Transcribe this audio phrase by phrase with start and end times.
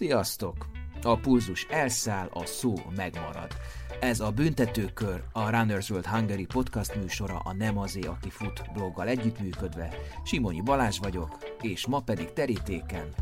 [0.00, 0.66] Sziasztok!
[1.02, 3.52] A pulzus elszáll, a szó megmarad.
[4.00, 9.08] Ez a Büntetőkör, a Runners World Hungary podcast műsora a Nem azé, aki fut bloggal
[9.08, 9.94] együttműködve.
[10.24, 13.14] Simonyi Balázs vagyok, és ma pedig terítéken.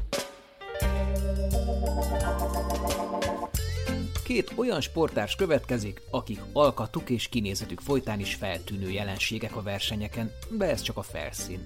[4.24, 10.64] Két olyan sportárs következik, akik alkatuk és kinézetük folytán is feltűnő jelenségek a versenyeken, de
[10.70, 11.62] ez csak a felszín.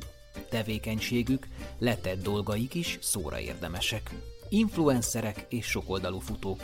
[0.49, 1.47] Tevékenységük,
[1.79, 4.11] letett dolgaik is szóra érdemesek
[4.53, 6.61] influencerek és sokoldalú futók.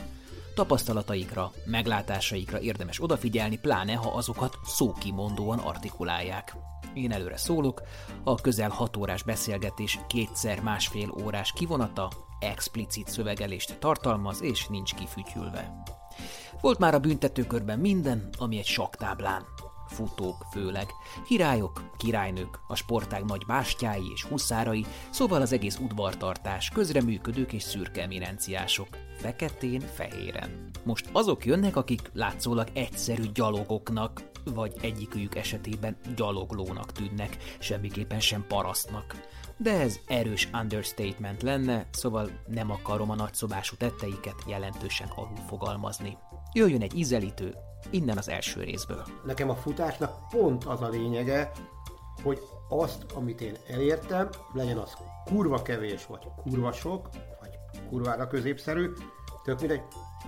[0.55, 6.57] Tapasztalataikra, meglátásaikra érdemes odafigyelni, pláne ha azokat szókimondóan artikulálják.
[6.95, 7.83] Én előre szólok,
[8.25, 15.83] a közel 6 órás beszélgetés kétszer másfél órás kivonata explicit szövegelést tartalmaz és nincs kifütyülve.
[16.61, 19.45] Volt már a büntetőkörben minden, ami egy saktáblán
[19.89, 20.87] futók főleg,
[21.27, 28.03] királyok, királynők, a sportág nagy bástyái és huszárai, szóval az egész udvartartás, közreműködők és szürke
[28.03, 30.71] eminenciások, feketén-fehéren.
[30.85, 34.23] Most azok jönnek, akik látszólag egyszerű gyalogoknak,
[34.55, 39.27] vagy egyikőjük esetében gyaloglónak tűnnek, semmiképpen sem parasztnak.
[39.57, 46.19] De ez erős understatement lenne, szóval nem akarom a nagyszobású tetteiket jelentősen alulfogalmazni.
[46.53, 47.55] Jöjjön egy ízelítő,
[47.91, 49.05] Innen az első részből.
[49.25, 51.53] Nekem a futásnak pont az a lényege,
[52.23, 57.09] hogy azt, amit én elértem, legyen az kurva kevés, vagy kurva sok,
[57.41, 57.51] vagy
[57.89, 58.93] kurvára középszerű,
[59.45, 59.83] tök mindegy,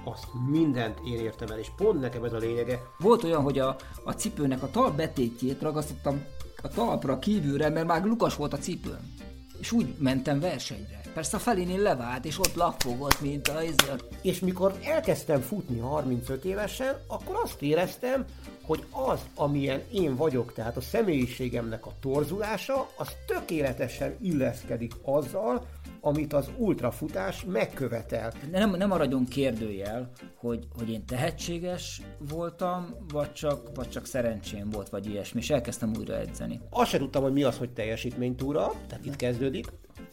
[0.04, 2.82] azt mindent én értem el, és pont nekem ez a lényege.
[2.98, 6.24] Volt olyan, hogy a, a cipőnek a talp betétjét ragasztottam
[6.62, 9.14] a talpra kívülre, mert már lukas volt a cipőm.
[9.58, 10.99] És úgy mentem versenyre.
[11.14, 14.04] Persze a Felini levált, és ott lapfogott, mint a izért.
[14.22, 18.24] És mikor elkezdtem futni 35 évesen, akkor azt éreztem,
[18.62, 25.66] hogy az, amilyen én vagyok, tehát a személyiségemnek a torzulása, az tökéletesen illeszkedik azzal,
[26.00, 28.32] amit az ultrafutás megkövetel.
[28.50, 34.88] Nem, nem maradjon kérdőjel, hogy, hogy én tehetséges voltam, vagy csak, vagy csak szerencsém volt,
[34.88, 36.60] vagy ilyesmi, és elkezdtem újra edzeni.
[36.70, 39.66] Azt sem tudtam, hogy mi az, hogy teljesítménytúra, tehát itt kezdődik.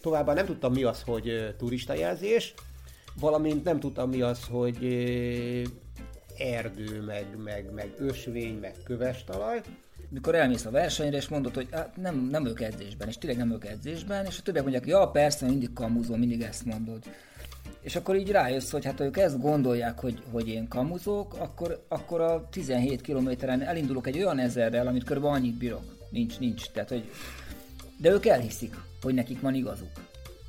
[0.08, 2.54] Továbbá nem tudtam, mi az, hogy turistajelzés,
[3.20, 4.78] valamint nem tudtam, mi az, hogy
[6.38, 9.62] erdő, meg, meg, meg ösvény, meg köves talaj.
[10.10, 13.52] Mikor elmész a versenyre, és mondod, hogy hát nem, nem ők edzésben, és tényleg nem
[13.52, 17.04] ők edzésben, és a többiek mondják, ja persze, mindig kamuzol, mindig ezt mondod.
[17.82, 22.22] És akkor így rájössz, hogy hát ők ezt gondolják, hogy, hogy én kamuzok, akkor, akkor
[22.22, 26.08] a 17 kilométeren elindulok egy olyan ezerrel, amit körülbelül annyit bírok.
[26.10, 26.70] Nincs, nincs.
[26.70, 27.12] Tehát, hogy...
[27.98, 29.92] De ők elhiszik, hogy nekik van igazuk.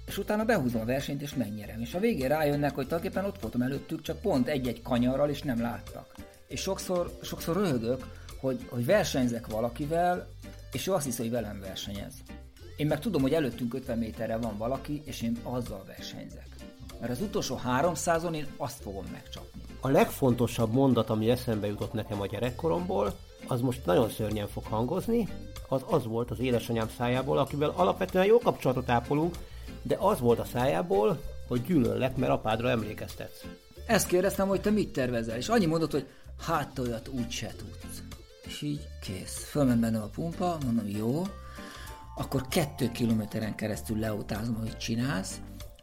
[0.06, 1.80] És utána behúzom a versenyt, és megnyerem.
[1.80, 5.60] És a végén rájönnek, hogy tulajdonképpen ott voltam előttük, csak pont egy-egy kanyarral, és nem
[5.60, 6.14] láttak.
[6.46, 8.04] És sokszor, sokszor röhögök,
[8.40, 10.28] hogy, hogy versenyzek valakivel,
[10.72, 12.14] és ő azt hiszi, hogy velem versenyez.
[12.76, 16.46] Én meg tudom, hogy előttünk 50 méterre van valaki, és én azzal versenyzek.
[17.00, 19.60] Mert az utolsó 300-on én azt fogom megcsapni.
[19.80, 23.14] A legfontosabb mondat, ami eszembe jutott nekem a gyerekkoromból,
[23.46, 25.28] az most nagyon szörnyen fog hangozni,
[25.68, 29.34] az az volt az édesanyám szájából, akivel alapvetően jó kapcsolatot ápolunk,
[29.82, 33.44] de az volt a szájából, hogy gyűlöllek, mert apádra emlékeztetsz.
[33.86, 36.06] Ezt kérdeztem, hogy te mit tervezel, és annyi mondott, hogy
[36.46, 38.02] hát olyat úgy se tudsz.
[38.44, 39.44] És így kész.
[39.44, 41.22] Fölment bennem a pumpa, mondom, jó,
[42.16, 45.40] akkor kettő kilométeren keresztül leutázom, hogy csinálsz,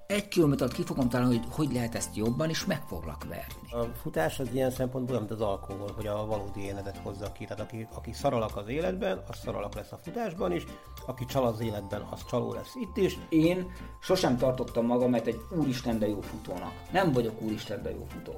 [0.07, 3.83] egy kilométert ki fogom találni, hogy hogy lehet ezt jobban, és meg foglak verni.
[3.83, 7.43] A futás az ilyen szempontból, mint az alkohol, hogy a valódi énedet hozza ki.
[7.45, 10.63] Tehát aki, aki szaralak az életben, az szaralak lesz a futásban is,
[11.05, 13.17] aki csal az életben, az csaló lesz itt is.
[13.29, 13.71] Én
[14.01, 16.73] sosem tartottam magamat egy úristen de jó futónak.
[16.91, 18.33] Nem vagyok úristen de jó futó.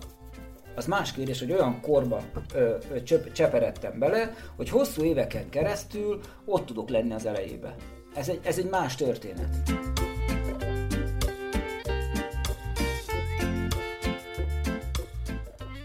[0.76, 2.22] Az más kérdés, hogy olyan korba
[2.54, 7.76] ö, ö, csöp, cseperedtem bele, hogy hosszú éveken keresztül ott tudok lenni az elejébe.
[8.14, 9.56] Ez egy, ez egy más történet.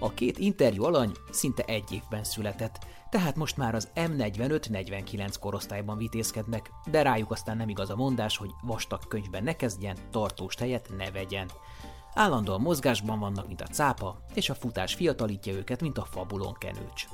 [0.02, 6.70] A két interjú alany szinte egy évben született, tehát most már az M45-49 korosztályban vitézkednek,
[6.90, 11.10] de rájuk aztán nem igaz a mondás, hogy vastag könyvben ne kezdjen, tartós tejet ne
[11.10, 11.50] vegyen.
[12.14, 17.06] Állandóan mozgásban vannak, mint a cápa, és a futás fiatalítja őket, mint a fabulon kenőcs.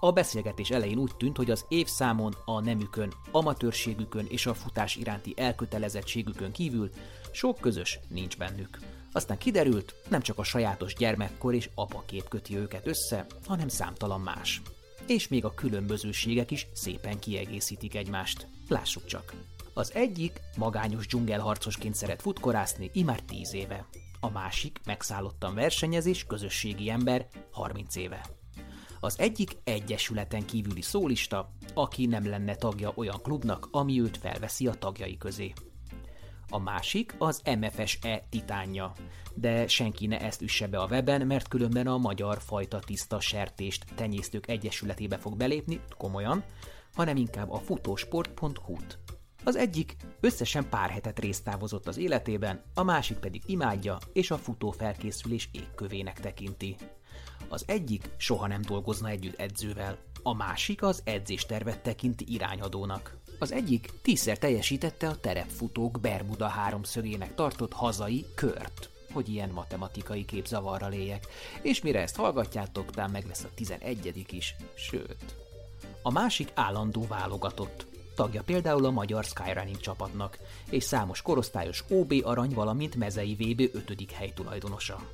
[0.00, 5.34] A beszélgetés elején úgy tűnt, hogy az évszámon, a nemükön, amatőrségükön és a futás iránti
[5.36, 6.90] elkötelezettségükön kívül
[7.32, 8.78] sok közös nincs bennük.
[9.12, 14.62] Aztán kiderült, nem csak a sajátos gyermekkor és apakép köti őket össze, hanem számtalan más.
[15.06, 18.46] És még a különbözőségek is szépen kiegészítik egymást.
[18.68, 19.34] Lássuk csak.
[19.74, 23.86] Az egyik magányos dzsungelharcosként szeret futkorászni imár 10 éve.
[24.20, 28.26] A másik megszállottan versenyezés közösségi ember 30 éve.
[29.00, 34.74] Az egyik egyesületen kívüli szólista, aki nem lenne tagja olyan klubnak, ami őt felveszi a
[34.74, 35.52] tagjai közé.
[36.52, 38.92] A másik az MFSE titánja.
[39.34, 43.84] De senki ne ezt üsse be a weben, mert különben a Magyar Fajta Tiszta Sertést
[43.94, 46.44] Tenyésztők Egyesületébe fog belépni, komolyan,
[46.94, 48.98] hanem inkább a futósport.hu-t.
[49.44, 54.70] Az egyik összesen pár hetet résztávozott az életében, a másik pedig imádja és a futó
[54.70, 56.76] felkészülés égkövének tekinti.
[57.48, 63.19] Az egyik soha nem dolgozna együtt edzővel, a másik az edzéstervet tekinti irányadónak.
[63.42, 70.92] Az egyik tízszer teljesítette a terepfutók Bermuda háromszögének tartott hazai kört, hogy ilyen matematikai képzavarral
[70.92, 71.26] éljek,
[71.62, 75.36] és mire ezt hallgatjátok, talán meg lesz a tizenegyedik is, sőt.
[76.02, 80.38] A másik állandó válogatott, tagja például a magyar Skyrunning csapatnak,
[80.70, 84.12] és számos korosztályos OB arany, valamint mezei VB 5.
[84.12, 85.08] hely tulajdonosa.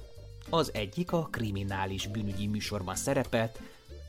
[0.51, 3.61] Az egyik a kriminális bűnügyi műsorban szerepelt,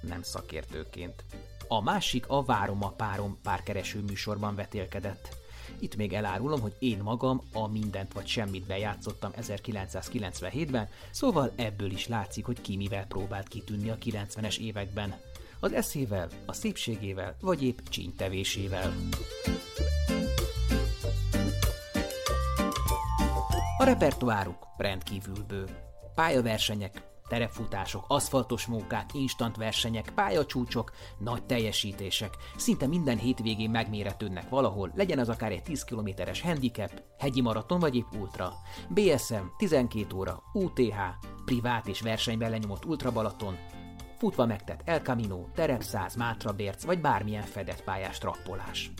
[0.02, 1.24] nem szakértőként.
[1.68, 5.36] A másik a Várom a párom párkereső műsorban vetélkedett.
[5.80, 12.08] Itt még elárulom, hogy én magam a Mindent vagy Semmit bejátszottam 1997-ben, szóval ebből is
[12.08, 15.16] látszik, hogy ki mivel próbált kitűnni a 90-es években.
[15.60, 18.94] Az eszével, a szépségével, vagy épp csíntevésével.
[23.78, 25.66] A repertoáruk rendkívül bő.
[26.16, 32.38] Pályaversenyek, terepfutások, aszfaltos mókák, instant versenyek, pályacsúcsok, nagy teljesítések.
[32.56, 37.96] Szinte minden hétvégén megméretődnek valahol, legyen az akár egy 10 kilométeres handicap, hegyi maraton vagy
[37.96, 38.54] épp ultra.
[38.90, 40.98] BSM, 12 óra, UTH,
[41.46, 43.58] privát és versenyben lenyomott Ultra Balaton,
[44.18, 48.92] futva megtett El Camino, terepszáz, Mátrabérc vagy bármilyen fedett pályás trappolás.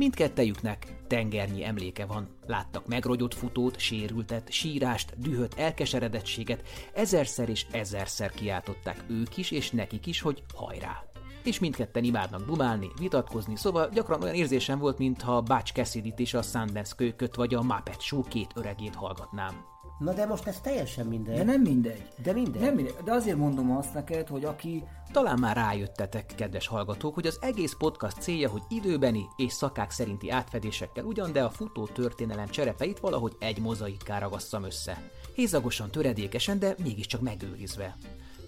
[0.00, 2.28] Mindkettejüknek tengernyi emléke van.
[2.46, 6.62] Láttak megrogyott futót, sérültet, sírást, dühöt, elkeseredettséget,
[6.94, 11.04] ezerszer és ezerszer kiáltották ők is és nekik is, hogy hajrá!
[11.44, 16.42] És mindketten imádnak dumálni, vitatkozni, szóval gyakran olyan érzésem volt, mintha Bács cassidy és a
[16.42, 19.64] Sundance kölyköt vagy a Muppet Show két öregét hallgatnám.
[19.98, 21.36] Na de most ez teljesen mindegy.
[21.36, 22.02] De nem mindegy.
[22.22, 22.62] De mindegy.
[22.62, 22.96] Nem mindegy.
[23.04, 27.74] De azért mondom azt neked, hogy aki Talán már rájöttetek, kedves hallgatók, hogy az egész
[27.78, 33.36] podcast célja, hogy időbeni és szakák szerinti átfedésekkel ugyan, de a futó történelem cserepeit valahogy
[33.38, 35.10] egy mozaikká ragasszam össze.
[35.34, 37.96] Hézagosan, töredékesen, de mégiscsak megőrizve.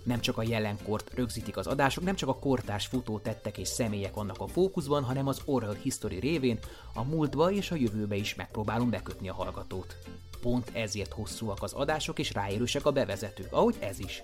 [0.04, 4.14] Nem csak a jelenkort rögzítik az adások, nem csak a kortárs futó tettek és személyek
[4.14, 6.58] vannak a fókuszban, hanem az oral history révén
[6.94, 9.96] a múltba és a jövőbe is megpróbálom bekötni a hallgatót.
[10.40, 14.22] Pont ezért hosszúak az adások és ráérősek a bevezetők, ahogy ez is.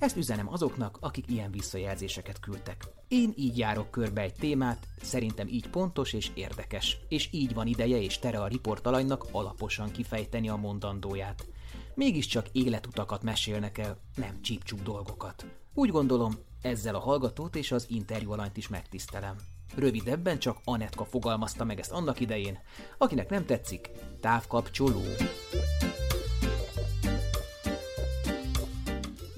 [0.00, 2.84] Ezt üzenem azoknak, akik ilyen visszajelzéseket küldtek.
[3.08, 8.00] Én így járok körbe egy témát, szerintem így pontos és érdekes, és így van ideje
[8.00, 11.46] és tere a riportalanynak alaposan kifejteni a mondandóját.
[11.94, 15.46] Mégiscsak életutakat mesélnek el, nem csípcsuk dolgokat.
[15.74, 16.32] Úgy gondolom,
[16.62, 19.36] ezzel a hallgatót és az interjú alanyt is megtisztelem.
[19.76, 22.58] Rövidebben csak Anetka fogalmazta meg ezt annak idején.
[22.98, 25.02] Akinek nem tetszik, távkapcsoló.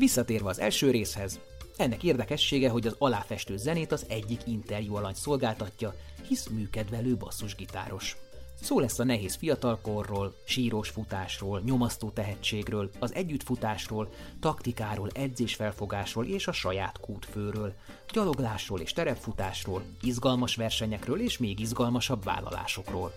[0.02, 1.40] Visszatérve az első részhez,
[1.76, 5.94] ennek érdekessége, hogy az aláfestő zenét az egyik interjú alany szolgáltatja,
[6.26, 8.16] hisz műkedvelő basszusgitáros.
[8.60, 14.08] Szó lesz a nehéz fiatalkorról, sírós futásról, nyomasztó tehetségről, az együttfutásról,
[14.40, 17.74] taktikáról, edzésfelfogásról és a saját kútfőről,
[18.12, 23.12] gyaloglásról és terepfutásról, izgalmas versenyekről és még izgalmasabb vállalásokról.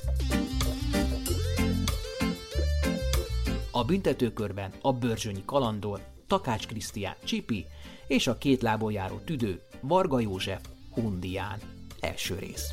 [3.72, 7.65] A büntetőkörben a Börzsönyi Kalandor, Takács Krisztián Csipi
[8.08, 11.60] és a két lábon járó tüdő Varga József Hundián.
[12.00, 12.67] Első rész.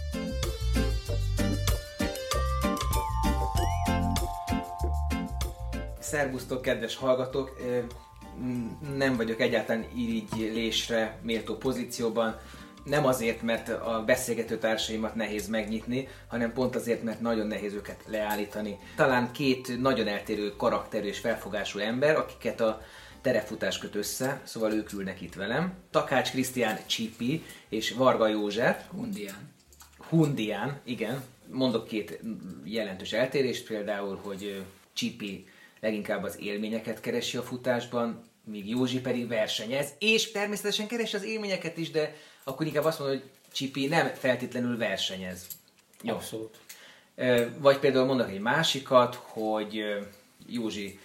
[6.00, 7.60] Szervusztok, kedves hallgatók!
[8.96, 12.38] Nem vagyok egyáltalán irigylésre méltó pozícióban.
[12.84, 18.04] Nem azért, mert a beszélgető társaimat nehéz megnyitni, hanem pont azért, mert nagyon nehéz őket
[18.06, 18.78] leállítani.
[18.96, 22.80] Talán két nagyon eltérő karakterű és felfogású ember, akiket a
[23.22, 25.74] terefutás köt össze, szóval ők ülnek itt velem.
[25.90, 28.76] Takács Krisztián Csipi és Varga József.
[28.90, 29.52] Hundián.
[30.08, 31.22] Hundián, igen.
[31.50, 32.20] Mondok két
[32.64, 34.62] jelentős eltérést, például, hogy
[34.92, 35.46] Csipi
[35.80, 41.76] leginkább az élményeket keresi a futásban, míg Józsi pedig versenyez, és természetesen keresi az élményeket
[41.76, 45.46] is, de akkor inkább azt mondom, hogy Csipi nem feltétlenül versenyez.
[46.02, 46.14] Jó.
[46.14, 46.58] Abszolút.
[47.58, 49.84] Vagy például mondok egy másikat, hogy
[50.46, 50.98] Józsi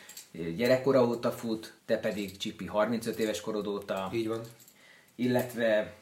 [0.55, 4.09] gyerekkora óta fut, te pedig Csipi 35 éves korod óta.
[4.13, 4.41] Így van.
[5.15, 5.93] Illetve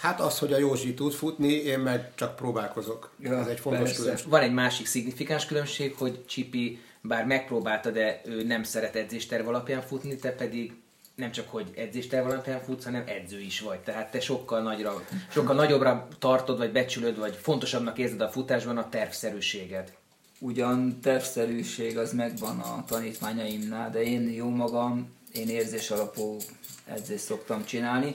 [0.00, 3.10] Hát az, hogy a Józsi tud futni, én meg csak próbálkozok.
[3.18, 4.00] Ja, Ez egy fontos persze.
[4.00, 4.28] különbség.
[4.28, 9.82] Van egy másik szignifikáns különbség, hogy Csipi bár megpróbálta, de ő nem szeret edzésterv alapján
[9.82, 10.72] futni, te pedig
[11.14, 13.78] nem csak, hogy edzésterv alapján futsz, hanem edző is vagy.
[13.78, 18.88] Tehát te sokkal, nagyra, sokkal nagyobbra tartod, vagy becsülöd, vagy fontosabbnak érzed a futásban a
[18.88, 19.92] tervszerűséget.
[20.40, 26.36] Ugyan tervszerűség az megvan a tanítványaimnál, de én jó magam, én érzés alapú
[26.84, 28.14] edzést szoktam csinálni.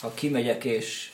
[0.00, 1.12] Ha kimegyek és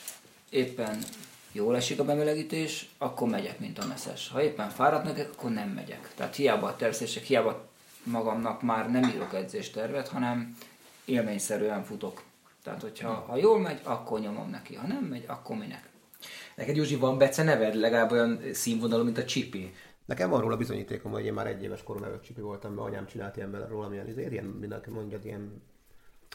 [0.49, 1.03] éppen
[1.51, 4.29] jól esik a bemelegítés, akkor megyek, mint a messzes.
[4.29, 6.11] Ha éppen fáradt akkor nem megyek.
[6.15, 7.67] Tehát hiába a tervszerűség, hiába
[8.03, 10.57] magamnak már nem írok edzéstervet, hanem
[11.05, 12.23] élményszerűen futok.
[12.63, 14.75] Tehát, hogyha ha jól megy, akkor nyomom neki.
[14.75, 15.89] Ha nem megy, akkor minek.
[16.55, 17.75] Neked Józsi van Bece neved?
[17.75, 19.73] Legalább olyan színvonalú, mint a Csipi?
[20.09, 23.07] Nekem van róla bizonyítékom, hogy én már egy éves korom előtt csipi voltam, mert anyám
[23.07, 25.61] csinált ilyen belőle róla, milyen izér, ilyen mindenki mondja, ilyen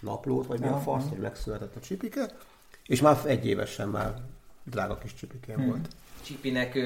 [0.00, 2.36] naplót, vagy mi a fasz, hogy megszületett a csipike,
[2.86, 4.14] és már egy évesen már
[4.64, 5.66] drága kis csipikém hmm.
[5.66, 5.88] volt.
[6.22, 6.78] Csipinek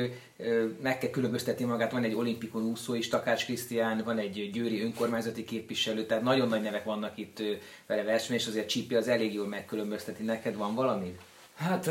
[0.82, 5.44] meg kell különböztetni magát, van egy olimpikon úszó is, Takács Krisztián, van egy győri önkormányzati
[5.44, 7.42] képviselő, tehát nagyon nagy nevek vannak itt
[7.86, 10.22] vele verseny, és azért Csipi az elég jól megkülönbözteti.
[10.22, 11.16] Neked van valami?
[11.58, 11.90] Hát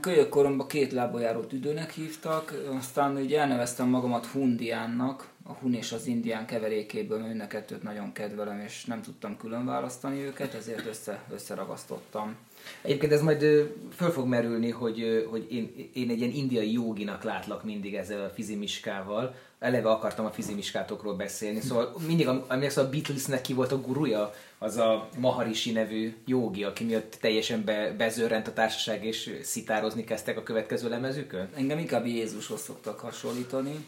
[0.00, 5.92] kölyök koromban két lábba járó tüdőnek hívtak, aztán ugye elneveztem magamat Hundiánnak, a Hun és
[5.92, 10.86] az Indián keverékéből, mind a kettőt nagyon kedvelem, és nem tudtam külön választani őket, ezért
[10.86, 12.36] össze, összeragasztottam.
[12.82, 17.64] Egyébként ez majd föl fog merülni, hogy, hogy én, én egy ilyen indiai joginak látlak
[17.64, 19.34] mindig ezzel a fizimiskával.
[19.58, 21.60] Eleve akartam a fizimiskátokról beszélni.
[21.60, 26.84] Szóval mindig, emlékszem, a Beatlesnek ki volt a guruja, az a Maharishi nevű jogi, aki
[26.84, 31.48] miatt teljesen be, bezörrent a társaság, és szitározni kezdtek a következő lemezükön?
[31.56, 33.86] Engem inkább Jézushoz szoktak hasonlítani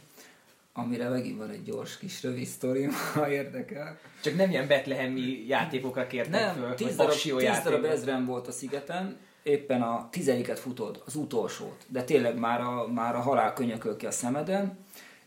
[0.79, 3.99] amire megint van egy gyors kis rövid sztorim, ha érdekel.
[4.23, 8.53] Csak nem ilyen betlehemi játékokra kértek nem, föl, tíz darab, tíz darab ezren volt a
[8.53, 13.97] szigeten, éppen a tizediket futod, az utolsót, de tényleg már a, már a halál könyököl
[13.97, 14.79] ki a szemeden,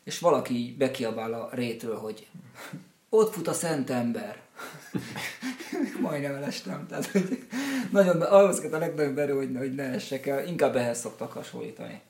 [0.03, 2.27] és valaki bekiabál a rétről, hogy
[3.10, 4.48] ott fut a szent ember.
[6.01, 7.48] Majdnem elestem, tehát hogy
[7.92, 12.01] nagyon, ahhoz kell a legnagyobb erő, hogy, hogy ne essek el, inkább ehhez szoktak hasonlítani.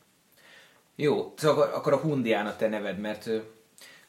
[0.95, 3.29] Jó, szóval akkor a Hundián a te neved, mert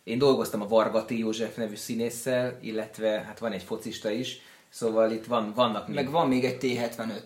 [0.05, 5.27] én dolgoztam a Vargati József nevű színésszel, illetve hát van egy focista is, szóval itt
[5.27, 5.97] van, vannak még...
[5.97, 7.23] Meg van még egy T-75.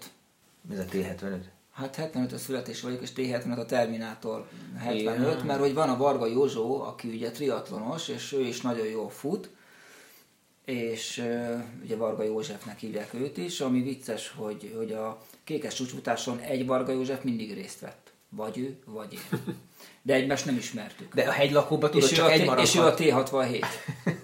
[0.69, 1.39] Mi ez a T-75?
[1.73, 4.47] Hát 75 a születés vagyok, és T-75 a Terminátor
[4.79, 5.47] 75, Igen.
[5.47, 9.51] mert hogy van a Varga Józsó, aki ugye triatlonos, és ő is nagyon jól fut,
[10.65, 16.39] és uh, ugye Varga Józsefnek hívják őt is, ami vicces, hogy, hogy a kékes csúcsfutáson
[16.39, 18.13] egy Varga József mindig részt vett.
[18.29, 19.55] Vagy ő, vagy én.
[20.03, 21.15] De egymást nem ismertük.
[21.15, 22.67] De a hegylakóban tudod, és csak egy maradhat.
[22.67, 23.65] És ő a T67.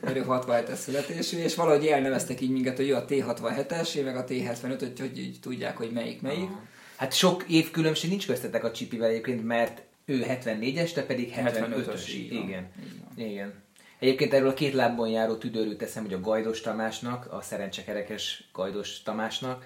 [0.00, 4.16] Mert ő 67-es születésű, és valahogy elneveztek így minket, hogy ő a T67-es, én meg
[4.16, 6.48] a T75, hogy, hogy így tudják, hogy melyik melyik.
[6.48, 6.62] Aha.
[6.96, 12.02] Hát sok év különbség nincs köztetek a csipivel egyébként, mert ő 74-es, te pedig 75-ös.
[12.30, 12.68] Igen.
[13.16, 13.52] Igen.
[14.00, 19.02] Egyébként erről a két lábon járó tüdőről teszem, hogy a Gajdos Tamásnak, a szerencsekerekes Gajdos
[19.02, 19.64] Tamásnak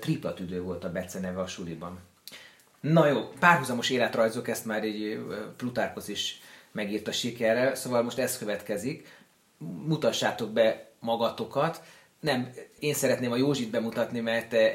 [0.00, 1.98] tripla tüdő volt a Bece neve a suliban.
[2.80, 5.18] Na jó, párhuzamos életrajzok, ezt már egy
[5.56, 6.40] Plutarkos is
[6.72, 9.08] megírta sikerrel, szóval most ez következik.
[9.58, 11.82] Mutassátok be magatokat.
[12.20, 14.70] Nem, én szeretném a Józsit bemutatni, mert e,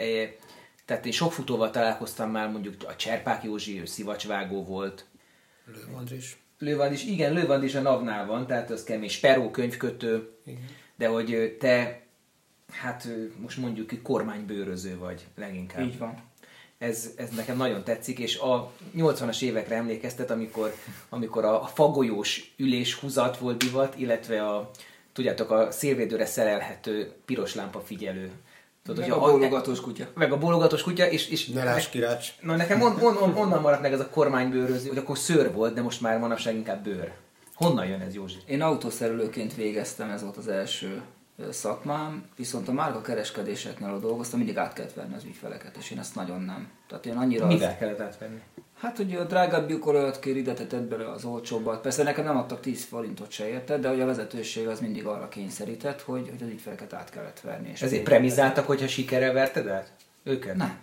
[0.85, 5.05] tehát én sok futóval találkoztam már, mondjuk a Cserpák Józsi, ő szivacsvágó volt.
[6.61, 7.03] Lővandris.
[7.03, 9.09] Lővandris, igen, Lővandris a navnál van, tehát az kemény.
[9.09, 10.65] Speró könyvkötő, igen.
[10.95, 12.01] de hogy te,
[12.71, 13.07] hát
[13.41, 15.85] most mondjuk kormánybőröző vagy leginkább.
[15.85, 16.29] Így van
[16.81, 20.75] ez, ez nekem nagyon tetszik, és a 80-as évekre emlékeztet, amikor,
[21.09, 24.71] amikor a fagolyós üléshúzat volt divat, illetve a,
[25.13, 28.31] tudjátok, a szélvédőre szerelhető piros lámpa figyelő.
[28.83, 30.07] Tudod, meg a, bólogatós kutya.
[30.13, 31.29] Meg a bólogatós kutya, és...
[31.29, 32.33] és ne láss kirács.
[32.41, 35.73] Na nekem on, on, on, onnan maradt meg ez a kormánybőröző, hogy akkor szőr volt,
[35.73, 37.11] de most már manapság inkább bőr.
[37.53, 38.37] Honnan jön ez, Józsi?
[38.45, 41.01] Én autószerülőként végeztem, ez volt az első
[41.49, 45.99] szakmám, viszont a márka kereskedéseknél, ahol dolgoztam, mindig át kellett venni az ügyfeleket, és én
[45.99, 46.69] ezt nagyon nem.
[46.87, 47.47] Tehát én annyira...
[47.47, 47.75] Mivel az...
[47.79, 48.41] kellett átvenni?
[48.81, 51.81] Hát ugye a drágább bjukolajat kér, ide tetted bele az olcsóbbat.
[51.81, 55.27] Persze nekem nem adtak 10 forintot se érted, de hogy a vezetőség az mindig arra
[55.27, 57.69] kényszerített, hogy, hogy az ügyfeleket át kellett verni.
[57.69, 59.91] És Ezért premizáltak, hogyha sikerrel verted át?
[60.23, 60.55] Őket?
[60.55, 60.79] Nem.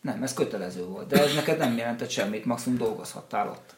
[0.00, 1.06] Nem, ez kötelező volt.
[1.06, 3.74] De ez neked nem jelentett semmit, maximum dolgozhattál ott.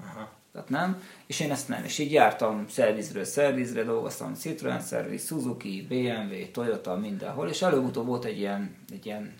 [0.00, 0.32] Aha.
[0.52, 1.84] Tehát nem, és én ezt nem.
[1.84, 8.24] És így jártam szervizről szervizre, dolgoztam Citroen szerviz, Suzuki, BMW, Toyota, mindenhol, és előbb-utóbb volt
[8.24, 9.34] egy ilyen, egy ilyen,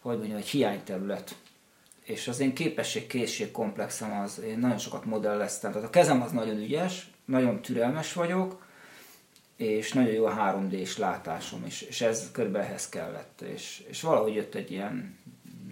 [0.00, 1.34] hogy mondjam, egy hiányterület.
[2.02, 5.72] És az én képesség-készség komplexem az, én nagyon sokat modelleztem.
[5.72, 8.66] Tehát a kezem az nagyon ügyes, nagyon türelmes vagyok,
[9.56, 13.40] és nagyon jó a 3D-s látásom, és, és ez körbe ehhez kellett.
[13.40, 15.18] És, és valahogy jött egy ilyen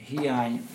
[0.07, 0.69] hiány,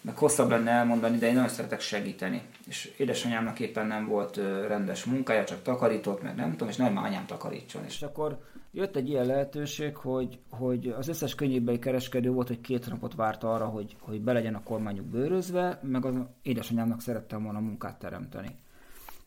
[0.00, 2.42] meg hosszabb lenne elmondani, de én nagyon szeretek segíteni.
[2.68, 7.26] És édesanyámnak éppen nem volt rendes munkája, csak takarított, meg nem tudom, és nem anyám
[7.26, 7.84] takarítson.
[7.84, 8.38] És akkor
[8.72, 13.54] jött egy ilyen lehetőség, hogy, hogy az összes könnyébbei kereskedő volt, hogy két napot várta
[13.54, 18.56] arra, hogy, hogy be legyen a kormányuk bőrözve, meg az édesanyámnak szerettem volna munkát teremteni.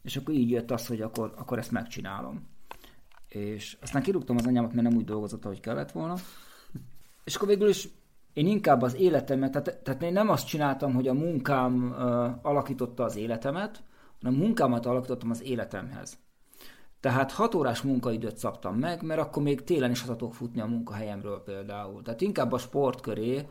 [0.02, 2.48] És akkor így jött az, hogy akkor, akkor ezt megcsinálom.
[3.28, 6.16] És aztán kirúgtam az anyámat, mert nem úgy dolgozott, ahogy kellett volna.
[7.24, 7.88] És akkor végül is
[8.34, 11.98] én inkább az életemet, tehát, tehát én nem azt csináltam, hogy a munkám uh,
[12.42, 13.84] alakította az életemet,
[14.22, 16.18] hanem munkámat alakítottam az életemhez.
[17.06, 21.42] Tehát 6 órás munkaidőt szabtam meg, mert akkor még télen is hazatok futni a munkahelyemről
[21.44, 22.02] például.
[22.02, 23.46] Tehát inkább a sport köré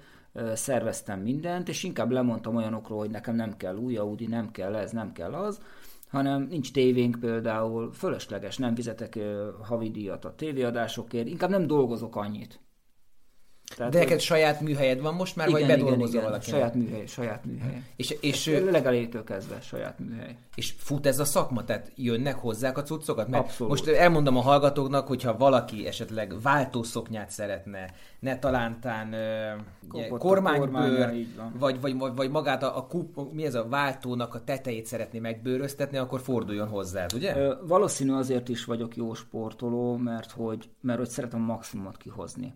[0.54, 4.90] szerveztem mindent, és inkább lemondtam olyanokról, hogy nekem nem kell új Audi, nem kell ez,
[4.90, 5.60] nem kell az,
[6.08, 9.18] hanem nincs tévénk például, fölösleges, nem fizetek
[9.62, 12.60] havidíjat a tévéadásokért, inkább nem dolgozok annyit.
[13.76, 16.40] Tehát, De neked saját műhelyed van most már, igen, vagy bedolgozol igen, igen.
[16.40, 17.82] Saját műhely, saját műhely.
[17.96, 20.36] És, és legelétől kezdve saját műhely.
[20.54, 23.28] És fut ez a szakma, tehát jönnek hozzák a cuccokat?
[23.28, 23.72] Mert Abszolút.
[23.72, 29.14] most elmondom a hallgatóknak, hogyha valaki esetleg váltószoknyát szeretne, ne talántán
[29.92, 31.26] uh, kormánybőr,
[31.58, 35.18] vagy, vagy, vagy, vagy magát a, a kup, mi ez a váltónak a tetejét szeretné
[35.18, 37.36] megbőröztetni, akkor forduljon hozzá, ugye?
[37.36, 42.54] Ö, valószínű azért is vagyok jó sportoló, mert hogy, mert hogy szeretem maximumot kihozni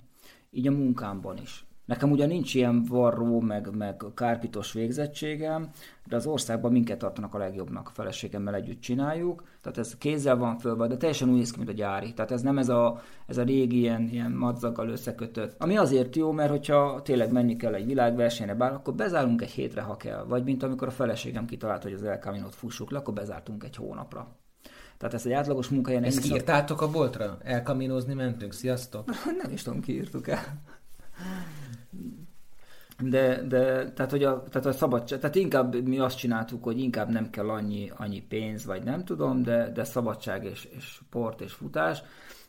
[0.51, 1.69] így a munkámban is.
[1.89, 5.71] Nekem ugye nincs ilyen varró, meg, meg kárpitos végzettségem,
[6.07, 10.59] de az országban minket tartanak a legjobbnak, a feleségemmel együtt csináljuk, tehát ez kézzel van
[10.59, 12.13] fölve, de teljesen úgy néz ki, mint a gyári.
[12.15, 15.55] Tehát ez nem ez a, ez a régi ilyen, ilyen madzaggal összekötött.
[15.59, 19.81] Ami azért jó, mert hogyha tényleg menni kell egy világversenyre, bár akkor bezárunk egy hétre,
[19.81, 20.25] ha kell.
[20.25, 23.77] Vagy mint amikor a feleségem kitalált, hogy az El Camino-t fussuk le, akkor bezártunk egy
[23.77, 24.37] hónapra.
[24.99, 26.05] Tehát ez egy átlagos munkahelyen...
[26.05, 27.39] Ezt kiírtátok a boltra?
[27.43, 29.11] Elkaminozni mentünk, sziasztok!
[29.43, 30.63] Nem is tudom, kiírtuk el.
[33.03, 37.11] De, de tehát, hogy a, tehát a szabadság, tehát inkább mi azt csináltuk, hogy inkább
[37.11, 41.53] nem kell annyi, annyi pénz, vagy nem tudom, de, de szabadság és, és sport és
[41.53, 42.03] futás,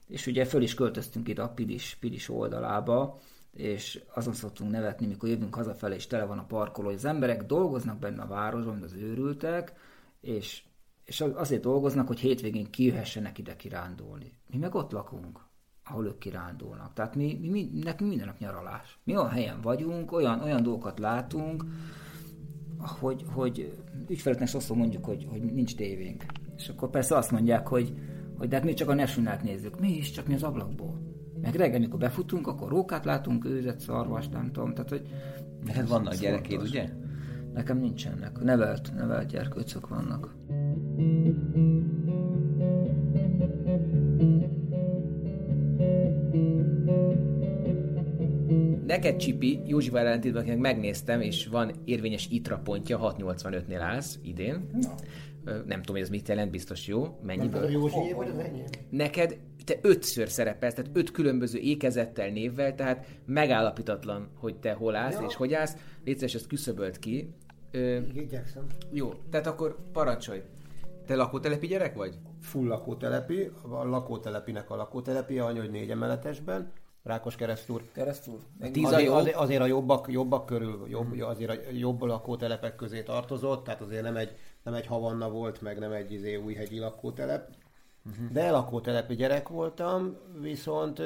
[0.08, 3.20] és ugye föl is költöztünk ide a Pilis, Pilis oldalába,
[3.54, 7.44] és azon szoktunk nevetni, mikor jövünk hazafelé, és tele van a parkoló, hogy az emberek
[7.44, 9.74] dolgoznak benne a városban, mint az őrültek,
[10.22, 10.62] és
[11.10, 14.32] és azért dolgoznak, hogy hétvégén kijöhessenek ide kirándulni.
[14.52, 15.40] Mi meg ott lakunk,
[15.84, 16.94] ahol ők kirándulnak.
[16.94, 19.00] Tehát mi, mi, mi nekünk minden nap nyaralás.
[19.04, 21.66] Mi olyan helyen vagyunk, olyan, olyan dolgokat látunk,
[22.78, 26.26] hogy, hogy ügyfeleknek sokszor mondjuk, hogy, hogy nincs tévénk.
[26.58, 27.94] És akkor persze azt mondják, hogy,
[28.38, 29.80] hogy de hát mi csak a National nézzük.
[29.80, 31.02] Mi is, csak mi az ablakból.
[31.42, 34.74] Meg reggel, mikor befutunk, akkor rókát látunk, őzet, szarvas, nem tudom.
[34.74, 35.08] Tehát, hogy
[35.66, 36.90] Neked vannak gyerekéd, ugye?
[37.54, 38.40] Nekem nincsenek.
[38.44, 40.36] Nevelt, nevelt gyerkőcök vannak.
[48.86, 54.70] Neked Csipi, Józsival ellentétben megnéztem, és van érvényes ITRA pontja, 685-nél állsz idén.
[54.82, 54.96] Na.
[55.46, 57.20] Nem tudom, hogy ez mit jelent, biztos jó.
[57.24, 57.64] Mennyiből?
[57.64, 58.66] A Józsi vagy az enyém?
[58.90, 65.20] Neked te ötször szerepelsz, tehát öt különböző ékezettel, névvel, tehát megállapítatlan, hogy te hol állsz
[65.20, 65.26] ja.
[65.28, 65.76] és hogy állsz.
[66.06, 67.34] Légy ezt küszöbölt ki.
[67.72, 68.66] Ö, Igyekszem.
[68.92, 70.42] Jó, tehát akkor parancsolj.
[71.10, 72.18] Te lakótelepi gyerek vagy?
[72.42, 76.72] Full lakótelepi, a lakótelepinek a lakótelepi, a hogy négy emeletesben.
[77.04, 77.92] Rákos keresztúr.
[77.92, 78.40] Keresztúr.
[78.72, 81.24] Tíz azért, azért, azért, a jobbak, jobbak körül, jobb, hmm.
[81.24, 85.80] azért a jobb lakótelepek közé tartozott, tehát azért nem egy, nem egy Havanna volt, meg
[85.80, 87.50] nem egy izé, újhegyi lakótelep.
[88.06, 88.32] Uh-huh.
[88.32, 91.02] De lakótelepi gyerek voltam, viszont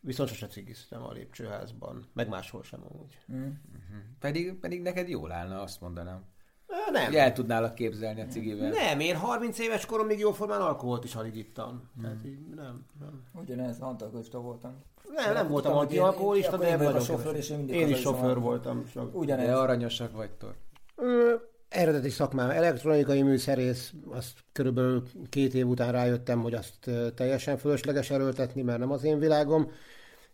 [0.00, 3.18] viszont sose cigiztem a lépcsőházban, meg máshol sem amúgy.
[3.28, 3.52] Uh-huh.
[4.18, 6.31] Pedig, pedig neked jól állna, azt mondanám.
[6.92, 7.04] Nem.
[7.04, 8.70] Hogy el tudnálak képzelni a cigivel.
[8.70, 11.90] Nem, én 30 éves koromig jóformán alkoholt is alig ittam.
[11.94, 12.02] Hmm.
[12.02, 13.22] Tehát így nem, nem.
[13.32, 14.82] Ugyanez, antalkoista voltam.
[15.14, 17.00] Nem, nem voltam antialkoholista, de vagyok.
[17.00, 18.84] Sofőr, és én, én is sofőr voltam.
[19.12, 19.46] Ugyanez.
[19.46, 20.54] De aranyosak vagytok.
[21.68, 28.62] Eredeti szakmám elektronikai műszerész, azt körülbelül két év után rájöttem, hogy azt teljesen fölösleges erőltetni,
[28.62, 29.70] mert nem az én világom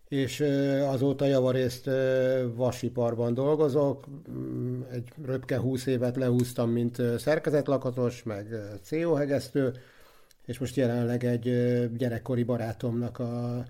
[0.09, 0.41] és
[0.87, 1.91] azóta javarészt
[2.55, 4.07] vasiparban dolgozok.
[4.31, 8.47] Mm, egy röpke 20 évet lehúztam, mint szerkezetlakatos, meg
[8.83, 9.73] CO hegesztő,
[10.47, 11.43] és most jelenleg egy
[11.97, 13.65] gyerekkori barátomnak a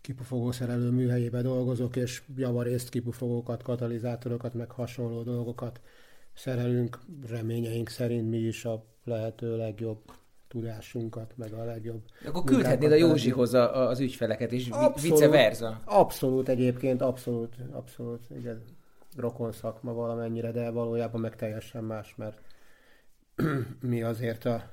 [0.00, 5.80] kipufogó szerelő műhelyébe dolgozok, és javarészt kipufogókat, katalizátorokat, meg hasonló dolgokat
[6.34, 6.98] szerelünk.
[7.28, 10.00] Reményeink szerint mi is a lehető legjobb
[10.50, 12.02] tudásunkat, meg a legjobb.
[12.26, 15.80] Akkor küldhetnéd a Józsihoz a, az ügyfeleket is, abszolút, vice versa.
[15.84, 18.62] Abszolút egyébként, abszolút, abszolút, igen,
[19.16, 22.40] rokon szakma valamennyire, de valójában meg teljesen más, mert
[23.90, 24.70] mi azért a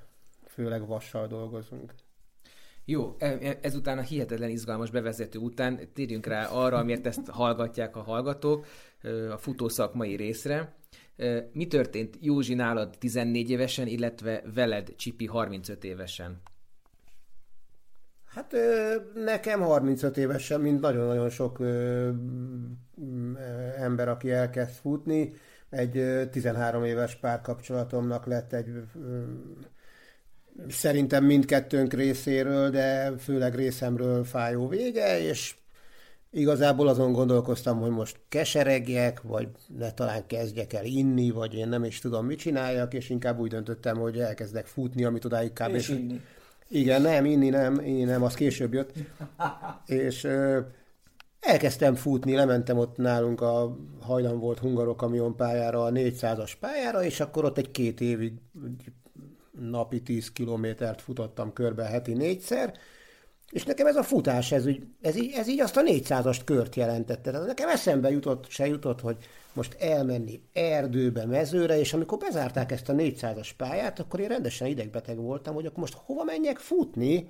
[0.47, 1.93] főleg vassal dolgozunk.
[2.85, 7.95] Jó, e, e, ezután a hihetetlen izgalmas bevezető után térjünk rá arra, amiért ezt hallgatják
[7.95, 8.65] a hallgatók,
[9.31, 10.75] a futó szakmai részre.
[11.51, 16.41] Mi történt Józsi nálad 14 évesen, illetve veled Csipi 35 évesen?
[18.25, 18.56] Hát
[19.13, 21.60] nekem 35 évesen, mint nagyon-nagyon sok
[23.77, 25.34] ember, aki elkezd futni.
[25.69, 28.67] egy 13 éves párkapcsolatomnak lett egy
[30.69, 35.56] szerintem mindkettőnk részéről, de főleg részemről fájó vége, és
[36.31, 41.83] igazából azon gondolkoztam, hogy most keseregjek, vagy ne talán kezdjek el inni, vagy én nem
[41.83, 45.75] is tudom, mit csináljak, és inkább úgy döntöttem, hogy elkezdek futni, amit odáig kb.
[45.75, 46.21] És inni.
[46.69, 48.93] Igen, nem, inni nem, inni nem, az később jött.
[49.85, 50.59] és ö,
[51.39, 57.19] elkezdtem futni, lementem ott nálunk a hajdan volt hungarok kamion pályára, a 400-as pályára, és
[57.19, 58.33] akkor ott egy két évig
[59.59, 62.73] napi 10 kilométert futottam körbe heti négyszer,
[63.51, 66.75] és nekem ez a futás, ez, úgy, ez, így, ez így azt a 400-ast kört
[66.75, 67.31] jelentette.
[67.31, 69.17] Tehát nekem eszembe jutott, se jutott, hogy
[69.53, 75.17] most elmenni erdőbe, mezőre, és amikor bezárták ezt a 400-as pályát, akkor én rendesen idegbeteg
[75.17, 77.29] voltam, hogy akkor most hova menjek futni,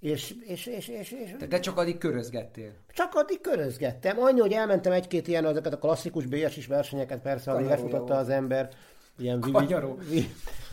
[0.00, 2.72] és, és, és, és, és Te, te csak addig körözgettél.
[2.94, 4.18] csak addig körözgettem.
[4.18, 8.68] Annyi, hogy elmentem egy-két ilyen, ezeket a klasszikus BS-is versenyeket, persze, Kanyaró lefutotta az ember,
[9.18, 9.40] ilyen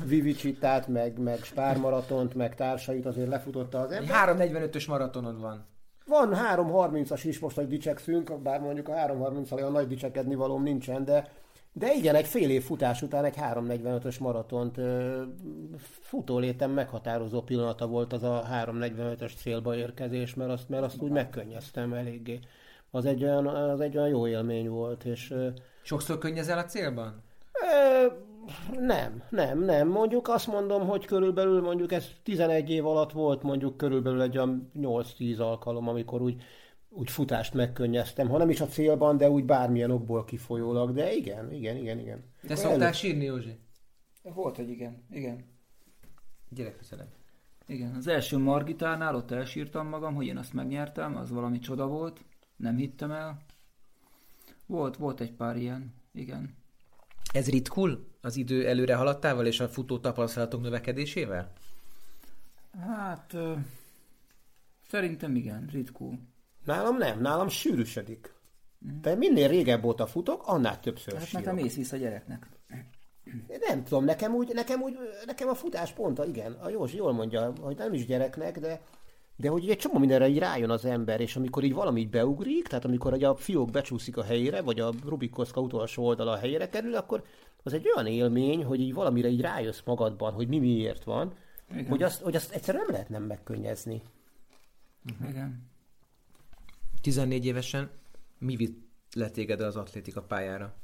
[0.06, 4.36] Vivicsitát, meg, meg Spármaratont, meg társait azért lefutotta az ember.
[4.38, 5.66] 3.45-ös maratonod van.
[6.06, 11.06] Van 3.30-as is most, hogy dicsekszünk, bár mondjuk a 3.30-al olyan nagy dicsekedni valóm nincsen,
[11.06, 11.32] de,
[11.72, 15.22] de igen, egy fél év futás után egy 3.45-ös maratont ö,
[16.02, 21.94] futólétem meghatározó pillanata volt az a 3.45-ös célba érkezés, mert azt, mert azt úgy megkönnyeztem
[21.94, 22.40] eléggé.
[22.92, 25.48] Az egy olyan, az egy olyan jó élmény volt, és ö,
[25.82, 27.24] Sokszor könnyezel a célban?
[27.52, 28.06] Ö,
[28.80, 29.88] nem, nem, nem.
[29.88, 34.72] Mondjuk azt mondom, hogy körülbelül mondjuk ez 11 év alatt volt mondjuk körülbelül egy olyan
[34.76, 36.44] 8-10 alkalom, amikor úgy,
[36.90, 41.52] úgy futást megkönnyeztem, ha nem is a célban, de úgy bármilyen okból kifolyólag, de igen,
[41.52, 42.24] igen, igen, igen.
[42.48, 43.60] Te szoktál sírni, Józsi?
[44.24, 45.46] Volt, hogy igen, igen.
[46.50, 47.12] Gyere közelebb.
[47.68, 52.26] Igen, az első Margitánál ott elsírtam magam, hogy én azt megnyertem, az valami csoda volt,
[52.56, 53.38] nem hittem el.
[54.66, 56.56] Volt, volt egy pár ilyen, igen.
[57.34, 61.52] Ez ritkul az idő előre haladtával és a futó tapasztalatok növekedésével?
[62.80, 63.54] Hát, ö,
[64.90, 66.20] szerintem igen, ritkul.
[66.66, 68.34] Nálam nem, nálam sűrűsödik.
[69.02, 71.46] De minél régebb óta futok, annál többször Hát sírok.
[71.46, 72.48] nekem ész vissza gyereknek.
[73.68, 77.12] Nem tudom, nekem úgy, nekem úgy, nekem a futás pont, a, igen, a Józsi jól
[77.14, 78.82] mondja, hogy nem is gyereknek, de,
[79.36, 82.68] de hogy egy csomó mindenre így rájön az ember, és amikor így valami így beugrik,
[82.68, 86.38] tehát amikor egy a fiók becsúszik a helyére, vagy a Rubik kocka utolsó oldala a
[86.38, 87.24] helyére kerül, akkor
[87.68, 91.34] az egy olyan élmény, hogy így valamire így rájössz magadban, hogy mi miért van,
[91.72, 91.88] Igen.
[91.88, 94.02] hogy azt, hogy azt egyszerűen nem lehet nem megkönnyezni.
[95.30, 95.70] Igen.
[97.02, 97.90] 14 évesen
[98.38, 100.76] mi vitt le téged az atlétika pályára?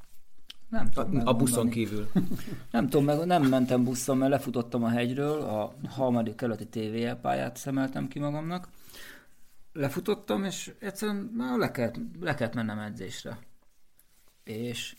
[0.69, 1.37] Nem tudom A megmondani.
[1.37, 2.09] buszon kívül.
[2.71, 7.57] Nem tudom, meg nem mentem busszon, mert lefutottam a hegyről, a harmadik kerületi TVL pályát
[7.57, 8.67] szemeltem ki magamnak.
[9.73, 13.37] Lefutottam, és egyszerűen már le kellett, le kellett mennem edzésre.
[14.43, 14.95] És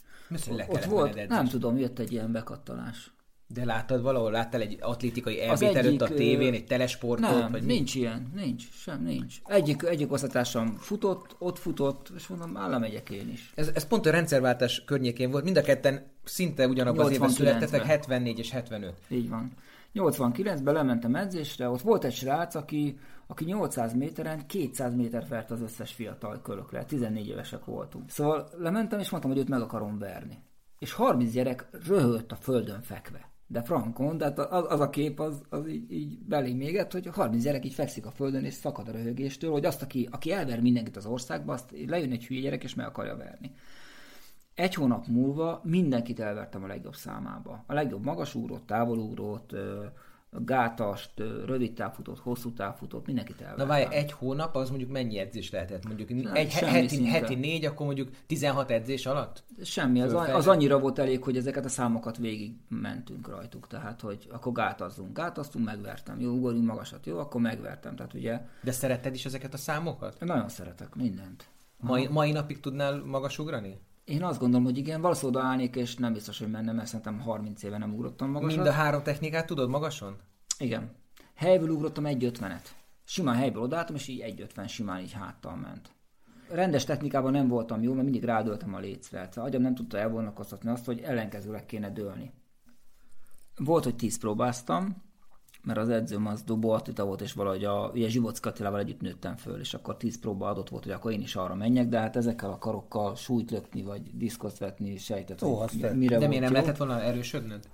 [0.66, 3.12] ott volt, nem tudom, jött egy ilyen bekattanás.
[3.46, 4.30] De láttad valahol?
[4.30, 7.30] Láttál egy atlétikai elvét előtt a tévén, egy telesportot?
[7.30, 7.72] Nem, vagy mi?
[7.72, 9.40] nincs ilyen, nincs, sem nincs.
[9.44, 13.52] Egyik, egyik osztatásom futott, ott futott, és mondom, állam megyek én is.
[13.54, 15.44] Ez, ez pont a rendszerváltás környékén volt.
[15.44, 17.46] Mind a ketten szinte ugyanabban az évben 89-ben.
[17.46, 18.94] születtetek, 74 és 75.
[19.08, 19.52] Így van.
[19.94, 25.60] 89-ben lementem edzésre, ott volt egy srác, aki, aki 800 méteren 200 méter vert az
[25.60, 28.10] összes fiatal kölökre, 14 évesek voltunk.
[28.10, 30.38] Szóval lementem, és mondtam, hogy őt meg akarom verni.
[30.78, 33.32] És 30 gyerek röhögt a földön fekve.
[33.46, 37.42] De frankon, tehát az, az a kép az, az így, így belém mégett, hogy 30
[37.42, 40.96] gyerek így fekszik a földön, és szakad a röhögéstől, hogy azt, aki, aki elver mindenkit
[40.96, 43.54] az országba, azt lejön egy hülye gyerek, és meg akarja verni.
[44.54, 47.64] Egy hónap múlva mindenkit elvertem a legjobb számába.
[47.66, 49.84] A legjobb magasugrót, távolugrót, ö,
[50.38, 51.10] gátast,
[51.46, 53.68] rövid távfutót, hosszú távfutót, mindenkit Na elvertem.
[53.68, 55.86] várj, egy hónap az mondjuk mennyi edzés lehetett?
[55.86, 59.44] Mondjuk egy semmi heti, heti négy, akkor mondjuk 16 edzés alatt?
[59.62, 60.40] Semmi, az, Fölfejlődött.
[60.40, 65.16] az annyira volt elég, hogy ezeket a számokat végig mentünk rajtuk, tehát hogy akkor gátazzunk,
[65.16, 69.56] gátaztunk, megvertem, jó, ugorjunk magasat, jó, akkor megvertem, tehát ugye De szeretted is ezeket a
[69.56, 70.16] számokat?
[70.20, 71.48] nagyon szeretek mindent.
[71.80, 73.78] Mai, mai napig tudnál magas ugrani?
[74.04, 77.62] Én azt gondolom, hogy igen, valószínűleg állnék, és nem biztos, hogy mennem, mert szerintem 30
[77.62, 78.56] éve nem ugrottam magasat.
[78.56, 80.16] Mind a három technikát tudod magason?
[80.58, 80.90] Igen.
[81.34, 82.68] Helyből ugrottam 1.50-et.
[83.04, 85.90] Simán helyből odaálltam, és így 1.50 simán így háttal ment.
[86.48, 89.18] Rendes technikában nem voltam jó, mert mindig rádöltem a lécre.
[89.18, 92.32] Tehát agyam nem tudta elvonatkoztatni azt, hogy ellenkezőleg kéne dőlni.
[93.56, 95.02] Volt, hogy 10 próbáztam,
[95.64, 99.36] mert az edzőm az dobó atleta volt, és valahogy a, ugye Zsibocki Attilával együtt nőttem
[99.36, 102.16] föl, és akkor 10 próba adott volt, hogy akkor én is arra menjek, de hát
[102.16, 106.42] ezekkel a karokkal súlyt lökni, vagy diszkoszt vetni, sejtett, Ó, hogy mire De volt miért
[106.42, 106.48] nem jó.
[106.50, 107.68] lehetett volna erősödnöd?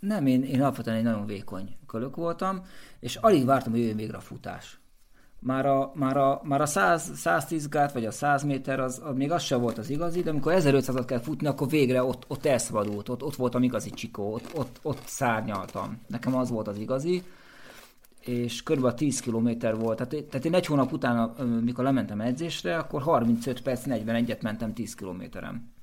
[0.00, 2.62] Nem, én, én alapvetően egy nagyon vékony kölök voltam,
[3.00, 4.80] és alig vártam, hogy jöjjön végre a futás.
[5.46, 9.16] Már a, már a, már a 100, 110 gát, vagy a 100 méter, az, az
[9.16, 12.46] még az sem volt az igazi, de amikor 1500-at kell futni, akkor végre ott, ott
[12.46, 16.00] elszabadult, ott, ott voltam igazi csikó, ott, ott, ott szárnyaltam.
[16.06, 17.22] Nekem az volt az igazi,
[18.20, 18.94] és kb.
[18.94, 19.96] 10 km volt.
[19.96, 21.28] Tehát, tehát én egy hónap után,
[21.64, 25.75] mikor lementem edzésre, akkor 35 perc, 41-et mentem 10 kilométerem.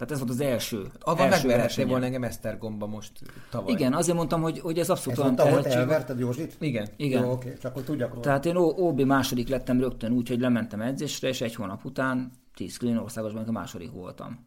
[0.00, 0.90] Tehát ez volt az első.
[1.00, 3.12] Abban megverhettél volna engem Esztergomba most
[3.50, 3.72] tavaly.
[3.72, 5.62] Igen, azért mondtam, hogy, hogy ez abszolút olyan tehetség.
[5.62, 6.56] hogy elverted Józsit?
[6.60, 6.88] Igen.
[6.96, 7.22] Igen.
[7.22, 8.20] Jó, oké, csak hogy tudjak róla.
[8.20, 12.76] Tehát én OB második lettem rögtön úgy, hogy lementem edzésre, és egy hónap után 10
[12.76, 14.46] km országosban a második voltam.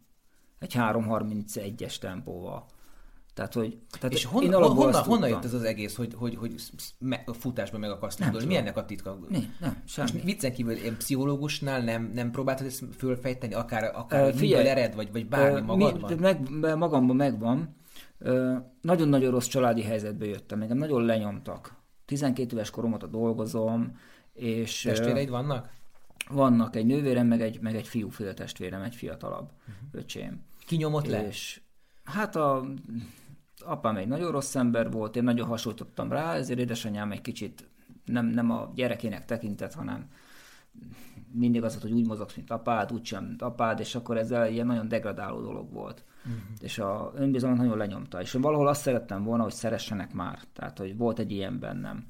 [0.58, 2.66] Egy 3.31-es tempóval.
[3.34, 6.54] Tehát, hogy, tehát és hon, hon, honnan, honnan jött ez az egész, hogy, hogy, hogy
[6.98, 8.46] me, futásban meg akarsz tanulni?
[8.46, 9.18] Mi ennek a titka?
[9.28, 10.10] Nem, nem, semmi.
[10.12, 14.94] Most viccen kívül, én pszichológusnál nem, nem próbáltad ezt fölfejteni, akár, akár uh, figyelj, ered,
[14.94, 16.12] vagy, vagy bármi uh, magadban?
[16.12, 17.76] Mi, meg, magamban megvan.
[18.20, 21.76] Uh, nagyon-nagyon rossz családi helyzetbe jöttem, engem nagyon lenyomtak.
[22.04, 23.98] 12 éves korom óta dolgozom,
[24.32, 24.82] és...
[24.82, 25.70] Testvéreid vannak?
[26.28, 29.74] Vannak, egy nővérem, meg egy, meg egy fiú testvérem, egy fiatalabb uh-huh.
[29.92, 30.44] öcsém.
[30.66, 31.26] Ki nyomott le?
[31.26, 31.60] És
[32.04, 32.64] hát a
[33.66, 37.68] apám egy nagyon rossz ember volt, én nagyon hasonlítottam rá, ezért édesanyám egy kicsit
[38.04, 40.08] nem, nem a gyerekének tekintett, hanem
[41.32, 44.66] mindig az hogy úgy mozogsz, mint apád, úgy sem, mint apád, és akkor ez ilyen
[44.66, 46.04] nagyon degradáló dolog volt.
[46.18, 46.42] Uh-huh.
[46.60, 48.20] És a önbizalmat nagyon lenyomta.
[48.20, 50.38] És valahol azt szerettem volna, hogy szeressenek már.
[50.52, 52.06] Tehát, hogy volt egy ilyen bennem.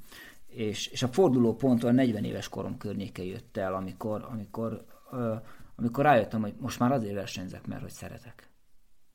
[0.47, 5.43] És, és a forduló pont a 40 éves korom környéke jött el, amikor, amikor, uh,
[5.77, 8.49] amikor rájöttem, hogy most már azért versenyzek, mert hogy szeretek.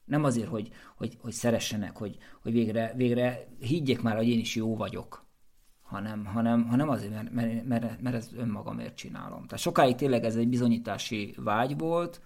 [0.09, 4.55] Nem azért, hogy, hogy, hogy szeressenek, hogy, hogy végre, végre higgyék már, hogy én is
[4.55, 5.25] jó vagyok,
[5.81, 9.43] hanem, hanem, hanem azért, mert, mert, mert, mert ez önmagamért csinálom.
[9.45, 12.21] Tehát sokáig tényleg ez egy bizonyítási vágy volt,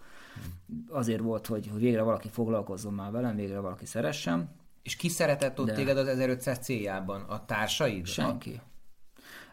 [0.90, 4.50] azért volt, hogy, hogy végre valaki foglalkozzon már velem, végre valaki szeressem.
[4.82, 5.74] És ki szeretett ott De...
[5.74, 7.22] téged az 1500 céljában?
[7.22, 8.06] A társaid?
[8.06, 8.62] Senki.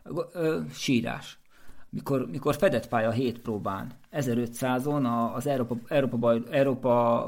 [0.02, 0.24] A...
[0.32, 1.39] Ö, sírás
[1.90, 7.24] mikor, mikor fedett pálya 7 próbán, 1500-on az Európa, Európa, baj, Európa,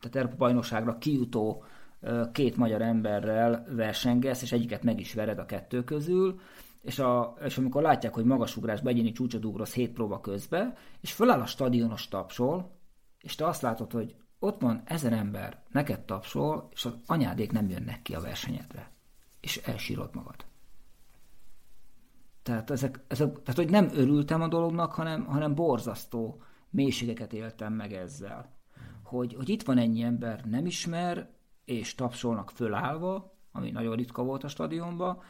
[0.00, 1.64] tehát Európa bajnokságra kijutó
[2.32, 6.40] két magyar emberrel versengesz, és egyiket meg is vered a kettő közül,
[6.82, 11.40] és, a, és amikor látják, hogy magasugrásba egyéni csúcsot ugrosz 7 próba közbe, és föláll
[11.40, 12.70] a stadionos tapsol,
[13.20, 17.68] és te azt látod, hogy ott van ezer ember, neked tapsol, és az anyádék nem
[17.68, 18.90] jönnek ki a versenyedre.
[19.40, 20.47] És elsírod magad.
[22.48, 27.92] Tehát, ezek, ezek, tehát, hogy nem örültem a dolognak, hanem, hanem borzasztó mélységeket éltem meg
[27.92, 28.52] ezzel.
[29.02, 31.30] Hogy, hogy itt van ennyi ember, nem ismer,
[31.64, 35.20] és tapsolnak fölállva, ami nagyon ritka volt a stadionban,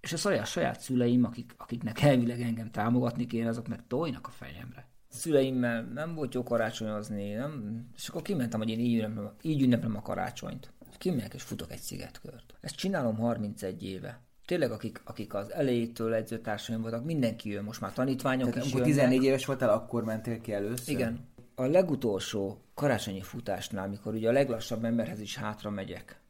[0.00, 4.30] és a saját, saját szüleim, akik, akiknek elvileg engem támogatni kéne, azok meg tojnak a
[4.30, 4.88] fejemre.
[5.10, 7.84] A szüleimmel nem volt jó karácsonyozni, nem?
[7.96, 10.72] és akkor kimentem, hogy én így ünneplem, így ünneplem a karácsonyt.
[10.98, 12.54] Kimegyek és futok egy szigetkört.
[12.60, 17.92] Ezt csinálom 31 éve tényleg akik, akik az elejétől edzőtársaim voltak, mindenki jön, most már
[17.92, 20.94] tanítványok Tehát is amikor 14 éves voltál, akkor mentél ki először?
[20.94, 21.28] Igen.
[21.54, 26.20] A legutolsó karácsonyi futásnál, amikor ugye a leglassabb emberhez is hátra megyek,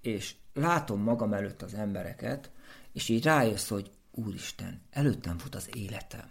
[0.00, 2.50] és látom magam előtt az embereket,
[2.92, 6.30] és így rájössz, hogy úristen, előttem fut az életem.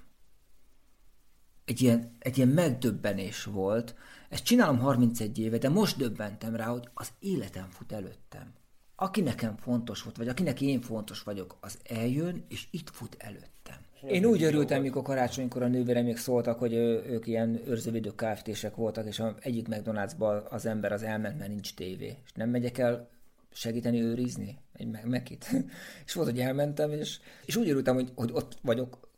[1.65, 3.95] Egy ilyen, egy ilyen megdöbbenés volt.
[4.29, 8.53] Ezt csinálom 31 éve, de most döbbentem rá, hogy az életem fut előttem
[8.95, 13.77] aki nekem fontos volt, vagy akinek én fontos vagyok, az eljön, és itt fut előttem.
[14.07, 19.07] Én úgy örültem, mikor karácsonykor a nővérem még szóltak, hogy ők ilyen őrzővédő kft voltak,
[19.07, 22.17] és egyik McDonald'sba az ember az elment, mert nincs tévé.
[22.25, 23.09] És nem megyek el
[23.51, 25.49] segíteni őrizni egy mekit.
[26.05, 29.09] és volt, hogy elmentem, és, és úgy örültem, hogy, hogy ott vagyok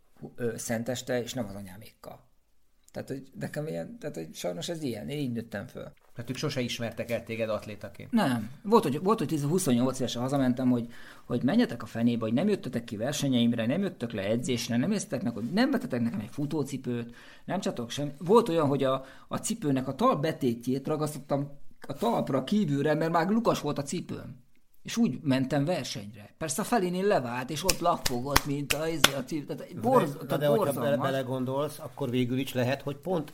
[0.56, 2.26] szenteste, és nem az anyámékkal.
[2.92, 5.94] Tehát, hogy nekem ilyen, tehát, hogy sajnos ez ilyen, én így nőttem föl.
[6.18, 8.12] Tehát ők sose ismertek el téged atlétaként?
[8.12, 8.50] Nem.
[8.62, 10.88] Volt, hogy, volt, hogy 28 évesen hazamentem, hogy,
[11.26, 15.24] hogy menjetek a fenébe, hogy nem jöttetek ki versenyeimre, nem jöttek le edzésre, nem észtek
[15.24, 18.12] meg, hogy nem vetetek nekem egy futócipőt, nem csatok sem.
[18.18, 21.52] Volt olyan, hogy a, a cipőnek a talbetétjét ragasztottam
[21.88, 24.36] a talpra kívülre, mert már lukas volt a cipőm.
[24.84, 26.34] És úgy mentem versenyre.
[26.38, 29.56] Persze a felénél levált, és ott lapfogott, mint a, izé, a cipő.
[29.56, 33.34] Tehát borz, de, tehát de hogyha bele, belegondolsz, akkor végül is lehet, hogy pont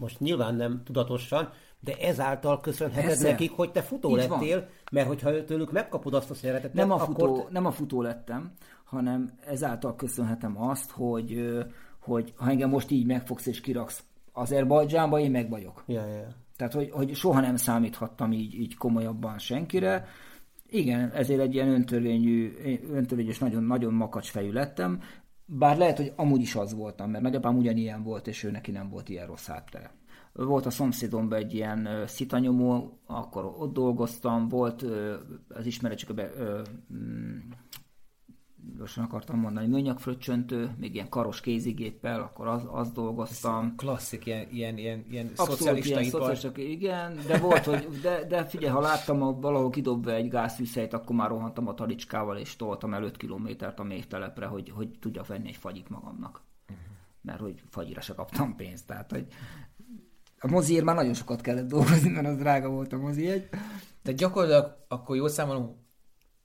[0.00, 3.30] most nyilván nem tudatosan, de ezáltal köszönheted Ezzel.
[3.30, 4.68] nekik, hogy te futó Így lettél, van.
[4.92, 7.50] mert hogyha tőlük megkapod azt a szeretetet, nem a, futó, akkor...
[7.50, 8.52] nem a futó lettem,
[8.84, 11.56] hanem ezáltal köszönhetem azt, hogy,
[12.00, 15.84] hogy ha engem most így megfogsz és kiraksz Azerbajdzsánba, én meg vagyok.
[15.86, 16.28] Ja, ja.
[16.56, 20.06] Tehát, hogy, hogy soha nem számíthattam így, így komolyabban senkire.
[20.66, 22.52] Igen, ezért egy ilyen öntörvényű,
[22.90, 25.00] öntörvényes, nagyon, nagyon makacs fejű lettem,
[25.44, 28.88] bár lehet, hogy amúgy is az voltam, mert nagyapám ugyanilyen volt, és ő neki nem
[28.88, 29.90] volt ilyen rossz háttere.
[30.32, 34.84] Volt a szomszédomban egy ilyen szitanyomó, akkor ott dolgoztam, volt
[35.48, 36.30] az ismeretségben
[36.92, 37.38] mm,
[38.76, 43.66] gyorsan akartam mondani, műanyagfröccsöntő, még ilyen karos kézigéppel, akkor az, az dolgoztam.
[43.66, 46.58] Ez klasszik, ilyen, ilyen, ilyen, ilyen Abszolút szocialista ilyen ipar.
[46.58, 51.16] igen, de volt, hogy, de, de figyelj, ha láttam a, valahol kidobva egy gázfűszeit, akkor
[51.16, 55.48] már rohantam a talicskával, és toltam el 5 kilométert a méhtelepre, hogy, hogy tudjak venni
[55.48, 56.40] egy fagyit magamnak.
[56.68, 56.84] Uh-huh.
[57.20, 59.26] Mert hogy fagyira se kaptam pénzt, tehát hogy
[60.42, 63.48] a moziért már nagyon sokat kellett dolgozni, mert az drága volt a mozi egy.
[64.02, 65.88] Tehát gyakorlatilag akkor jól számolom,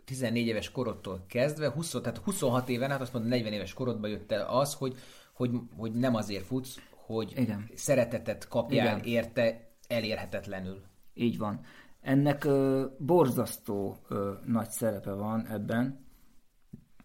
[0.05, 4.31] 14 éves korodtól kezdve, 20, tehát 26 éven át, azt mondom, 40 éves korodban jött
[4.31, 4.95] el az, hogy,
[5.33, 7.69] hogy, hogy nem azért futsz, hogy Igen.
[7.75, 9.07] szeretetet kapjál Igen.
[9.07, 10.81] érte elérhetetlenül.
[11.13, 11.59] Így van.
[12.01, 16.05] Ennek ö, borzasztó ö, nagy szerepe van ebben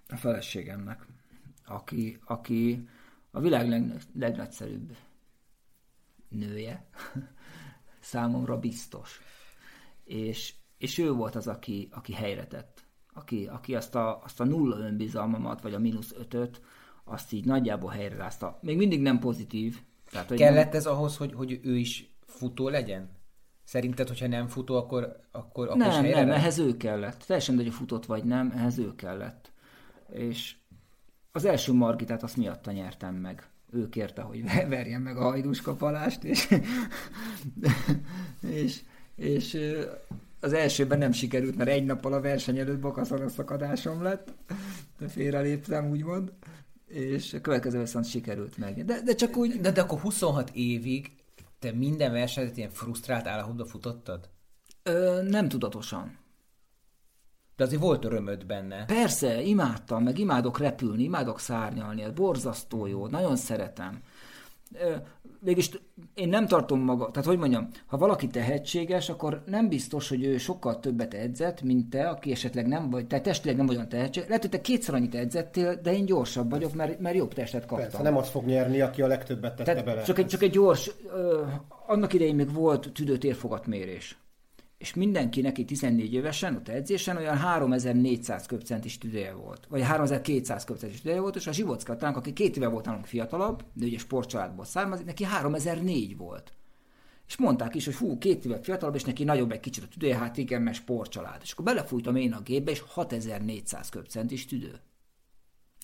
[0.08, 1.06] a feleségemnek,
[1.66, 2.88] aki, aki
[3.30, 4.96] a világ leg, legnagyszerűbb
[6.30, 6.86] nője,
[8.00, 9.20] számomra biztos.
[10.04, 14.44] És, és ő volt az, aki, aki helyre tett aki, aki azt, a, azt a
[14.44, 16.60] nulla önbizalmamat, vagy a mínusz ötöt,
[17.04, 18.58] azt így nagyjából helyrázta.
[18.62, 19.80] Még mindig nem pozitív.
[20.10, 20.76] Tehát, hogy Kellett nem...
[20.76, 23.10] ez ahhoz, hogy, hogy ő is futó legyen?
[23.64, 27.22] Szerinted, hogyha nem futó, akkor, akkor, akkor Nem, nem, nem, ehhez ő kellett.
[27.26, 29.52] Teljesen, hogy futott vagy nem, ehhez ő kellett.
[30.12, 30.54] És
[31.32, 33.48] az első Margitát azt miatta nyertem meg.
[33.72, 36.48] Ő kérte, hogy verjen meg a hajdús kapalást, és,
[38.50, 38.80] és,
[39.16, 39.58] és
[40.40, 44.34] az elsőben nem sikerült, mert egy nappal a verseny előtt bakaszaros szakadásom lett,
[44.98, 46.32] de félreléptem, úgymond,
[46.86, 48.84] és a következő viszont sikerült meg.
[48.84, 49.60] De, de csak úgy...
[49.60, 51.12] De, de akkor 26 évig
[51.58, 54.28] te minden versenyt ilyen frusztrált állapotban futottad?
[54.82, 56.18] Ö, nem tudatosan.
[57.60, 58.84] De azért volt örömöd benne.
[58.84, 64.00] Persze, imádtam, meg imádok repülni, imádok szárnyalni, ez borzasztó jó, nagyon szeretem
[65.40, 65.70] mégis
[66.14, 70.38] én nem tartom maga, tehát hogy mondjam, ha valaki tehetséges, akkor nem biztos, hogy ő
[70.38, 74.28] sokkal többet edzett, mint te, aki esetleg nem vagy, te testileg nem olyan tehetséges.
[74.28, 77.88] Lehet, hogy te kétszer annyit edzettél, de én gyorsabb vagyok, mert, mert jobb testet kaptam.
[77.88, 80.02] Persze, nem az fog nyerni, aki a legtöbbet tette tehát bele.
[80.02, 81.42] Csak egy, csak egy gyors, ö,
[81.86, 84.18] annak idején még volt tüdőtérfogatmérés
[84.80, 91.00] és mindenki neki 14 évesen, ott edzésen olyan 3400 köpcentis tüdeje volt, vagy 3200 köpcentis
[91.00, 95.06] tüdeje volt, és a Zsivocka aki két éve volt nálunk fiatalabb, de ugye sportcsaládból származik,
[95.06, 96.52] neki 3004 volt.
[97.26, 100.16] És mondták is, hogy hú, két éve fiatalabb, és neki nagyobb egy kicsit a tüdeje,
[100.16, 101.40] hát igen, mert sportcsalád.
[101.42, 104.80] És akkor belefújtam én a gépbe, és 6400 köpcentis tüdő.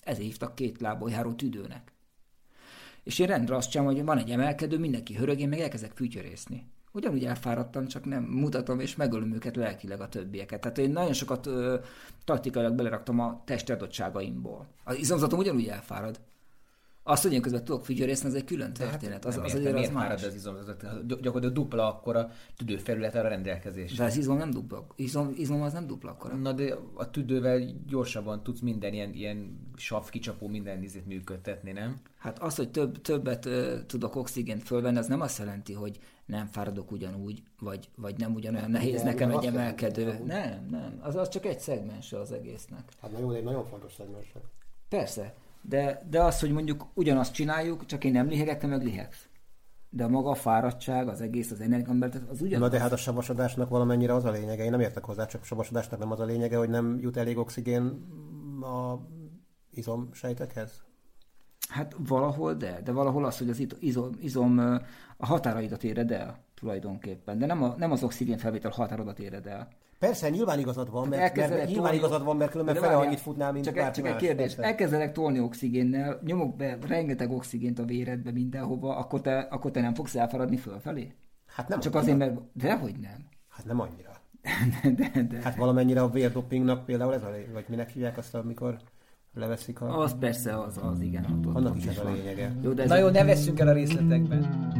[0.03, 1.93] Ezért hívtak két lából járó tüdőnek.
[3.03, 6.75] És én rendre azt csinálom, hogy van egy emelkedő, mindenki hörög, én meg elkezdek fütyörészni
[6.97, 10.61] ugyanúgy elfáradtam, csak nem mutatom, és megölöm őket lelkileg a többieket.
[10.61, 11.75] Tehát én nagyon sokat ö,
[12.25, 14.67] taktikailag beleraktam a testi adottságaimból.
[14.83, 16.19] Az izomzatom ugyanúgy elfárad.
[17.09, 19.25] Azt, hogy én közben tudok figyelészni, ez egy külön hát történet.
[19.25, 20.23] Az, az azért az más.
[20.23, 21.07] az izomzatot?
[21.07, 23.93] Gyakorlatilag dupla akkora tüdőfelület a rendelkezés.
[23.93, 24.85] De az izom nem dupla.
[24.95, 26.35] Izom, izom az nem dupla akkora.
[26.35, 31.95] Na de a tüdővel gyorsabban tudsz minden ilyen, ilyen sav kicsapó minden izét működtetni, nem?
[32.17, 36.47] Hát az, hogy több, többet uh, tudok oxigént fölvenni, az nem azt jelenti, hogy nem
[36.47, 40.21] fáradok ugyanúgy, vagy, vagy nem ugyanolyan nehéz Igen, nekem egy emelkedő.
[40.25, 40.99] Nem, nem.
[41.01, 42.91] Az, az csak egy szegmense az egésznek.
[43.01, 44.33] Hát na jó, egy nagyon fontos szegmens.
[44.89, 45.33] Persze.
[45.61, 49.27] De, de az, hogy mondjuk ugyanazt csináljuk, csak én nem lihegek, te meg lihegsz.
[49.89, 52.69] De a maga a fáradtság, az egész, az energiamber, az ugyanaz.
[52.69, 54.63] Na de hát a savasodásnak valamennyire az a lényege.
[54.63, 57.37] Én nem értek hozzá, csak a savasodásnak nem az a lényege, hogy nem jut elég
[57.37, 57.83] oxigén
[58.61, 58.99] a
[59.71, 60.86] izomsejtekhez?
[61.67, 64.59] Hát valahol de, de valahol az, hogy az izom, izom
[65.17, 69.67] a határaidat éred el tulajdonképpen, de nem, a, nem az oxigén felvétel határodat éred el.
[69.99, 73.51] Persze, nyilván igazad van, mert, mert, mert nyilván igazad van, mert különben fele annyit futnál,
[73.51, 74.63] mint csak, csak egy kérdés, persze.
[74.63, 79.93] elkezdenek tolni oxigénnel, nyomok be rengeteg oxigént a véredbe mindenhova, akkor te, akkor te nem
[79.93, 81.13] fogsz elfaradni fölfelé?
[81.47, 82.13] Hát nem Csak annyira.
[82.13, 83.27] azért, mert dehogy nem.
[83.49, 84.11] Hát nem annyira.
[84.95, 85.41] de, de, de.
[85.41, 88.77] Hát valamennyire a vérdopingnak például ez a vagy minek hívják azt, amikor
[89.37, 89.99] leveszik a...
[89.99, 91.41] Az persze, az, az igen.
[91.45, 92.55] Ott, Annak is ez a lényege.
[92.61, 94.71] Jó, de Na jó, ne veszünk el a részletekben.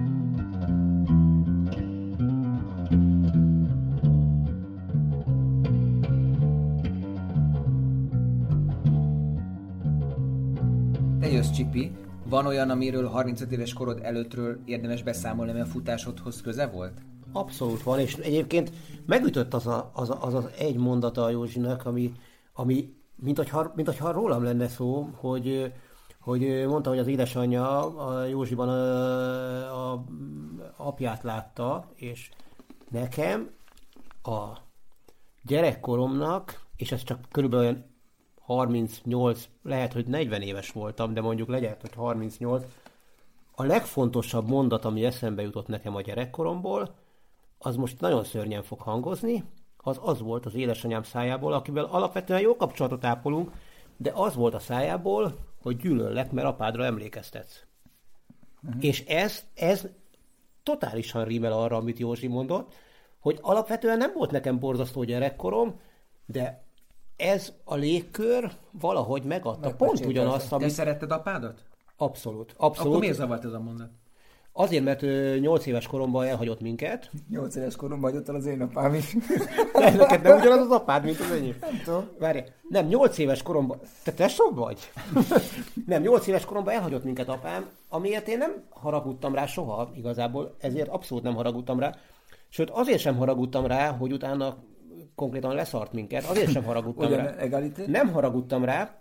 [11.20, 11.92] Te jössz, Csipi.
[12.30, 17.02] Van olyan, amiről 35 éves korod előttről érdemes beszámolni, ami a futásodhoz köze volt?
[17.32, 18.72] Abszolút van, és egyébként
[19.06, 22.12] megütött az a, az, a, az, az egy mondata a Józsinak, ami,
[22.54, 25.74] ami mint hogyha, mint hogyha rólam lenne szó, hogy,
[26.20, 30.04] hogy mondta, hogy az édesanyja a Józsiban a, a
[30.76, 32.30] apját látta, és
[32.92, 33.50] nekem
[34.24, 34.46] a
[35.42, 37.86] gyerekkoromnak, és ez csak körülbelül olyan
[38.40, 42.66] 38, lehet, hogy 40 éves voltam, de mondjuk legyen, hogy 38,
[43.52, 46.96] a legfontosabb mondat, ami eszembe jutott nekem a gyerekkoromból,
[47.58, 49.44] az most nagyon szörnyen fog hangozni,
[49.88, 53.52] az az volt az édesanyám szájából, akivel alapvetően jó kapcsolatot ápolunk,
[53.98, 57.64] de az volt a szájából, hogy gyűlöllek, mert apádra emlékeztetsz.
[58.64, 58.84] Uh-huh.
[58.84, 59.88] És ez, ez
[60.64, 62.74] totálisan rímel arra, amit Józsi mondott,
[63.20, 65.80] hogy alapvetően nem volt nekem borzasztó gyerekkorom,
[66.26, 66.64] de
[67.16, 69.76] ez a légkör valahogy megadta.
[69.76, 70.68] Pont ugyanazt, amit...
[70.68, 71.64] Te szeretted apádat?
[71.98, 72.88] Abszolút, abszolút.
[72.88, 73.90] Akkor miért zavart ez a mondat?
[74.60, 77.12] Azért, mert ő 8 éves koromban elhagyott minket.
[77.30, 79.16] 8 éves koromban hagyott el az én apám is.
[79.74, 81.56] Neked nem ugyanaz az apád, mint az enyém?
[81.62, 82.10] Nem tudom.
[82.20, 82.40] Várj,
[82.70, 83.80] nem, 8 éves koromban...
[84.04, 84.80] Te tesó vagy?
[85.86, 90.88] nem, 8 éves koromban elhagyott minket apám, amiért én nem haragudtam rá soha igazából, ezért
[90.88, 91.96] abszolút nem haragudtam rá.
[92.50, 94.58] Sőt, azért sem haragudtam rá, hogy utána
[95.16, 97.36] konkrétan leszart minket, azért sem haragudtam rá.
[97.36, 97.86] Egalité?
[97.88, 99.00] Nem haragudtam rá,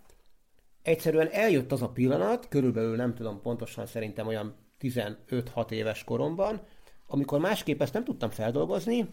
[0.83, 6.61] egyszerűen eljött az a pillanat, körülbelül nem tudom pontosan, szerintem olyan 15-6 éves koromban,
[7.07, 9.09] amikor másképp ezt nem tudtam feldolgozni,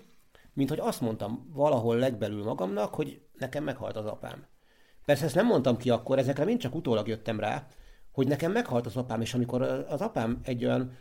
[0.53, 4.45] mint hogy azt mondtam valahol legbelül magamnak, hogy nekem meghalt az apám.
[5.05, 7.67] Persze ezt nem mondtam ki akkor, ezekre mind csak utólag jöttem rá,
[8.11, 10.97] hogy nekem meghalt az apám, és amikor az apám egy olyan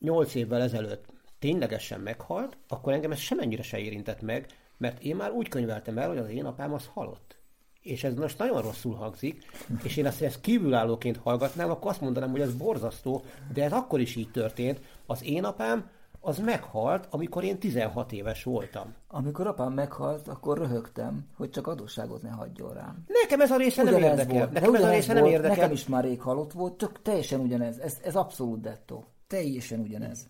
[0.00, 1.04] 8 évvel ezelőtt
[1.38, 6.08] ténylegesen meghalt, akkor engem ez semennyire se érintett meg, mert én már úgy könyveltem el,
[6.08, 7.41] hogy az én apám az halott.
[7.82, 9.44] És ez most nagyon rosszul hangzik,
[9.82, 14.00] és én ezt, ezt kívülállóként hallgatnám, akkor azt mondanám, hogy ez borzasztó, de ez akkor
[14.00, 14.80] is így történt.
[15.06, 15.90] Az én apám
[16.24, 18.94] az meghalt, amikor én 16 éves voltam.
[19.08, 23.04] Amikor apám meghalt, akkor röhögtem, hogy csak adósságot ne hagyjon rám.
[23.06, 24.38] Nekem ez a része ugyanez nem érdekel.
[24.38, 24.52] Volt.
[24.52, 25.56] Nekem ez a része volt, nem érdekel.
[25.56, 27.78] Nekem is már rég halott volt, csak teljesen ugyanez.
[27.78, 29.04] Ez, ez abszolút dettó.
[29.26, 30.26] Teljesen ugyanez.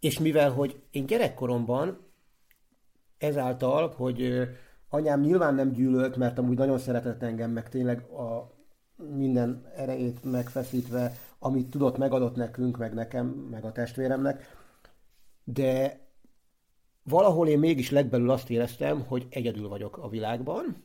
[0.00, 1.98] És mivel, hogy én gyerekkoromban
[3.18, 4.48] ezáltal, hogy
[4.88, 8.54] anyám nyilván nem gyűlölt, mert amúgy nagyon szeretett engem, meg tényleg a
[8.96, 14.44] minden erejét megfeszítve, amit tudott, megadott nekünk, meg nekem, meg a testvéremnek,
[15.44, 16.00] de
[17.02, 20.84] valahol én mégis legbelül azt éreztem, hogy egyedül vagyok a világban,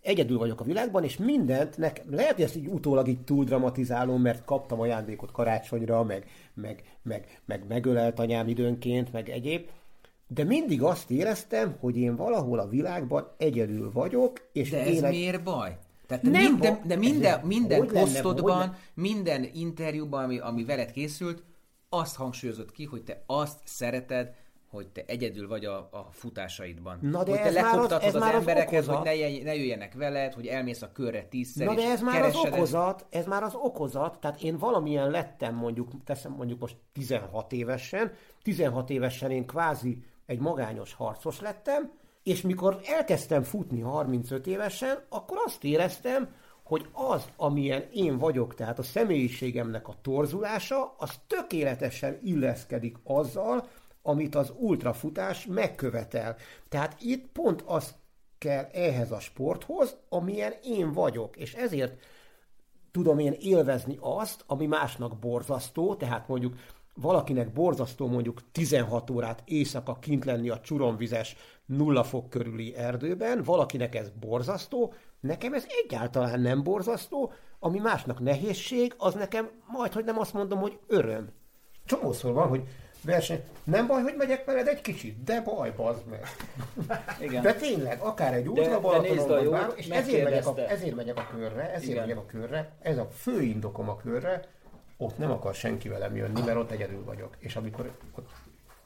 [0.00, 4.22] egyedül vagyok a világban, és mindent nekem, lehet, hogy ezt így utólag így túl dramatizálom,
[4.22, 9.68] mert kaptam ajándékot karácsonyra, meg, meg, meg, meg megölelt anyám időnként, meg egyéb,
[10.28, 15.10] de mindig azt éreztem, hogy én valahol a világban egyedül vagyok, és De ez egy...
[15.10, 15.78] miért baj?
[16.06, 21.42] Tehát nem minden, de minden, minden posztodban, minden interjúban, ami, ami veled készült,
[21.88, 24.34] azt hangsúlyozott ki, hogy te azt szereted,
[24.70, 26.98] hogy te egyedül vagy a, a futásaidban.
[27.02, 30.46] Na de hogy te lekoptatod az, az, az embereket, hogy ne, ne jöjjenek veled, hogy
[30.46, 34.42] elmész a körre tízszer, Na de ez már az okozat, ez már az okozat, tehát
[34.42, 38.12] én valamilyen lettem mondjuk, teszem mondjuk most 16 évesen,
[38.42, 45.36] 16 évesen én kvázi egy magányos harcos lettem, és mikor elkezdtem futni 35 évesen, akkor
[45.44, 52.96] azt éreztem, hogy az, amilyen én vagyok, tehát a személyiségemnek a torzulása, az tökéletesen illeszkedik
[53.04, 53.68] azzal,
[54.02, 56.36] amit az ultrafutás megkövetel.
[56.68, 57.94] Tehát itt pont az
[58.38, 62.02] kell ehhez a sporthoz, amilyen én vagyok, és ezért
[62.90, 66.54] tudom én élvezni azt, ami másnak borzasztó, tehát mondjuk
[67.00, 71.36] valakinek borzasztó mondjuk 16 órát éjszaka kint lenni a csuromvizes
[71.66, 78.94] nulla fok körüli erdőben, valakinek ez borzasztó, nekem ez egyáltalán nem borzasztó, ami másnak nehézség,
[78.98, 81.28] az nekem majd, hogy nem azt mondom, hogy öröm.
[81.84, 82.62] Csomószor van, hogy
[83.04, 86.26] verseny, nem baj, hogy megyek veled egy kicsit, de baj, bazd meg.
[87.26, 87.42] Igen.
[87.42, 91.90] De tényleg, akár egy útra Balatonon, és ezért megyek, a, ezért megyek a körre, ezért
[91.90, 92.00] Igen.
[92.00, 94.40] megyek a körre, ez a fő indokom a körre,
[94.98, 97.36] ott nem akar senki velem jönni, mert ott egyedül vagyok.
[97.38, 98.28] És amikor ott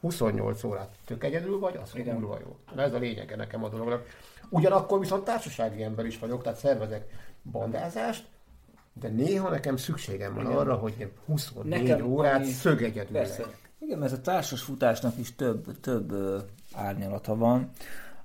[0.01, 2.57] 28 órát tök egyedül vagy, az kurva jó.
[2.75, 4.07] Na ez a lényege nekem a dolognak.
[4.49, 7.07] Ugyanakkor viszont társasági ember is vagyok, tehát szervezek
[7.53, 8.25] bandázást,
[8.93, 10.57] de néha nekem szükségem van Igen.
[10.57, 12.51] arra, hogy én 24 nekem, órát ami...
[12.51, 13.47] szög egyedül Persze.
[13.79, 16.13] Igen, mert a társas futásnak is több, több
[16.73, 17.71] árnyalata van.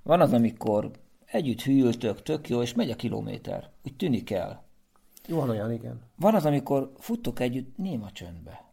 [0.03, 0.91] Van az, amikor
[1.25, 3.69] együtt hűltök, tök jó, és megy a kilométer.
[3.85, 4.66] Úgy tűnik el.
[5.27, 6.01] Van olyan, igen.
[6.15, 8.65] Van az, amikor futtok együtt néma csöndbe.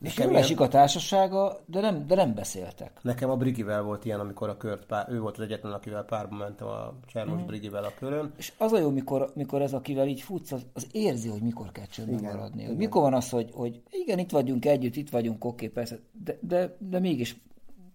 [0.00, 2.98] És nem esik a társasága, de nem, de nem beszéltek.
[3.02, 6.36] Nekem a Brigivel volt ilyen, amikor a kört pár, ő volt az egyetlen, akivel párba
[6.36, 7.46] mentem a Csermos mm.
[7.46, 8.32] Brigivel a körön.
[8.36, 11.72] És az a jó, mikor, mikor ez, akivel így futsz, az, az érzi, hogy mikor
[11.72, 12.62] kell csöndben igen, maradni.
[12.62, 12.74] Igen.
[12.74, 16.76] Mikor van az, hogy, hogy igen, itt vagyunk együtt, itt vagyunk, oké, persze, de, de,
[16.78, 17.36] de mégis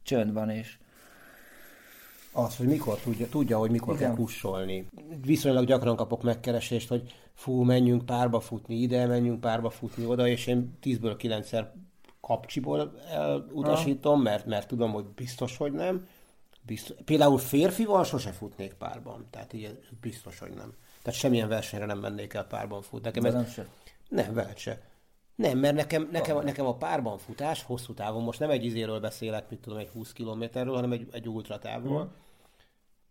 [0.03, 0.77] csönd van, és
[2.43, 4.07] az, hogy mikor tudja, tudja hogy mikor Igen.
[4.07, 4.87] kell kussolni.
[5.21, 10.47] Viszonylag gyakran kapok megkeresést, hogy fú, menjünk párba futni ide, menjünk párba futni oda, és
[10.47, 11.65] én 10-ből 9-szer
[12.21, 16.07] kapcsiból elutasítom, mert, mert tudom, hogy biztos, hogy nem.
[16.61, 20.73] Biztos, például férfival sose futnék párban, tehát így biztos, hogy nem.
[21.01, 23.05] Tehát semmilyen versenyre nem mennék el párban futni.
[23.07, 23.67] Nekem ez, nem se.
[24.09, 24.81] Nem, veled se.
[25.35, 29.49] Nem, mert nekem, nekem, nekem a párban futás hosszú távon, most nem egy izéről beszélek,
[29.49, 32.03] mit tudom, egy 20 kilométerről, hanem egy, egy ultratávról.
[32.03, 32.27] Mm.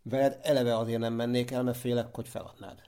[0.03, 2.82] Veled eleve azért nem mennék el, mert félek, hogy feladnád.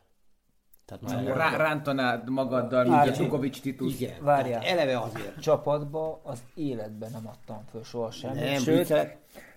[0.85, 4.01] Tehát már rá, rántanád magaddal, mint a Csukovics Titus.
[4.01, 4.63] Igen, Várjál.
[4.63, 5.41] eleve azért.
[5.41, 8.41] Csapatba az életben nem adtam föl soha semmit.
[8.41, 8.95] Nem, Sőt,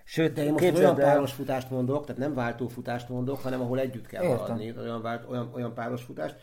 [0.04, 3.80] Sőt, de én most olyan páros futást mondok, tehát nem váltó futást mondok, hanem ahol
[3.80, 6.36] együtt kell haladni, olyan, vált, olyan, olyan páros futást.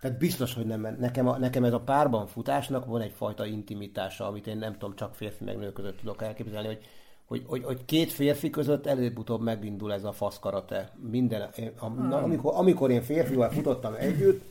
[0.00, 4.46] Tehát biztos, hogy nem, nekem, a, nekem ez a párban futásnak van egyfajta intimitása, amit
[4.46, 6.84] én nem tudom, csak férfi meg nő között tudok elképzelni, hogy,
[7.26, 10.92] hogy, hogy, hogy két férfi között előbb-utóbb megindul ez a faszkarate.
[11.10, 14.44] Minden, a, na, amikor, amikor én férfival futottam együtt,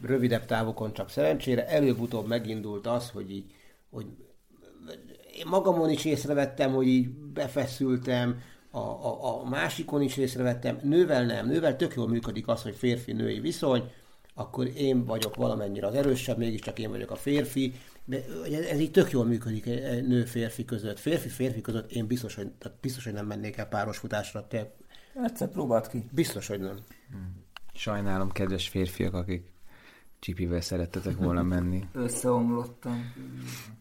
[0.00, 3.44] rövidebb távokon csak szerencsére, előbb-utóbb megindult az, hogy így,
[3.90, 4.06] hogy
[5.36, 8.40] én magamon is észrevettem, hogy így befeszültem,
[8.70, 13.40] a, a, a másikon is észrevettem, nővel nem, nővel tök jól működik az, hogy férfi-női
[13.40, 13.90] viszony,
[14.34, 17.74] akkor én vagyok valamennyire az erősebb, mégiscsak én vagyok a férfi,
[18.04, 18.24] de
[18.70, 19.64] ez így tök jól működik
[20.06, 20.98] nő-férfi között.
[20.98, 24.46] Férfi-férfi között én biztos, hogy, tehát biztos, hogy nem mennék el páros futásra.
[24.46, 24.74] Te...
[25.24, 26.08] Egyszer próbáld ki.
[26.12, 26.76] Biztos, hogy nem.
[27.74, 29.52] Sajnálom, kedves férfiak, akik
[30.18, 31.84] csipivel szerettetek volna menni.
[31.92, 33.12] Összeomlottam.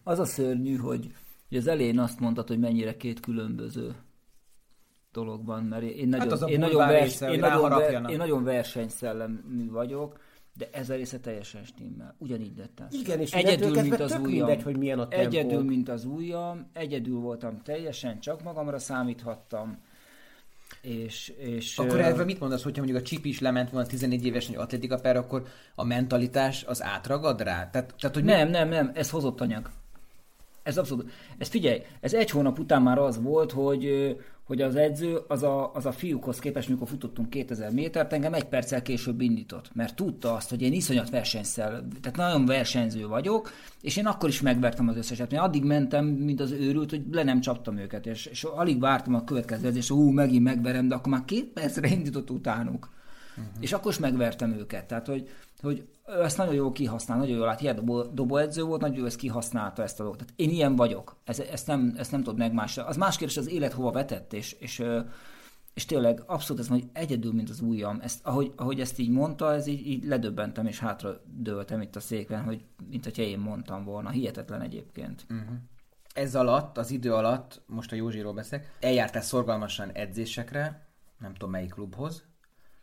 [0.03, 1.13] Az a szörnyű, hogy
[1.51, 3.95] hogy az elején azt mondtad, hogy mennyire két különböző
[5.11, 10.19] dologban, mert én nagyon, hát én nagyon, vers, én, nagyon ver, én nagyon versenyszellemű vagyok,
[10.53, 12.15] de ez a része teljesen stimmel.
[12.17, 12.87] Ugyanígy lettem.
[12.91, 14.47] Igen, és egyedül, mint az ujjam.
[14.47, 15.25] Mindegy, hogy milyen a tempó.
[15.25, 19.77] Egyedül, mint az ujjam, egyedül voltam teljesen, csak magamra számíthattam.
[20.81, 24.25] És, és, akkor uh, erről mit mondasz, hogyha mondjuk a Csip is lement volna 14
[24.25, 27.69] éves hogy atletika per, akkor a mentalitás az átragad rá?
[27.69, 28.51] Tehát, tehát, hogy nem, mi...
[28.51, 29.69] nem, nem, ez hozott anyag.
[30.63, 31.11] Ez abszolút.
[31.37, 35.71] Ez figyelj, ez egy hónap után már az volt, hogy, hogy az edző az a,
[35.73, 40.33] az a fiúkhoz képest, mikor futottunk 2000 métert, engem egy perccel később indított, mert tudta
[40.33, 44.97] azt, hogy én iszonyat versenyszel, tehát nagyon versenyző vagyok, és én akkor is megvertem az
[44.97, 45.33] összeset.
[45.33, 49.13] Én addig mentem, mint az őrült, hogy le nem csaptam őket, és, és alig vártam
[49.13, 52.89] a következő edzést, hú, megint megverem, de akkor már két percre indított utánuk.
[53.37, 53.53] Uh-huh.
[53.59, 54.85] És akkor is megvertem őket.
[54.85, 55.29] Tehát, hogy,
[55.61, 59.17] hogy ezt nagyon jól kihasznál, nagyon jól lát, ilyen dobó, dobóedző volt, nagyon jól ezt
[59.17, 60.19] kihasználta ezt a dolgot.
[60.19, 62.85] Tehát én ilyen vagyok, ez, ezt, nem, ezt nem tudod megmásra.
[62.85, 64.83] Az más kérdés, az élet hova vetett, és, és,
[65.73, 67.99] és tényleg abszolút ez hogy egyedül, mint az ujjam.
[68.01, 71.99] Ezt, ahogy, ahogy ezt így mondta, ez így, így ledöbbentem, és hátra dőltem itt a
[71.99, 74.09] székben, hogy mint hogyha én mondtam volna.
[74.09, 75.25] Hihetetlen egyébként.
[75.29, 75.55] Uh-huh.
[76.13, 80.87] Ez alatt, az idő alatt, most a Józsiról beszélek, eljártál szorgalmasan edzésekre,
[81.19, 82.23] nem tudom melyik klubhoz,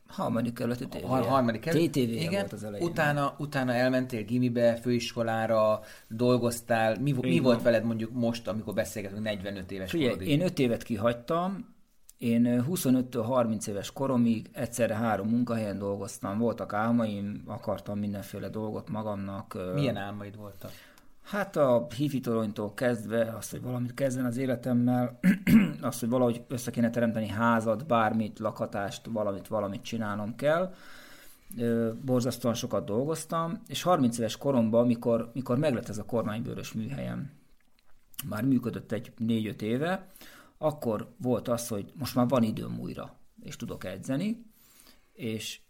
[0.08, 1.04] Harmadik kerületi tévé.
[1.04, 1.90] Har- harmadik kerület.
[1.90, 2.30] TTV Igen.
[2.32, 2.86] volt az elején.
[2.88, 6.96] Utána, utána elmentél gimibe, főiskolára, dolgoztál.
[7.00, 10.28] Mi, mi volt veled mondjuk most, amikor beszélgetünk 45 éves Figyelj, korodig?
[10.32, 11.76] én 5 évet kihagytam,
[12.18, 19.58] én 25-től 30 éves koromig egyszerre három munkahelyen dolgoztam, voltak álmaim, akartam mindenféle dolgot magamnak.
[19.74, 20.70] Milyen álmaid voltak?
[21.28, 25.18] Hát a hifi toronytól kezdve, azt, hogy valamit kezden az életemmel,
[25.80, 30.74] azt, hogy valahogy össze kéne teremteni házat, bármit, lakhatást, valamit, valamit csinálnom kell.
[32.04, 37.30] Borzasztóan sokat dolgoztam, és 30 éves koromban, mikor, mikor meglett ez a kormánybőrös műhelyem,
[38.28, 40.06] már működött egy 4-5 éve,
[40.58, 44.46] akkor volt az, hogy most már van időm újra, és tudok edzeni,
[45.12, 45.60] és,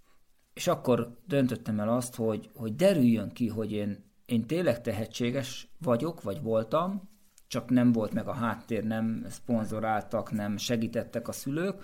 [0.55, 6.23] és akkor döntöttem el azt, hogy, hogy derüljön ki, hogy én én tényleg tehetséges vagyok,
[6.23, 7.09] vagy voltam,
[7.47, 11.83] csak nem volt meg a háttér, nem szponzoráltak, nem segítettek a szülők,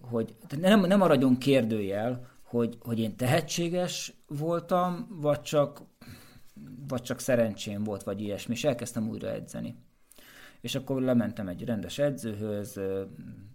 [0.00, 5.82] hogy nem, nem maradjon kérdőjel, hogy, hogy én tehetséges voltam, vagy csak,
[6.88, 9.76] vagy csak szerencsém volt, vagy ilyesmi, és elkezdtem újra edzeni.
[10.60, 12.80] És akkor lementem egy rendes edzőhöz,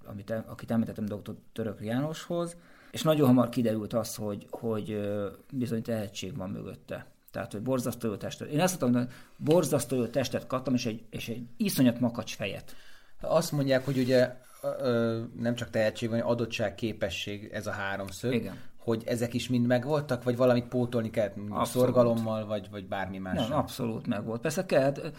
[0.06, 1.36] amit, akit említettem dr.
[1.52, 2.58] Török Jánoshoz,
[2.92, 5.10] és nagyon hamar kiderült az, hogy, hogy
[5.52, 7.18] bizony tehetség van mögötte.
[7.32, 8.50] Tehát, hogy borzasztó jó testet.
[8.50, 12.76] Én ezt mondtam, hogy borzasztó jó testet kaptam, és egy, és egy iszonyat makacs fejet.
[13.22, 14.36] Azt mondják, hogy ugye
[15.36, 18.34] nem csak tehetség, hanem adottság, képesség, ez a háromszög.
[18.34, 18.58] Igen.
[18.80, 23.48] Hogy ezek is mind megvoltak, vagy valamit pótolni kellett, szorgalommal, vagy, vagy bármi más?
[23.48, 24.42] Nem, abszolút megvolt.
[24.42, 25.12] Persze kellett,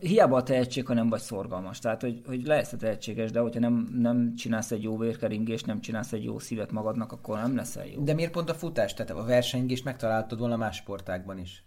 [0.00, 1.78] hiába a tehetség, ha nem vagy szorgalmas.
[1.78, 5.80] Tehát, hogy, hogy lehetsz a tehetséges, de hogyha nem, nem csinálsz egy jó vérkeringést, nem
[5.80, 8.02] csinálsz egy jó szívet magadnak, akkor nem leszel jó.
[8.02, 8.94] De miért pont a futás?
[8.94, 11.64] Tehát a versengést megtaláltad volna más sportákban is?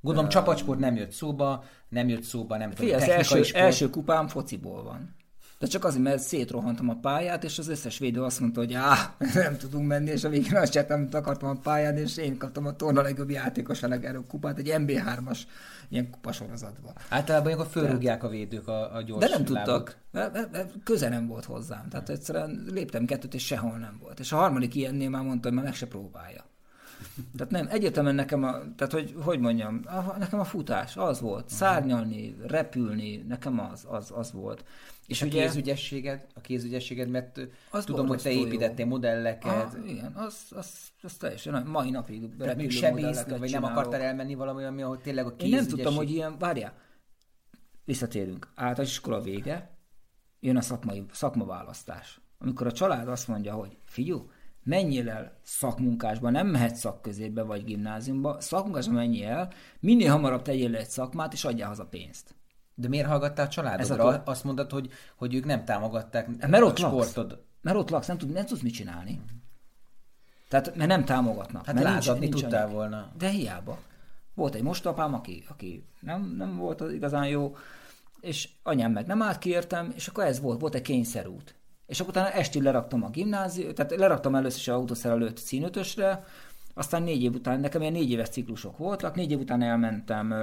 [0.00, 3.64] Gondolom uh, csapatsport nem jött szóba, nem jött szóba, nem tudom, az első, sport.
[3.64, 5.14] első kupám fociból van.
[5.62, 8.98] De csak azért, mert szétrohantam a pályát, és az összes védő azt mondta, hogy áh,
[9.34, 12.66] nem tudunk menni, és a végén azt csináltam, amit akartam a pályán, és én kaptam
[12.66, 15.38] a torna legjobb játékosának erről kupát, egy MB3-as
[15.88, 16.92] ilyen kupasorozatban.
[17.08, 19.96] Általában akkor fölrúgják a védők a, a gyors De nem tudtak.
[20.84, 21.88] Köze nem volt hozzám.
[21.88, 24.20] Tehát egyszerűen léptem kettőt, és sehol nem volt.
[24.20, 26.44] És a harmadik ilyennél már mondta, hogy már meg se próbálja.
[27.36, 31.48] Tehát nem, egyértelműen nekem a, tehát hogy, hogy mondjam, a, nekem a futás az volt.
[31.48, 34.64] Szárnyalni, repülni, nekem az, az, az volt.
[35.06, 37.40] És, és ugye, a kézügyességed, a kézügyességed, mert
[37.70, 38.90] az tudom, hogy te építettél jó.
[38.90, 39.74] modelleket.
[39.74, 40.70] Ah, igen, az, az,
[41.02, 43.02] az teljesen, mai napig repülő semmi
[43.38, 45.52] vagy nem akartál elmenni valami, ami, ahol tényleg a kézügyesség...
[45.52, 46.72] Én nem tudtam, hogy ilyen, várjál,
[47.84, 49.70] visszatérünk, általános iskola vége,
[50.40, 52.20] jön a szakmai, szakmaválasztás.
[52.38, 54.30] Amikor a család azt mondja, hogy figyú,
[54.62, 60.78] menjél el szakmunkásba, nem mehetsz szakközépbe vagy gimnáziumba, szakmunkásba menjél el, minél hamarabb tegyél le
[60.78, 62.34] egy szakmát, és adjál haza pénzt.
[62.74, 64.06] De miért hallgattál a családodra?
[64.06, 64.22] A...
[64.24, 67.30] Azt mondod, hogy, hogy ők nem támogatták mert ott a sportod.
[67.30, 67.42] Laksz.
[67.60, 69.20] Mert ott laksz, nem, tud, nem tudsz mit csinálni.
[70.48, 71.66] Tehát, mert nem támogatnak.
[71.66, 72.76] Hát mert lázadni nincs, nincs tudtál anyag.
[72.76, 73.12] volna.
[73.18, 73.78] De hiába.
[74.34, 77.56] Volt egy mostapám, aki, aki nem, nem volt az igazán jó,
[78.20, 81.54] és anyám meg nem állt ki értem, és akkor ez volt, volt egy kényszerút.
[81.86, 86.24] És akkor utána esti leraktam a gimnázium, tehát leraktam először is autószerelőt színötösre,
[86.74, 90.34] aztán négy év után, nekem ilyen négy éves ciklusok voltak, négy év után elmentem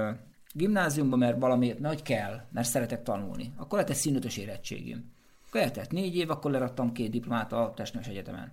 [0.52, 3.52] gimnáziumba, mert valamiért nagy kell, mert szeretek tanulni.
[3.56, 5.12] Akkor lett egy színötös érettségim.
[5.48, 8.52] Akkor eltett négy év, akkor leraktam két diplomát a Testneves Egyetemen.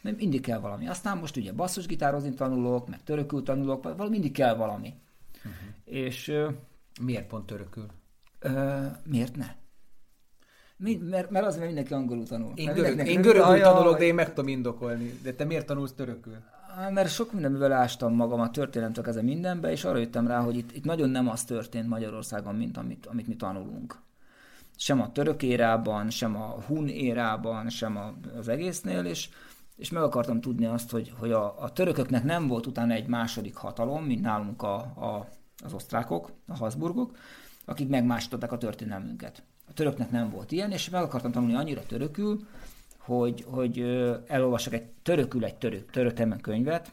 [0.00, 0.88] Mert mindig kell valami.
[0.88, 4.94] Aztán most ugye basszusgitározni tanulok, meg törökül tanulok, valami mindig kell valami.
[5.36, 5.52] Uh-huh.
[5.84, 6.32] És...
[7.00, 7.86] Miért pont törökül?
[8.38, 9.54] Ö, miért ne?
[11.00, 12.52] Mert, mert az, mert mindenki angolul tanul.
[12.54, 15.18] Én, görög, én görögül tanulok, de én meg tudom indokolni.
[15.22, 16.36] De te miért tanulsz törökül?
[16.90, 20.76] Mert sok mindenből ástam magam a történelemtől ezen mindenbe, és arra jöttem rá, hogy itt,
[20.76, 24.00] itt nagyon nem az történt Magyarországon, mint amit, amit mi tanulunk.
[24.76, 29.28] Sem a török érában, sem a hun érában, sem a, az egésznél, és,
[29.76, 33.54] és meg akartam tudni azt, hogy, hogy a, a törököknek nem volt utána egy második
[33.54, 35.28] hatalom, mint nálunk a, a,
[35.64, 37.16] az osztrákok, a Habsburgok,
[37.64, 39.42] akik megmásították a történelmünket.
[39.72, 42.40] A töröknek nem volt ilyen, és meg akartam tanulni annyira törökül,
[42.98, 43.78] hogy, hogy
[44.26, 46.90] elolvassak egy törökül egy török, török könyvet,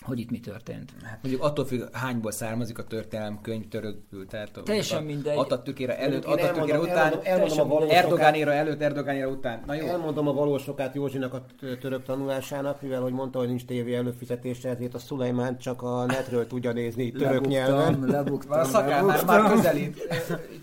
[0.00, 0.92] hogy itt mi történt.
[1.02, 5.36] Hát mondjuk attól függ, hányból származik a történelem könyv törökül, tehát teljesen mindegy.
[5.36, 9.62] Atatürkére előtt, Atatürkére után, elmondom, elmondom Erdogánéra előtt, Erdogánéra után.
[9.66, 9.86] Na jó.
[9.86, 11.46] Elmondom a valósokát Józsinak a
[11.80, 16.46] török tanulásának, mivel hogy mondta, hogy nincs tévé előfizetése, ezért a Szulajmán csak a netről
[16.46, 18.04] tudja nézni török lebuktam, nyelven.
[18.06, 20.08] Lebuktam, a szakán már, már közelít.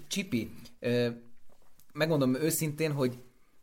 [0.07, 0.51] Csipi,
[1.93, 3.19] megmondom őszintén, hogy,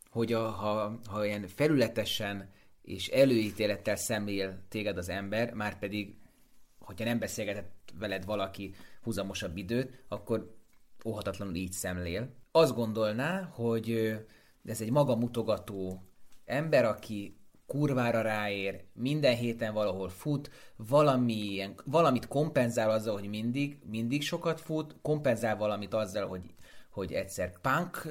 [0.09, 2.49] hogy a, ha, ha ilyen felületesen
[2.81, 6.15] és előítélettel szemlél téged az ember, már pedig,
[6.79, 10.55] hogyha nem beszélgetett veled valaki húzamosabb időt, akkor
[11.05, 12.29] óhatatlanul így szemlél.
[12.51, 14.17] Azt gondolná, hogy
[14.65, 16.03] ez egy magamutogató
[16.45, 24.21] ember, aki kurvára ráér, minden héten valahol fut, valamilyen, valamit kompenzál azzal, hogy mindig, mindig
[24.21, 26.41] sokat fut, kompenzál valamit azzal, hogy,
[26.93, 28.05] hogy egyszer punk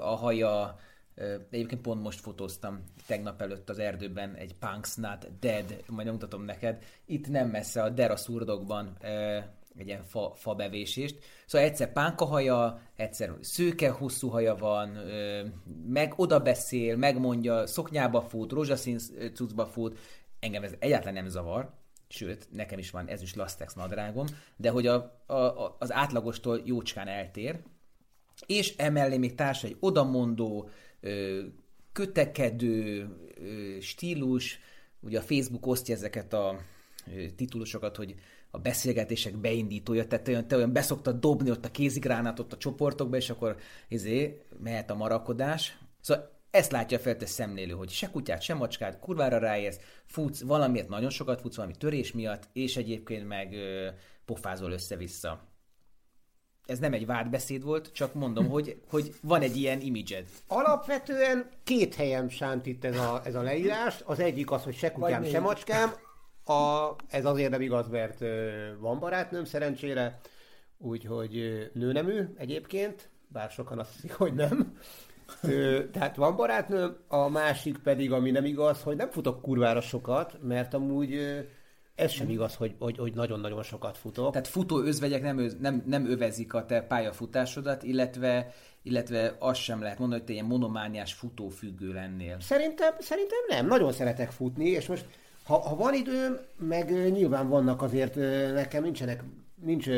[0.00, 0.78] a haja,
[1.50, 6.82] Egyébként pont most fotóztam tegnap előtt az erdőben egy Punk's Not Dead, majd mutatom neked.
[7.06, 8.96] Itt nem messze a Dera szurdokban
[9.78, 11.18] egy ilyen fa, fa bevésést.
[11.46, 14.88] Szóval egyszer pánka haja, egyszer szőke hosszú haja van,
[15.86, 18.98] meg oda beszél, megmondja, szoknyába fut, rózsaszín
[19.34, 19.98] cuccba fut.
[20.40, 21.70] Engem ez egyáltalán nem zavar,
[22.08, 24.26] sőt, nekem is van ez is lastex nadrágom,
[24.56, 24.94] de hogy a,
[25.26, 27.60] a, az átlagostól jócskán eltér,
[28.46, 30.68] és emellé még társ egy odamondó,
[31.92, 33.08] kötekedő
[33.80, 34.58] stílus,
[35.00, 36.60] ugye a Facebook osztja ezeket a
[37.36, 38.14] titulusokat, hogy
[38.50, 43.16] a beszélgetések beindítója, tehát te olyan, te olyan beszoktad dobni ott a kézigránátot a csoportokba,
[43.16, 43.56] és akkor
[43.88, 45.78] izé, mehet a marakodás.
[46.00, 50.88] Szóval ezt látja fel te szemlélő, hogy se kutyát, se macskát, kurvára ráérsz, futsz, valamiért
[50.88, 53.88] nagyon sokat futsz, valami törés miatt, és egyébként meg ö,
[54.24, 55.53] pofázol össze-vissza
[56.66, 60.24] ez nem egy vádbeszéd volt, csak mondom, hogy, hogy van egy ilyen imidzsed.
[60.46, 64.02] Alapvetően két helyen sánt itt ez a, ez a leírás.
[64.04, 65.92] Az egyik az, hogy se kutyám, se macskám.
[66.44, 68.18] A, ez azért nem igaz, mert
[68.78, 70.20] van barátnőm szerencsére,
[70.78, 74.78] úgyhogy nőnemű egyébként, bár sokan azt hiszik, hogy nem.
[75.42, 80.38] Ö, tehát van barátnőm, a másik pedig, ami nem igaz, hogy nem futok kurvára sokat,
[80.42, 81.18] mert amúgy
[81.94, 84.32] ez sem igaz, hogy, hogy, hogy nagyon-nagyon sokat futok.
[84.32, 89.98] Tehát futó özvegyek nem, nem, nem övezik a te pályafutásodat, illetve, illetve azt sem lehet
[89.98, 92.36] mondani, hogy te ilyen monomániás futófüggő lennél.
[92.40, 93.66] Szerintem, szerintem nem.
[93.66, 95.06] Nagyon szeretek futni, és most
[95.44, 98.14] ha, ha van időm, meg nyilván vannak azért
[98.54, 99.22] nekem nincsenek,
[99.54, 99.88] nincs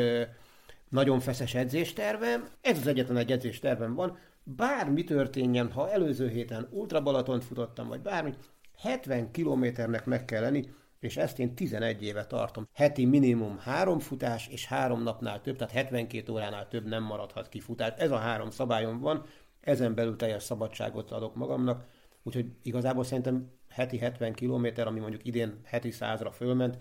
[0.89, 2.47] nagyon feszes edzéstervem.
[2.61, 4.17] Ez az egyetlen egy edzéstervem van.
[4.43, 8.33] Bármi történjen, ha előző héten Ultra Balatont futottam, vagy bármi,
[8.77, 10.69] 70 kilométernek meg kell lenni,
[10.99, 12.67] és ezt én 11 éve tartom.
[12.73, 17.59] Heti minimum három futás, és három napnál több, tehát 72 óránál több nem maradhat ki
[17.59, 17.93] futás.
[17.97, 19.25] Ez a három szabályom van,
[19.61, 21.85] ezen belül teljes szabadságot adok magamnak,
[22.27, 26.77] Úgyhogy igazából szerintem heti 70 km, ami mondjuk idén heti 100-ra fölment,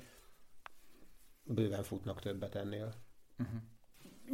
[1.44, 2.94] bőven futnak többet ennél.
[3.38, 3.60] Uh-huh.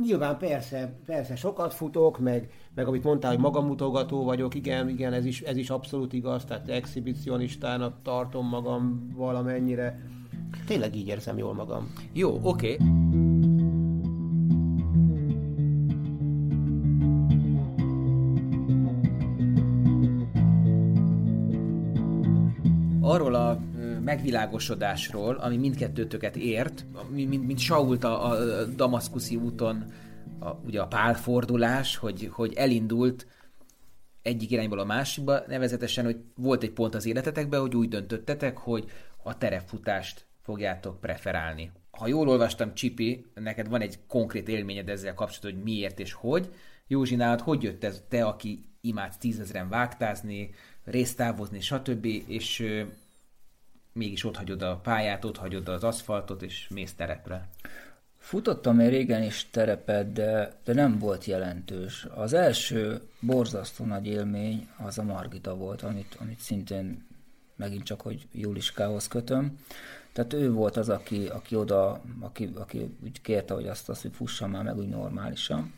[0.01, 5.25] Nyilván persze, persze sokat futok, meg, meg amit mondtál, hogy magamutogató vagyok, igen, igen, ez
[5.25, 10.01] is, ez is abszolút igaz, tehát exhibicionistának tartom magam valamennyire.
[10.67, 11.93] Tényleg így érzem jól magam.
[12.13, 12.73] Jó, oké.
[12.73, 13.31] Okay.
[23.13, 23.59] arról a
[24.05, 29.85] megvilágosodásról, ami mindkettőtöket ért, mint, mint Sault a, a damaszkuszi úton,
[30.39, 33.27] a, ugye a pálfordulás, hogy, hogy elindult
[34.23, 38.85] egyik irányból a másikba, nevezetesen, hogy volt egy pont az életetekben, hogy úgy döntöttetek, hogy
[39.23, 41.71] a terepfutást fogjátok preferálni.
[41.91, 46.53] Ha jól olvastam, Csipi, neked van egy konkrét élményed ezzel kapcsolatban, hogy miért és hogy.
[46.87, 50.51] Józsi, nálad hogy jött ez, te, aki imádsz tízezren vágtázni,
[50.85, 52.65] résztávozni, stb., és
[53.93, 57.49] mégis ott hagyod a pályát, ott hagyod az aszfaltot, és mész terepre?
[58.19, 62.07] Futottam én régen is terepet, de, de nem volt jelentős.
[62.15, 67.07] Az első borzasztó nagy élmény az a Margita volt, amit, amit szintén
[67.57, 69.59] megint csak, hogy Juliskához kötöm.
[70.13, 74.15] Tehát ő volt az, aki, aki oda, aki, aki úgy kérte, hogy azt, azt hogy
[74.15, 75.73] fussam már meg úgy normálisan.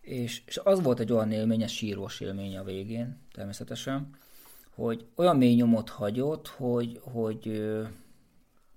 [0.00, 4.10] És, és az volt egy olyan élmény, egy sírós élmény a végén, természetesen,
[4.80, 7.72] hogy olyan mély nyomot hagyott, hogy, hogy,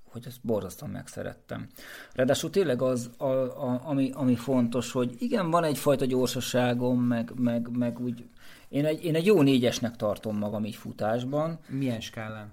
[0.04, 1.68] hogy ezt borzasztóan megszerettem.
[2.14, 7.78] Ráadásul tényleg az, a, a, ami, ami fontos, hogy igen, van egyfajta gyorsaságom, meg, meg,
[7.78, 8.26] meg úgy,
[8.70, 11.60] én egy, én egy jó négyesnek tartom magam így futásban.
[11.68, 12.51] Milyen skálán?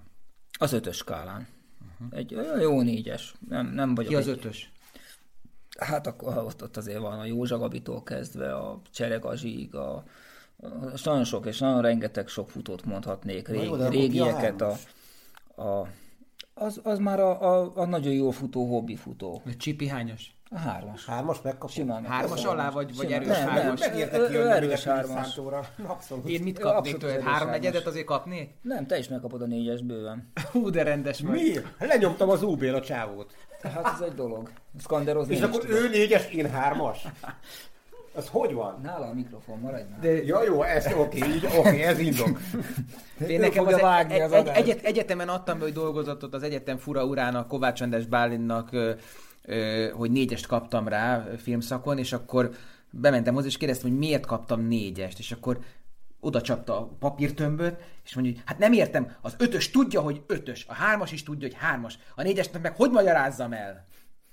[0.59, 1.47] Az ötös skálán.
[1.83, 2.19] Uh-huh.
[2.19, 3.35] Egy olyan jó négyes.
[3.49, 4.37] Nem, nem vagyok Ki az egy...
[4.39, 4.73] ötös?
[5.79, 10.05] Hát akkor ott, ott azért van a Józsa Gabitól kezdve, a Cseregazsig, a,
[10.95, 14.61] és nagyon sok, és nagyon rengeteg sok futót mondhatnék, rég, jó, régieket.
[14.61, 14.77] A,
[15.63, 15.87] a,
[16.55, 19.43] az, az már a, a, a nagyon jó futó, hobbi futó.
[19.47, 20.35] A Csipi hányos?
[20.53, 21.05] A hármas.
[21.05, 21.69] Hármas megkapom?
[21.69, 23.81] Simán Hármas alá, vagy, vagy erős nem, hármas?
[23.81, 25.39] Nem, megértek jönni erős hármas.
[25.87, 26.29] Abszolút.
[26.29, 27.23] Én mit kapnék tőled?
[27.23, 28.55] Három negyedet azért kapnék?
[28.63, 30.33] Nem, te is megkapod a négyes bőven.
[30.53, 31.33] Hú, de rendes vagy.
[31.33, 31.87] Mi?
[31.87, 33.35] Lenyomtam az UB-l a csávót.
[33.63, 34.51] Hát ez egy dolog.
[34.79, 37.07] Szkanderozni És akkor ő négyes, én hármas?
[38.21, 38.81] Az hogy van?
[38.83, 40.01] Nála a mikrofon, maradj már.
[40.01, 42.41] De, ja, jó, ez oké, így, oké, ez indok.
[43.29, 46.77] Én nekem az vágni egy, az egy, egyet, egyetemen adtam be, hogy dolgozatot az egyetem
[46.77, 48.71] fura urának, Kovács András Bálinnak,
[49.93, 52.51] hogy négyest kaptam rá filmszakon, és akkor
[52.91, 55.59] bementem hozzá, és kérdeztem, hogy miért kaptam négyest, és akkor
[56.21, 60.67] oda csapta a papírtömböt, és mondja, hogy hát nem értem, az ötös tudja, hogy ötös,
[60.69, 63.89] a hármas is tudja, hogy hármas, a négyesnek meg hogy magyarázzam el?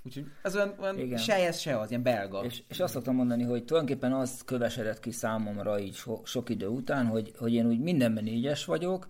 [0.08, 2.44] Úgyhogy ez olyan, olyan se ez, se az, ilyen belga.
[2.44, 6.68] És, és azt szoktam mondani, hogy tulajdonképpen az kövesedett ki számomra így so, sok idő
[6.68, 9.08] után, hogy, hogy én úgy mindenben négyes vagyok,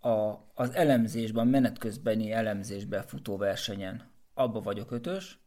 [0.00, 5.38] a, az elemzésben, menet közbeni elemzésben futó versenyen abba vagyok ötös,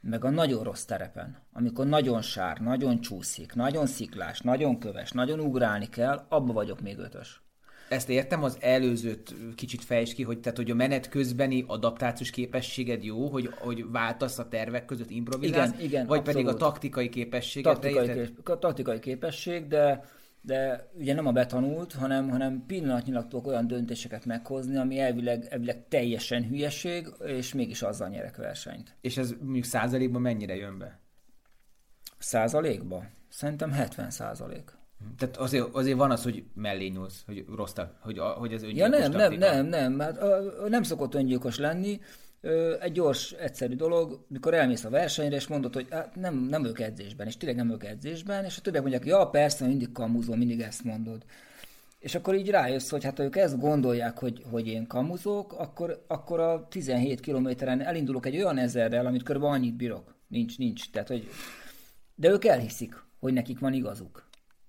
[0.00, 5.40] meg a nagyon rossz terepen, amikor nagyon sár, nagyon csúszik, nagyon sziklás, nagyon köves, nagyon
[5.40, 7.45] ugrálni kell, abba vagyok még ötös.
[7.88, 13.04] Ezt értem, az előzőt kicsit fejtsd ki, hogy, tehát, hogy a menet közbeni adaptációs képességed
[13.04, 16.40] jó, hogy, hogy váltasz a tervek között, improvizálsz, igen, igen, vagy abszolút.
[16.42, 17.62] pedig a taktikai képesség.
[17.62, 20.04] Taktikai, kép, taktikai képesség, de
[20.46, 25.88] de ugye nem a betanult, hanem, hanem pillanatnyilag tudok olyan döntéseket meghozni, ami elvileg, elvileg
[25.88, 28.96] teljesen hülyeség, és mégis azzal nyerek versenyt.
[29.00, 31.00] És ez mondjuk százalékban mennyire jön be?
[32.18, 33.10] Százalékban?
[33.28, 34.70] Szerintem 70 százalék.
[35.18, 39.08] Tehát azért, azért van az, hogy mellé nyúlsz, hogy rossz, hogy, hogy ez öngyilkos ja,
[39.08, 40.20] nem, nem, nem, nem, hát,
[40.68, 42.00] nem szokott öngyilkos lenni,
[42.80, 46.80] egy gyors, egyszerű dolog, mikor elmész a versenyre, és mondod, hogy hát nem, nem ők
[46.80, 50.60] edzésben, és tényleg nem ők edzésben, és a többiek mondják, ja persze, mindig kamuzol, mindig
[50.60, 51.24] ezt mondod.
[51.98, 56.40] És akkor így rájössz, hogy hát ők ezt gondolják, hogy, hogy én kamuzok, akkor, akkor
[56.40, 60.14] a 17 kilométeren elindulok egy olyan ezerrel, amit körülbelül annyit bírok.
[60.28, 60.90] Nincs, nincs.
[60.90, 61.28] Tehát, hogy...
[62.14, 64.25] De ők elhiszik, hogy nekik van igazuk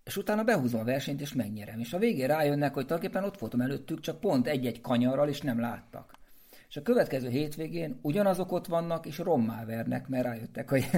[0.08, 1.80] és utána behúzom a versenyt, és megnyerem.
[1.80, 5.60] És a végén rájönnek, hogy tulajdonképpen ott voltam előttük, csak pont egy-egy kanyarral, és nem
[5.60, 6.16] láttak.
[6.70, 10.90] És a következő hétvégén ugyanazok ott vannak, és rommá vernek, mert rájöttek, hogy...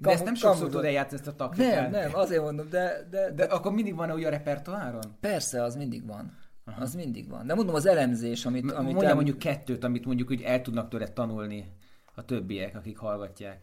[0.00, 1.90] de ezt nem sokszor tudod eljátszani ezt a taktikát.
[1.90, 3.06] Nem, nem, azért mondom, de...
[3.10, 5.16] De, de, de akkor mindig van úgy a repertoáron?
[5.20, 6.38] Persze, az mindig van.
[6.64, 6.80] Aha.
[6.80, 7.46] Az mindig van.
[7.46, 8.72] De mondom, az elemzés, amit...
[8.72, 9.14] Amit mondja el...
[9.14, 11.72] mondjuk kettőt, amit mondjuk hogy el tudnak tőle tanulni
[12.14, 13.60] a többiek, akik hallgatják.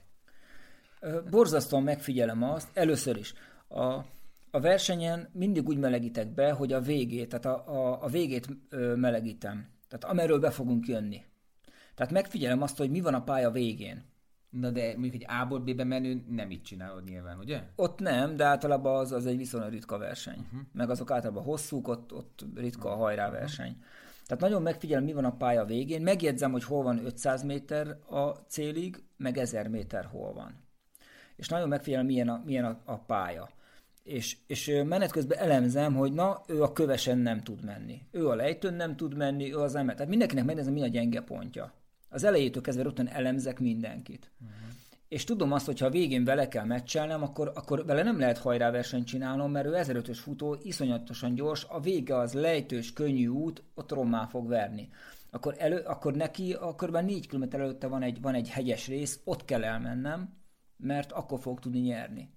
[1.30, 3.34] Borzasztóan megfigyelem azt, először is.
[3.70, 4.00] A,
[4.52, 8.48] a versenyen mindig úgy melegítek be, hogy a végét, tehát a, a, a végét
[8.96, 9.68] melegítem.
[9.88, 11.24] Tehát amerről be fogunk jönni.
[11.96, 14.04] Tehát megfigyelem azt, hogy mi van a pálya végén.
[14.50, 17.64] Na de mondjuk egy A-ból B-be menő nem így csinálod nyilván, ugye?
[17.76, 20.40] Ott nem, de általában az, az egy viszonylag ritka verseny.
[20.40, 20.60] Uh-huh.
[20.74, 23.70] Meg azok általában hosszúk, ott, ott ritka a hajrá verseny.
[23.70, 23.86] Uh-huh.
[24.26, 26.02] Tehát nagyon megfigyelem, mi van a pálya végén.
[26.02, 30.56] Megjegyzem, hogy hol van 500 méter a célig, meg 1000 méter hol van.
[31.36, 33.50] És nagyon megfigyelem, milyen a, milyen a, a pálya.
[34.08, 38.02] És, és menet közben elemzem, hogy na, ő a kövesen nem tud menni.
[38.12, 39.96] Ő a lejtőn nem tud menni, ő az emet.
[39.96, 41.74] Tehát mindenkinek megnézem, mi a gyenge pontja.
[42.10, 44.32] Az elejétől kezdve rögtön elemzek mindenkit.
[44.42, 44.58] Uh-huh.
[45.08, 48.38] És tudom azt, hogy ha a végén vele kell meccselnem, akkor, akkor vele nem lehet
[48.38, 53.92] hajráversenyt csinálnom, mert ő 1005-ös futó, iszonyatosan gyors, a vége az lejtős, könnyű út, ott
[53.92, 54.90] rommá fog verni.
[55.32, 59.20] Akkor, elő, akkor neki a körben 4 km előtte van egy, van egy hegyes rész,
[59.24, 60.34] ott kell elmennem,
[60.78, 62.30] mert akkor fog tudni nyerni.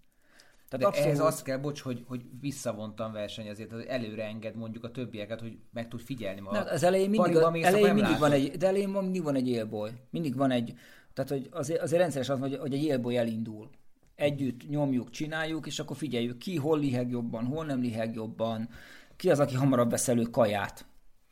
[0.71, 1.09] Tehát abszolút...
[1.09, 5.59] ehhez azt kell, bocs, hogy, hogy visszavontam versenyezést, hogy előre enged mondjuk a többieket, hogy
[5.73, 6.66] meg tud figyelni magad.
[6.66, 9.91] az elején mindig, a, elején mindig van egy, de elején mindig van egy élboly.
[10.11, 10.75] Mindig van egy,
[11.12, 13.71] tehát hogy azért, azért rendszeres az, hogy, hogy egy élboly elindul.
[14.14, 18.68] Együtt nyomjuk, csináljuk, és akkor figyeljük ki, hol liheg jobban, hol nem liheg jobban,
[19.16, 20.87] ki az, aki hamarabb vesz elő kaját,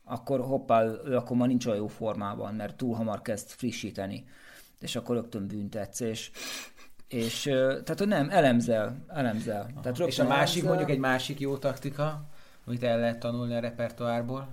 [0.04, 4.24] akkor hoppá, ő akkor már nincs olyan jó formában, mert túl hamar kezd frissíteni,
[4.80, 6.30] és akkor rögtön büntetsz, és
[7.08, 9.70] és tehát, hogy nem, elemzel, elemzel.
[9.82, 12.24] Tehát és a másik, mondjuk egy másik jó taktika,
[12.66, 14.48] amit el lehet tanulni a repertoárból?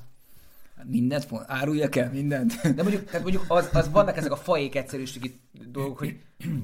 [0.83, 2.53] Mindent áruljak el, mindent.
[2.75, 6.17] De mondjuk, tehát mondjuk az, az vannak ezek a fajék egyszerűségi dolgok, hogy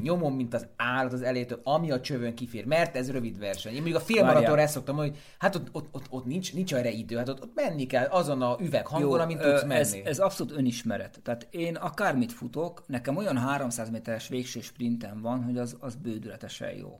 [0.03, 3.73] nyomom, mint az állat az elétől, ami a csövön kifér, mert ez rövid verseny.
[3.73, 6.89] Én mondjuk a félmaratonra ezt szoktam hogy hát ott, ott, ott, ott nincs, nincs erre
[6.89, 9.79] idő, hát ott, ott menni kell azon a üveg hangon, amint tudsz menni.
[9.79, 11.19] Ez, ez abszolút önismeret.
[11.23, 16.71] Tehát én akármit futok, nekem olyan 300 méteres végső sprintem van, hogy az, az bődületesen
[16.71, 16.99] jó.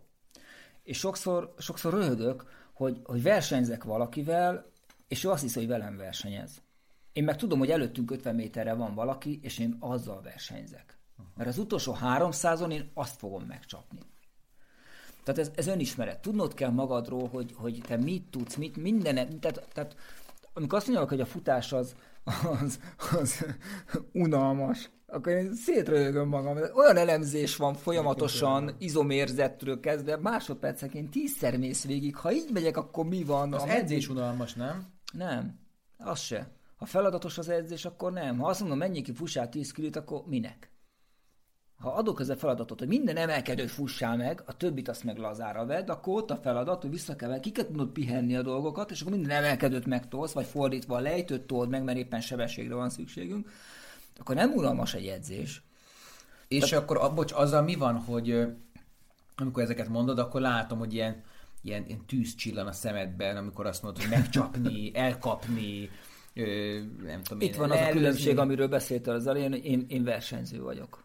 [0.84, 2.44] És sokszor, sokszor röhögök,
[2.74, 4.66] hogy, hogy versenyzek valakivel,
[5.08, 6.62] és ő azt hiszi, hogy velem versenyez.
[7.14, 11.00] Én meg tudom, hogy előttünk 50 méterre van valaki, és én azzal versenyzek.
[11.36, 14.00] Mert az utolsó 300-on én azt fogom megcsapni.
[15.24, 16.22] Tehát ez, ez önismeret.
[16.22, 19.96] Tudnod kell magadról, hogy, hogy te mit tudsz, mit, minden, tehát, tehát
[20.54, 21.96] amikor azt mondják, hogy a futás az,
[22.62, 22.80] az,
[23.12, 23.46] az
[24.14, 26.58] unalmas, akkor én szétröhögöm magam.
[26.74, 32.16] Olyan elemzés van folyamatosan, izomérzettől kezdve, másodperceként tízszer mész végig.
[32.16, 33.54] Ha így megyek, akkor mi van?
[33.54, 34.86] Az edzés unalmas, nem?
[35.14, 35.60] Nem,
[35.98, 36.52] az se.
[36.82, 38.38] Ha feladatos az edzés, akkor nem.
[38.38, 40.72] Ha azt mondom, menjél ki, fussál 10 kilót, akkor minek?
[41.78, 45.90] Ha adok ezzel feladatot, hogy minden emelkedő fussál meg, a többit azt meg lazára vedd,
[45.90, 49.38] akkor ott a feladat, hogy vissza kell, kiket tudod pihenni a dolgokat, és akkor minden
[49.38, 53.50] emelkedőt megtolsz, vagy fordítva a lejtőt told meg, mert éppen sebességre van szükségünk,
[54.20, 55.64] akkor nem unalmas egy edzés.
[56.48, 56.84] És Tehát...
[56.84, 58.48] akkor, bocs, azzal mi van, hogy
[59.36, 61.24] amikor ezeket mondod, akkor látom, hogy ilyen,
[61.62, 65.90] ilyen, ilyen tűz csillan a szemedben, amikor azt mondod, hogy megcsapni, elkapni,
[66.34, 69.86] Ö, nem tudom Itt én, van az a különbség, amiről beszéltél az elején, hogy én,
[69.88, 71.04] én versenyző vagyok.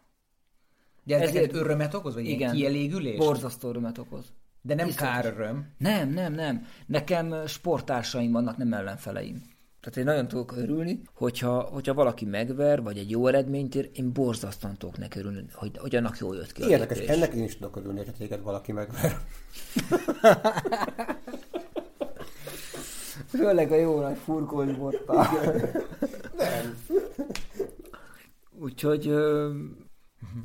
[1.03, 3.17] De ez Ezért örömet okoz, vagy igen, kielégülés?
[3.17, 4.25] borzasztó örömet okoz.
[4.61, 5.07] De nem Biztos.
[5.07, 5.73] kár öröm?
[5.77, 6.65] Nem, nem, nem.
[6.85, 9.41] Nekem sportársaim vannak, nem ellenfeleim.
[9.79, 14.13] Tehát én nagyon tudok örülni, hogyha, hogyha valaki megver, vagy egy jó eredményt ér, én
[14.13, 17.75] borzasztóan tudok neki örülni, hogy, hogy annak jól jött ki Érdekes, ennek én is tudok
[17.75, 19.17] örülni, hogy téged valaki megver.
[23.27, 25.13] Főleg a jó nagy furkós botta.
[26.37, 26.77] Nem.
[28.59, 29.13] Úgyhogy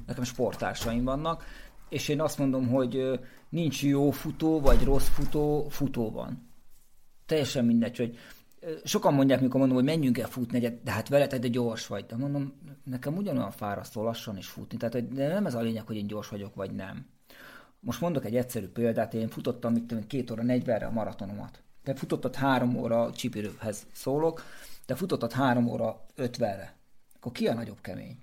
[0.07, 1.45] nekem sportársaim vannak,
[1.89, 6.51] és én azt mondom, hogy nincs jó futó, vagy rossz futó, futó van.
[7.27, 8.19] Teljesen mindegy, hogy
[8.85, 12.07] sokan mondják, mikor mondom, hogy menjünk el futni, de hát veletek, de gyors vagy.
[12.07, 12.53] De mondom,
[12.85, 14.77] nekem ugyanolyan fárasztó lassan is futni.
[14.77, 17.07] Tehát de nem ez a lényeg, hogy én gyors vagyok, vagy nem.
[17.81, 22.35] Most mondok egy egyszerű példát, én futottam itt két óra 40-re a maratonomat te futottad
[22.35, 24.45] három óra csipirőhez szólok,
[24.87, 26.77] te futottad három óra ötvenre.
[27.17, 28.19] Akkor ki a nagyobb kemény?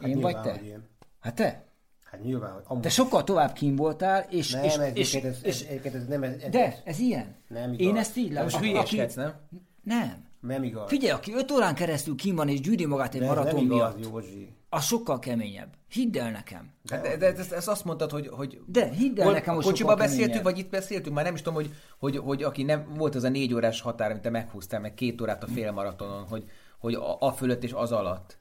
[0.00, 0.60] Hát én vagy te?
[0.64, 0.82] Én.
[1.20, 1.64] Hát te?
[2.04, 2.82] Hát nyilván, hogy amúgy.
[2.82, 4.50] Te sokkal tovább kín voltál, és...
[4.50, 7.34] Nem, és, ez, és, ez, ez, ez, ez, nem, ez, ez, de, ez ilyen.
[7.48, 7.86] Nem igaz.
[7.86, 8.50] Én ezt így látom.
[8.50, 9.34] Most hülyeskedsz, nem?
[9.82, 10.24] Nem.
[10.40, 10.88] Nem igaz.
[10.88, 14.12] Figyelj, aki öt órán keresztül kín van és gyűri magát egy maraton nem igaz, miatt,
[14.12, 14.55] Józsi.
[14.76, 15.74] Az sokkal keményebb.
[15.88, 16.70] Hidd el nekem.
[16.82, 18.28] De, de, de ezt, ezt azt mondtad, hogy...
[18.28, 20.44] hogy de hidd el nekem, hogy Kocsiba beszéltük, keményebb.
[20.44, 21.14] vagy itt beszéltünk?
[21.14, 24.10] Már nem is tudom, hogy, hogy, hogy aki nem volt az a négy órás határ,
[24.10, 26.44] amit te meghúztál, meg két órát a félmaratonon, hogy,
[26.78, 28.38] hogy a, a fölött és az alatt.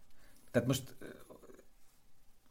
[0.52, 0.96] Tehát most...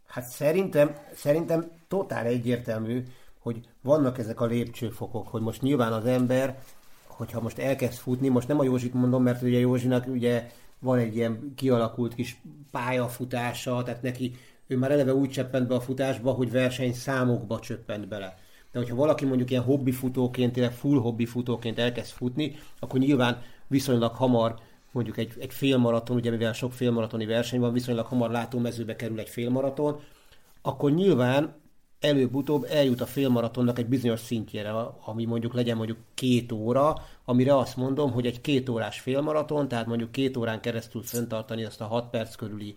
[0.06, 3.02] Hát szerintem, szerintem totál egyértelmű,
[3.38, 6.58] hogy vannak ezek a lépcsőfokok, hogy most nyilván az ember
[7.06, 10.50] hogyha most elkezd futni, most nem a Józsit mondom, mert ugye Józsinak ugye
[10.84, 14.34] van egy ilyen kialakult kis pályafutása, tehát neki
[14.66, 18.38] ő már eleve úgy csöppent be a futásba, hogy verseny számokba csöppent bele.
[18.72, 23.42] De hogyha valaki mondjuk ilyen hobbi futóként, tényleg full hobbi futóként elkezd futni, akkor nyilván
[23.66, 24.58] viszonylag hamar
[24.92, 29.28] mondjuk egy, egy félmaraton, ugye mivel sok félmaratoni verseny van, viszonylag hamar látómezőbe kerül egy
[29.28, 30.00] félmaraton,
[30.62, 31.54] akkor nyilván
[32.00, 34.70] előbb-utóbb eljut a félmaratonnak egy bizonyos szintjére,
[35.04, 36.94] ami mondjuk legyen mondjuk két óra,
[37.24, 41.80] amire azt mondom, hogy egy két órás félmaraton, tehát mondjuk két órán keresztül föntartani azt
[41.80, 42.74] a hat perc körüli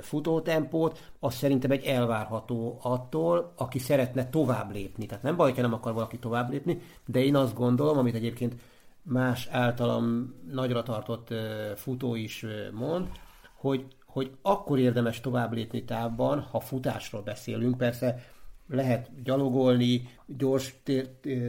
[0.00, 5.06] futótempót, az szerintem egy elvárható attól, aki szeretne tovább lépni.
[5.06, 8.54] Tehát nem baj, ha nem akar valaki tovább lépni, de én azt gondolom, amit egyébként
[9.02, 11.34] más általam nagyra tartott
[11.74, 13.08] futó is mond,
[13.56, 17.76] hogy, hogy akkor érdemes tovább lépni távban, ha futásról beszélünk.
[17.76, 18.24] Persze
[18.68, 20.74] lehet gyalogolni, gyors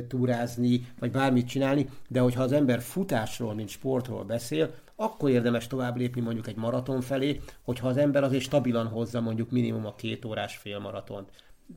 [0.08, 5.98] túrázni, vagy bármit csinálni, de hogyha az ember futásról, mint sportról beszél, akkor érdemes tovább
[5.98, 10.26] lépni mondjuk egy maraton felé, hogyha az ember azért stabilan hozza mondjuk minimum a két
[10.26, 11.30] órás félmaratont.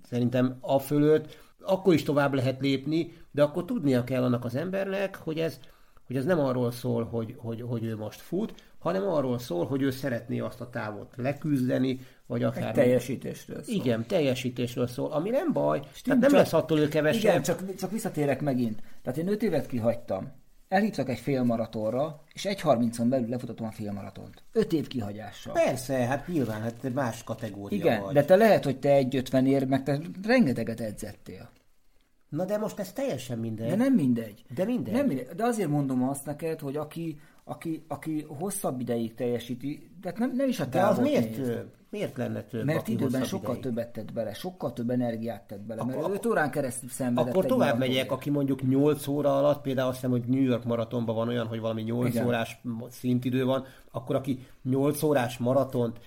[0.09, 5.16] Szerintem a fölött akkor is tovább lehet lépni, de akkor tudnia kell annak az embernek,
[5.16, 5.61] hogy ez,
[6.07, 9.83] hogy ez nem arról szól, hogy, hogy, hogy ő most fut, hanem arról szól, hogy
[9.83, 12.68] ő szeretné azt a távot leküzdeni, vagy akár...
[12.68, 13.74] Egy teljesítésről szól.
[13.74, 17.22] Igen, teljesítésről szól, ami nem baj, Stim, tehát nem csak, lesz attól ő kevesebb.
[17.22, 18.83] Igen, csak, csak visszatérek megint.
[19.03, 20.33] Tehát én öt évet kihagytam.
[20.68, 24.43] Elhívtak egy félmaratonra, és egy harmincon belül lefutatom a félmaratont.
[24.53, 25.53] Öt év kihagyással.
[25.53, 28.14] Persze, hát nyilván, hát más kategória Igen, vagy.
[28.14, 31.51] de te lehet, hogy te egy ötven ér, meg te rengeteget edzettél.
[32.28, 33.68] Na de most ez teljesen mindegy.
[33.68, 34.45] De nem mindegy.
[34.55, 34.95] De mindegy.
[34.95, 35.28] Nem mindegy.
[35.28, 40.49] De azért mondom azt neked, hogy aki, aki, aki hosszabb ideig teljesíti, de nem, nem
[40.49, 41.72] is a De az miért több?
[41.91, 42.64] Miért lenne több?
[42.64, 43.62] Mert időben sokkal ideig?
[43.62, 47.32] többet tett bele, sokkal több energiát tett bele, akkor, mert 5 órán keresztül szenvedett.
[47.32, 51.14] Akkor tovább megyek, aki mondjuk 8 óra alatt, például azt hiszem, hogy New York maratonban
[51.14, 52.26] van olyan, hogy valami 8 Igen.
[52.26, 55.99] órás szintidő van, akkor aki 8 órás maratont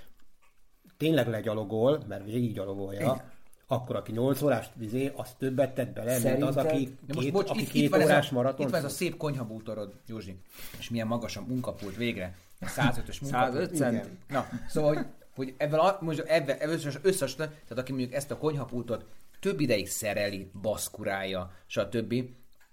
[0.97, 3.31] tényleg legyalogol, mert végig gyalogolja, Igen
[3.73, 6.37] akkor aki 8 órás vizé, az többet tett bele, Szerinted...
[6.37, 8.65] mint az, aki két, most, bocs, aki itt, két itt órás a, maraton.
[8.65, 10.37] Itt van ez a szép konyhabútorod, Józsi,
[10.79, 12.35] és milyen magas a munkapult végre.
[12.61, 13.53] 105-ös munkapult.
[13.53, 14.09] 105 cent.
[14.27, 15.05] Na, szóval, hogy,
[15.35, 19.05] hogy ebben, a, most ebben, ebben összes, tehát aki mondjuk ezt a konyhapultot
[19.39, 22.13] több ideig szereli, baszkurálja, stb.,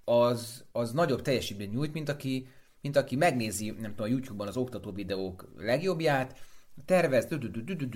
[0.04, 2.48] az, az nagyobb teljesítményt nyújt, mint aki,
[2.80, 6.38] mint aki megnézi, nem tudom, a YouTube-ban az oktató videók legjobbját,
[6.84, 7.28] tervez,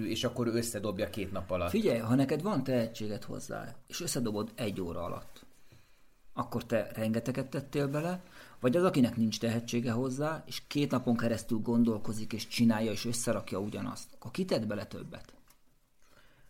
[0.04, 1.70] és akkor összedobja két nap alatt.
[1.70, 5.46] Figyelj, ha neked van tehetséget hozzá, és összedobod egy óra alatt,
[6.32, 8.22] akkor te rengeteget tettél bele,
[8.60, 13.58] vagy az, akinek nincs tehetsége hozzá, és két napon keresztül gondolkozik, és csinálja, és összerakja
[13.58, 15.32] ugyanazt, akkor kitett bele többet?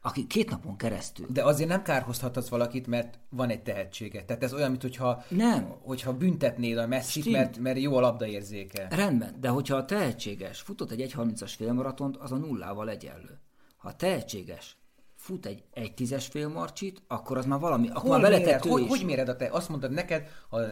[0.07, 1.27] Aki két napon keresztül.
[1.31, 4.25] De azért nem kárhozhatsz valakit, mert van egy tehetsége.
[4.25, 5.75] Tehát ez olyan, mint hogyha, nem.
[5.81, 8.87] hogyha büntetnéd a messzit, mert, mert jó a labdaérzéke.
[8.91, 13.41] Rendben, de hogyha a tehetséges futott egy 1.30-as félmaratont, az a nullával egyenlő.
[13.77, 14.77] Ha a tehetséges
[15.17, 18.89] fut egy egy tízes félmarcsit, akkor az már valami, akkor Hol már méred, hogy, is.
[18.89, 19.49] hogy méred a te?
[19.51, 20.29] Azt mondtad neked,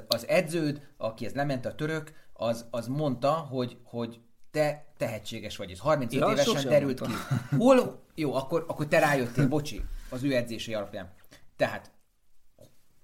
[0.08, 4.20] az edződ, aki ez lement a török, az, az mondta, hogy, hogy
[4.52, 5.70] te tehetséges vagy.
[5.70, 7.18] Ez 35 ja, évesen derült mondta.
[7.48, 7.56] ki.
[7.56, 11.12] Hol, jó, akkor, akkor te rájöttél, bocsi, az ő edzései alapján.
[11.56, 11.90] Tehát,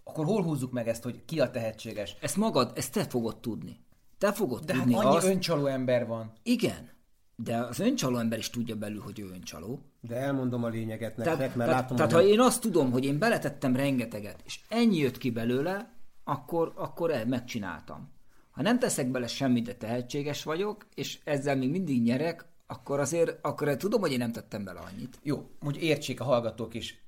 [0.05, 2.17] akkor hol húzzuk meg ezt, hogy ki a tehetséges?
[2.21, 3.81] Ezt magad, ezt te fogod tudni.
[4.19, 5.27] Te fogod de tudni hát annyi azt...
[5.27, 6.33] öncsaló ember van.
[6.43, 6.91] Igen,
[7.37, 9.81] de az öncsaló ember is tudja belül, hogy ő öncsaló.
[10.01, 12.91] De elmondom a lényeget nektek, tehát, mert tehát, látom, Tehát hogy ha én azt tudom,
[12.91, 15.93] hogy én beletettem rengeteget, és ennyi jött ki belőle,
[16.25, 18.17] akkor, akkor el, megcsináltam.
[18.59, 23.39] Ha nem teszek bele semmit, de tehetséges vagyok, és ezzel még mindig nyerek, akkor azért
[23.43, 25.19] akkor tudom, hogy én nem tettem bele annyit.
[25.23, 27.03] Jó, hogy értsék a hallgatók is.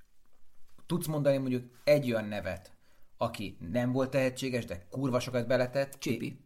[0.87, 2.73] Tudsz mondani mondjuk egy olyan nevet,
[3.17, 5.97] aki nem volt tehetséges, de kurva sokat beletett?
[5.99, 6.41] Csipi.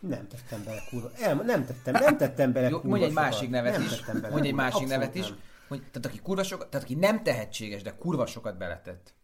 [0.00, 1.10] Nem tettem bele kurva.
[1.14, 4.04] El, nem tettem, nem tettem bele Jó, mondj egy másik nevet nem is.
[4.30, 5.26] Mondj egy másik nevet is.
[5.68, 9.14] Mondj, tehát aki kurva sokat, tehát aki nem tehetséges, de kurva sokat beletett.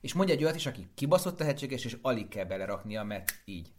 [0.00, 3.72] És mondj egy olyat is, aki kibaszott tehetséges, és alig kell beleraknia, mert így.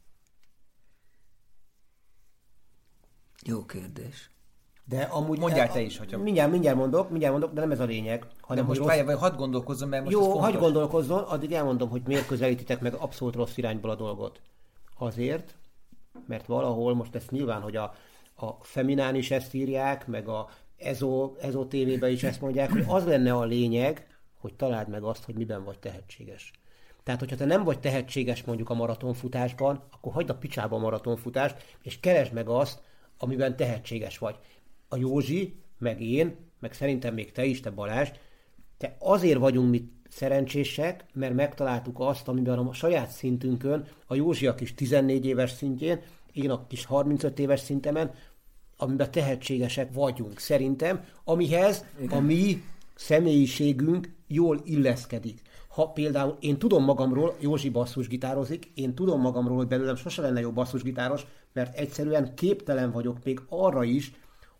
[3.45, 4.29] Jó kérdés.
[4.85, 5.39] De amúgy...
[5.39, 6.17] Mondjál te is, hogyha...
[6.17, 8.25] Mindjárt, mindjárt mondok, mindjárt mondok, de nem ez a lényeg.
[8.41, 9.01] Hanem, de most rossz...
[9.01, 13.35] vagy hadd gondolkozzon, mert most Jó, hadd gondolkozzon, addig elmondom, hogy miért közelítitek meg abszolút
[13.35, 14.41] rossz irányból a dolgot.
[14.97, 15.55] Azért,
[16.27, 17.93] mert valahol most ezt nyilván, hogy a,
[18.35, 23.05] a Feminán is ezt írják, meg a Ezo, Ezo TV-ben is ezt mondják, hogy az
[23.05, 24.07] lenne a lényeg,
[24.39, 26.51] hogy találd meg azt, hogy miben vagy tehetséges.
[27.03, 31.77] Tehát, hogyha te nem vagy tehetséges mondjuk a maratonfutásban, akkor hagyd a picsába a maratonfutást,
[31.81, 32.81] és keresd meg azt,
[33.21, 34.35] amiben tehetséges vagy.
[34.87, 38.09] A Józsi, meg én, meg szerintem még te is, te Balázs,
[38.77, 44.55] te azért vagyunk mi szerencsések, mert megtaláltuk azt, amiben a saját szintünkön, a Józsi a
[44.55, 46.01] kis 14 éves szintjén,
[46.33, 48.13] én a kis 35 éves szintemen,
[48.77, 52.17] amiben tehetségesek vagyunk szerintem, amihez Igen.
[52.17, 52.63] a mi
[52.95, 55.41] személyiségünk jól illeszkedik.
[55.71, 60.51] Ha például én tudom magamról, Józsi basszusgitározik, én tudom magamról, hogy belőlem sose lenne jó
[60.51, 64.11] basszusgitáros, mert egyszerűen képtelen vagyok még arra is,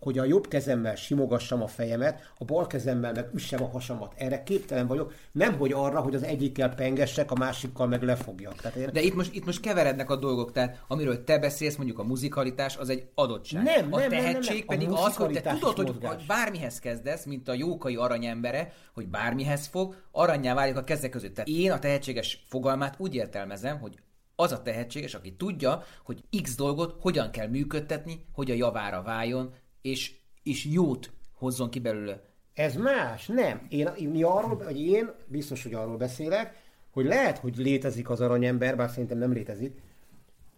[0.02, 4.14] hogy a jobb kezemmel simogassam a fejemet, a bal kezemmel meg üssem a hasamat.
[4.18, 8.56] Erre képtelen vagyok, nem hogy arra, hogy az egyikkel pengessek, a másikkal meg lefogjak.
[8.56, 8.90] Tehát én...
[8.94, 12.78] De itt most, itt most keverednek a dolgok, tehát amiről te beszélsz, mondjuk a muzikalitás,
[12.78, 13.64] az egy adottság.
[13.64, 14.90] Nem, a nem, tehetség nem, nem, nem.
[14.90, 19.96] pedig az, hogy te tudod, hogy, bármihez kezdesz, mint a jókai aranyembere, hogy bármihez fog,
[20.12, 21.34] aranyá válik a kezek között.
[21.34, 24.00] Tehát én a tehetséges fogalmát úgy értelmezem, hogy
[24.36, 29.54] az a tehetséges, aki tudja, hogy X dolgot hogyan kell működtetni, hogy a javára váljon,
[29.82, 30.14] és,
[30.44, 32.22] és jót hozzon ki belőle.
[32.54, 33.66] Ez más, nem.
[33.70, 36.56] Én, én arról, vagy én biztos, hogy arról beszélek,
[36.92, 39.82] hogy lehet, hogy létezik az aranyember, bár szerintem nem létezik,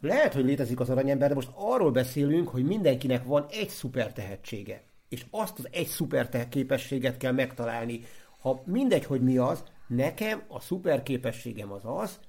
[0.02, 4.84] lehet, hogy létezik az aranyember, de most arról beszélünk, hogy mindenkinek van egy szuper tehetsége.
[5.10, 8.02] És azt az egy szuper képességet kell megtalálni.
[8.40, 12.20] Ha mindegy, hogy mi az, nekem a szuper képességem az az,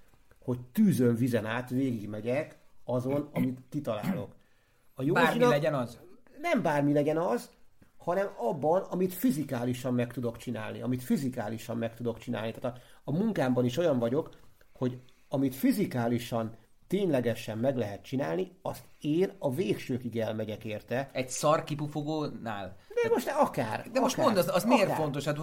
[0.45, 4.35] hogy tűzön vizen át végigmegyek azon, amit kitalálok.
[4.95, 5.99] A Józsinak, bármi legyen az?
[6.53, 7.51] Nem bármi legyen az,
[7.97, 10.83] hanem abban, amit fizikálisan meg tudok csinálni.
[10.83, 12.53] Amit fizikálisan meg tudok csinálni.
[12.53, 14.31] Tehát a, a munkámban is olyan vagyok,
[14.73, 21.11] hogy amit fizikálisan ténylegesen meg lehet csinálni, azt én a végsőkig elmegyek érte.
[21.13, 22.77] Egy szar kipufogónál?
[23.03, 23.91] De most akár.
[23.93, 25.25] De most mondd, az, az miért fontos?
[25.25, 25.39] Hát,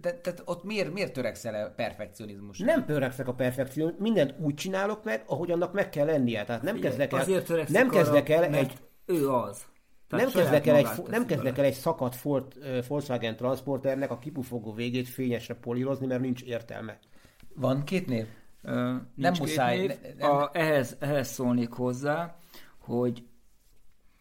[0.00, 2.58] te, te, ott miért, miért törekszel a perfekcionizmus?
[2.58, 6.44] Nem törekszek a perfekció, mindent úgy csinálok meg, ahogy annak meg kell lennie.
[6.44, 7.26] Tehát nem kezdek el,
[7.68, 8.78] nem kezdek el egy...
[9.06, 9.69] Ő az.
[10.10, 12.54] Tehát nem kezdek, el egy, nem kezdek el egy szakadt Ford,
[12.88, 16.98] Volkswagen transporternek a kipufogó végét fényesre polírozni, mert nincs értelme.
[17.54, 18.26] Van két név?
[18.62, 19.78] Ö, nem muszáj.
[19.78, 19.90] Név.
[20.18, 20.30] Nem...
[20.30, 22.36] A, ehhez, ehhez szólnék hozzá,
[22.78, 23.24] hogy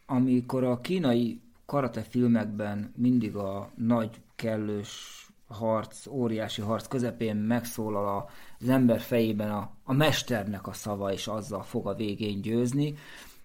[0.05, 8.29] amikor a kínai karate filmekben mindig a nagy kellős harc, óriási harc közepén megszólal
[8.59, 12.95] az ember fejében a, a mesternek a szava, és azzal fog a végén győzni.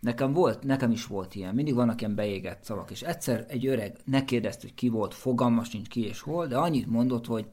[0.04, 3.96] Nekem, volt, nekem is volt ilyen, mindig vannak ilyen beégett szavak, és egyszer egy öreg
[4.04, 7.46] ne kérdezt, hogy ki volt, fogalmas nincs ki és hol, de annyit mondott, hogy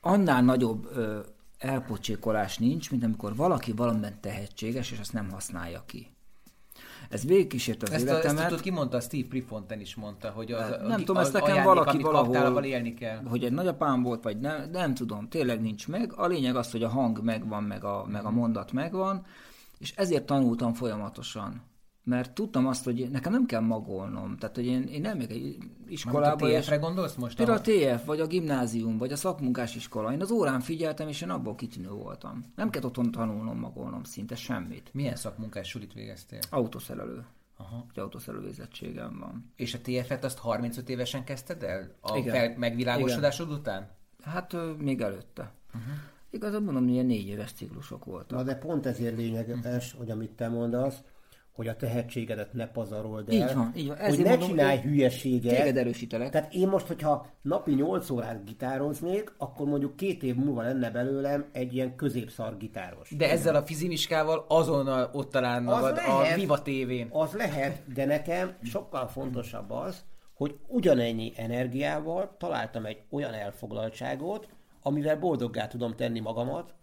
[0.00, 1.18] annál nagyobb ö,
[1.58, 6.10] elpocsékolás nincs, mint amikor valaki valamiben tehetséges, és azt nem használja ki.
[7.08, 8.38] Ez végigkísért az ezt életemet.
[8.38, 9.00] A, ezt tudod, ki mondta?
[9.00, 13.22] Steve Prefontaine is mondta, hogy az, nem, nem tudom, ezt nekem valaki valahol, élni kell.
[13.28, 16.12] hogy egy nagyapám volt, vagy nem, nem tudom, tényleg nincs meg.
[16.16, 19.24] A lényeg az, hogy a hang megvan, meg a, meg a mondat megvan,
[19.78, 21.62] és ezért tanultam folyamatosan
[22.06, 24.36] mert tudtam azt, hogy nekem nem kell magolnom.
[24.36, 25.58] Tehát, hogy én, én nem még egy
[25.88, 26.52] iskolában...
[26.52, 27.36] A TF-re gondolsz most?
[27.36, 30.12] Például a TF, vagy a gimnázium, vagy a szakmunkás iskola.
[30.12, 32.44] Én az órán figyeltem, és én abból kitűnő voltam.
[32.56, 34.88] Nem kell otthon tanulnom, magolnom szinte semmit.
[34.92, 36.38] Milyen szakmunkás sulit végeztél?
[36.50, 37.24] Autószerelő.
[37.56, 37.86] Aha.
[37.90, 39.52] Egy autószerelővézettségem van.
[39.56, 41.90] És a TF-et azt 35 évesen kezdted el?
[42.00, 42.34] A Igen.
[42.34, 43.58] Fel- megvilágosodásod Igen.
[43.58, 43.88] után?
[44.22, 45.52] Hát még előtte.
[45.74, 45.92] Uh-huh.
[46.30, 48.38] Igazából mondom, hogy ilyen négy éves ciklusok voltak.
[48.38, 51.02] Na de pont ezért lényeges, hogy amit te mondasz,
[51.56, 53.34] hogy a tehetségedet ne pazarold el.
[53.34, 53.96] Így van, így van.
[53.96, 55.56] hogy ne mondom, csinálj hülyeséget.
[55.56, 56.30] Téged erősítelek.
[56.30, 61.44] Tehát én most, hogyha napi 8 órát gitároznék, akkor mondjuk két év múlva lenne belőlem
[61.52, 63.10] egy ilyen középszar gitáros.
[63.16, 67.08] De ezzel a fizimiskával azonnal ott talál magad lehet, a Viva tévén.
[67.10, 70.04] Az lehet, de nekem sokkal fontosabb az,
[70.34, 74.48] hogy ugyanennyi energiával találtam egy olyan elfoglaltságot,
[74.86, 76.74] amivel boldoggá tudom tenni magamat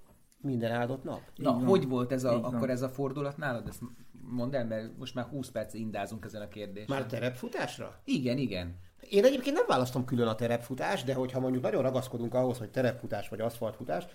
[0.42, 1.22] minden áldott nap.
[1.36, 3.68] Na, hogy volt ez a, akkor ez a fordulat nálad?
[3.68, 3.82] Ezt
[4.12, 6.96] mondd el, mert most már 20 perc indázunk ezen a kérdésen.
[6.96, 8.02] Már terepfutásra?
[8.04, 8.76] Igen, igen.
[9.10, 13.30] Én egyébként nem választom külön a terepfutást, de hogyha mondjuk nagyon ragaszkodunk ahhoz, hogy terepfutás
[13.30, 14.06] vagy aszfaltfutás,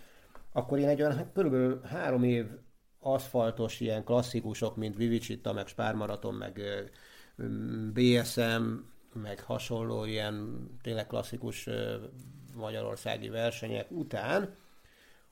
[0.53, 2.47] akkor én egy olyan körülbelül három év
[3.01, 6.61] aszfaltos ilyen klasszikusok, mint Vivicsitta, meg Spármaraton, meg
[7.93, 8.65] BSM,
[9.13, 11.69] meg hasonló ilyen tényleg klasszikus
[12.59, 14.55] magyarországi versenyek után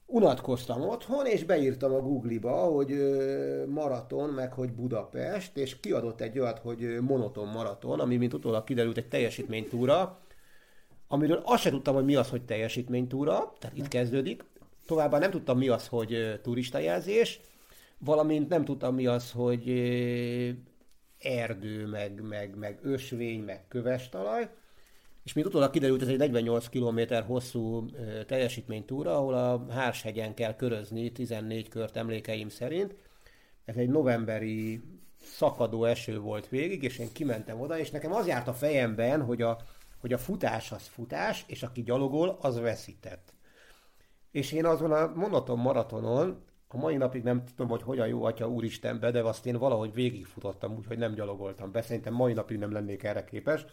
[0.06, 2.90] unatkoztam otthon, és beírtam a Google-ba, hogy
[3.66, 8.96] maraton, meg hogy Budapest, és kiadott egy olyat, hogy monoton maraton, ami mint utólag kiderült
[8.96, 10.20] egy teljesítménytúra,
[11.08, 14.44] amiről azt sem tudtam, hogy mi az, hogy teljesítménytúra, tehát itt kezdődik.
[14.86, 17.40] Továbbá nem tudtam, mi az, hogy turistajelzés,
[17.98, 19.68] valamint nem tudtam, mi az, hogy
[21.18, 24.48] erdő, meg, meg, meg ösvény, meg köves talaj
[25.26, 27.86] és még utólag kiderült, ez egy 48 km hosszú
[28.26, 32.94] teljesítménytúra, ahol a Hárshegyen kell körözni 14 kört emlékeim szerint.
[33.64, 34.82] Ez egy novemberi
[35.22, 39.42] szakadó eső volt végig, és én kimentem oda, és nekem az járt a fejemben, hogy
[39.42, 39.58] a,
[40.00, 43.32] hogy a futás az futás, és aki gyalogol, az veszített.
[44.30, 48.48] És én azon a monoton maratonon, a mai napig nem tudom, hogy hogyan jó atya
[48.48, 51.82] úristenbe, de azt én valahogy végigfutottam, úgyhogy nem gyalogoltam be.
[51.82, 53.66] Szerintem mai napig nem lennék erre képes.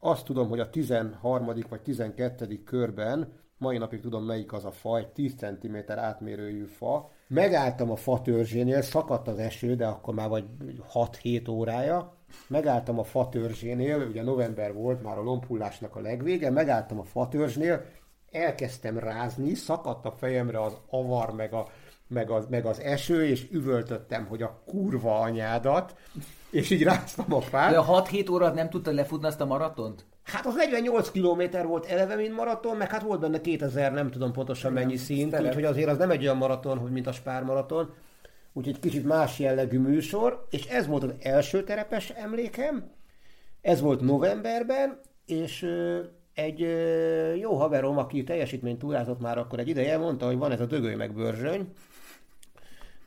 [0.00, 1.46] Azt tudom, hogy a 13.
[1.46, 2.62] vagy 12.
[2.64, 7.10] körben, mai napig tudom melyik az a fa, egy 10 cm átmérőjű fa.
[7.28, 10.44] Megálltam a fa törzsénél, szakadt az eső, de akkor már vagy
[10.92, 12.16] 6-7 órája,
[12.48, 17.84] megálltam a fatörzsénél, ugye november volt, már a lombhullásnak a legvége, megálltam a fatörzsnél,
[18.30, 21.66] elkezdtem rázni, szakadt a fejemre az avar, meg, a,
[22.08, 25.94] meg, az, meg az eső, és üvöltöttem, hogy a kurva anyádat,
[26.50, 27.70] és így ráztam a fát.
[27.70, 30.04] De a 6-7 órát nem tudtad lefutni azt a maratont?
[30.22, 34.32] Hát az 48 km volt eleve, mint maraton, meg hát volt benne 2000, nem tudom
[34.32, 37.94] pontosan mennyi szint, úgyhogy azért az nem egy olyan maraton, hogy mint a Spár maraton.
[38.52, 42.90] Úgyhogy kicsit más jellegű műsor, és ez volt az első terepes emlékem.
[43.60, 45.66] Ez volt novemberben, és
[46.34, 46.66] egy
[47.38, 50.94] jó haverom, aki teljesítményt túrázott már akkor egy ideje, mondta, hogy van ez a dögöly
[50.94, 51.72] meg bőrzsöny.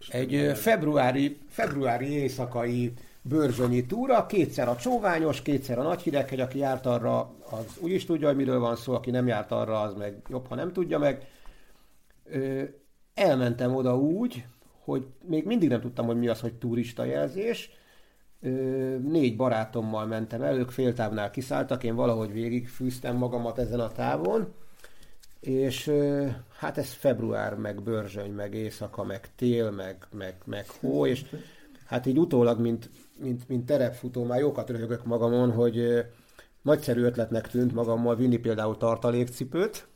[0.09, 6.85] Egy februári, februári éjszakai bőrzsönyi túra, kétszer a csóványos, kétszer a nagy hideghegy, aki járt
[6.85, 7.19] arra,
[7.49, 10.47] az úgy is tudja, hogy miről van szó, aki nem járt arra, az meg jobb,
[10.47, 11.27] ha nem tudja meg.
[12.23, 12.63] Ö,
[13.13, 14.45] elmentem oda úgy,
[14.83, 17.71] hogy még mindig nem tudtam, hogy mi az, hogy turista jelzés.
[18.41, 18.49] Ö,
[18.97, 24.53] négy barátommal mentem el, ők féltávnál kiszálltak, én valahogy végigfűztem magamat ezen a távon,
[25.39, 26.27] és ö,
[26.57, 31.25] hát ez február, meg bőrzsöny, meg éjszaka, meg tél, meg, meg, meg hó, és
[31.85, 32.89] hát így utólag, mint
[33.19, 36.05] mint, mint terepfutó, már jókat röhögök magamon, hogy
[36.61, 39.87] nagyszerű ötletnek tűnt magammal vinni például tartalékcipőt,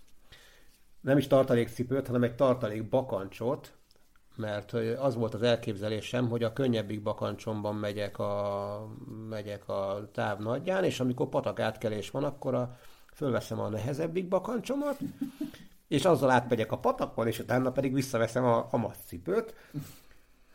[1.01, 3.73] nem is tartalékcipőt, hanem egy tartalék bakancsot,
[4.35, 8.87] mert az volt az elképzelésem, hogy a könnyebbik bakancsomban megyek a,
[9.29, 12.77] megyek a táv nagyján, és amikor patak átkelés van, akkor a,
[13.13, 14.97] fölveszem a nehezebbik bakancsomat,
[15.87, 19.53] és azzal átmegyek a patakon, és utána pedig visszaveszem a, a cipőt,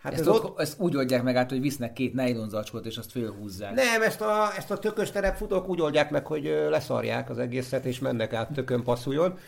[0.03, 0.61] Hát ezt, ez ott, ott...
[0.61, 3.75] ezt úgy oldják meg át, hogy visznek két nylon zacskót, és azt fölhúzzák.
[3.75, 7.99] Nem, ezt a, ezt a tökös terepfutók úgy oldják meg, hogy leszarják az egészet, és
[7.99, 9.39] mennek át tökön passzuljon.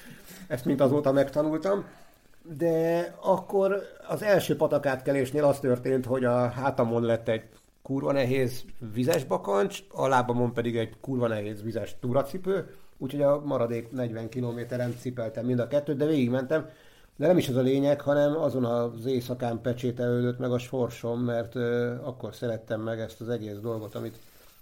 [0.47, 1.85] Ezt mint azóta megtanultam.
[2.56, 7.43] De akkor az első patakátkelésnél az történt, hogy a hátamon lett egy
[7.82, 8.64] kurva nehéz
[8.94, 14.94] vizes bakancs, a lábamon pedig egy kurva nehéz vizes túracipő, úgyhogy a maradék 40 kilométeren
[15.01, 16.68] cipeltem mind a kettőt, de végigmentem.
[17.20, 21.55] De nem is ez a lényeg, hanem azon az éjszakán pecsételődött meg a sorsom, mert
[21.55, 24.18] ö, akkor szerettem meg ezt az egész dolgot, amit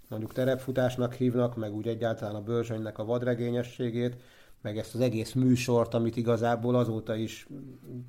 [0.09, 4.17] mondjuk terepfutásnak hívnak, meg úgy egyáltalán a bőrzsönynek a vadregényességét,
[4.63, 7.47] meg ezt az egész műsort, amit igazából azóta is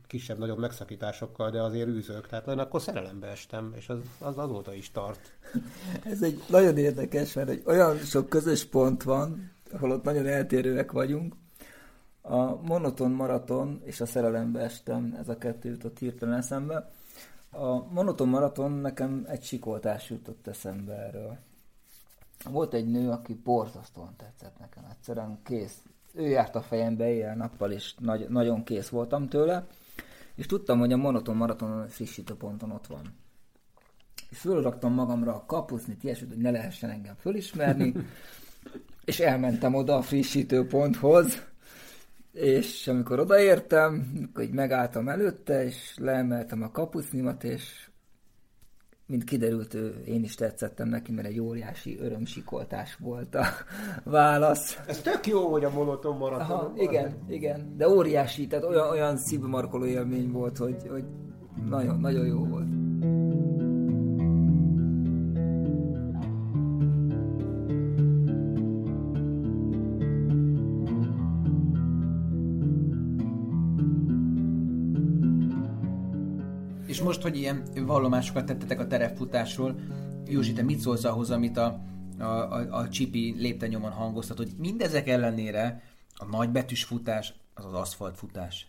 [0.08, 2.28] kisebb-nagyobb megszakításokkal, de azért űzök.
[2.28, 5.34] Tehát én akkor szerelembe estem, és az, az azóta is tart.
[6.12, 10.92] Ez egy nagyon érdekes, mert egy olyan sok közös pont van, ahol ott nagyon eltérőek
[10.92, 11.34] vagyunk,
[12.22, 16.92] a monoton maraton és a szerelembe estem, ez a kettő jutott hirtelen eszembe.
[17.52, 21.38] A monoton maraton nekem egy sikoltás jutott eszembe erről.
[22.50, 25.84] Volt egy nő, aki borzasztóan tetszett nekem egyszerűen, kész.
[26.14, 29.68] Ő járt a fejembe éjjel-nappal, és nagy, nagyon kész voltam tőle,
[30.36, 33.16] és tudtam, hogy a monoton maraton frissítő ponton ott van.
[34.30, 37.94] És fölraktam magamra a kapusznit, ilyesmit, hogy ne lehessen engem fölismerni,
[39.06, 41.48] és elmentem oda a frissítő ponthoz,
[42.40, 47.90] és amikor odaértem, akkor így megálltam előtte, és leemeltem a kapucnimat, és
[49.06, 53.46] mint kiderült, ő, én is tetszettem neki, mert egy óriási örömsikoltás volt a
[54.04, 54.80] válasz.
[54.88, 56.80] Ez tök jó, hogy a monoton maradt.
[56.80, 61.04] igen, igen, de óriási, tehát olyan, olyan szívmarkoló élmény volt, hogy, hogy
[61.70, 62.68] nagyon, nagyon jó volt.
[77.00, 79.76] És most, hogy ilyen vallomásokat tettetek a terepfutásról,
[80.26, 81.82] Józsi, te mit szólsz ahhoz, amit a,
[82.18, 88.68] a, a, a Csipi léptenyomon hangoztat, hogy mindezek ellenére a nagybetűs futás az az aszfaltfutás?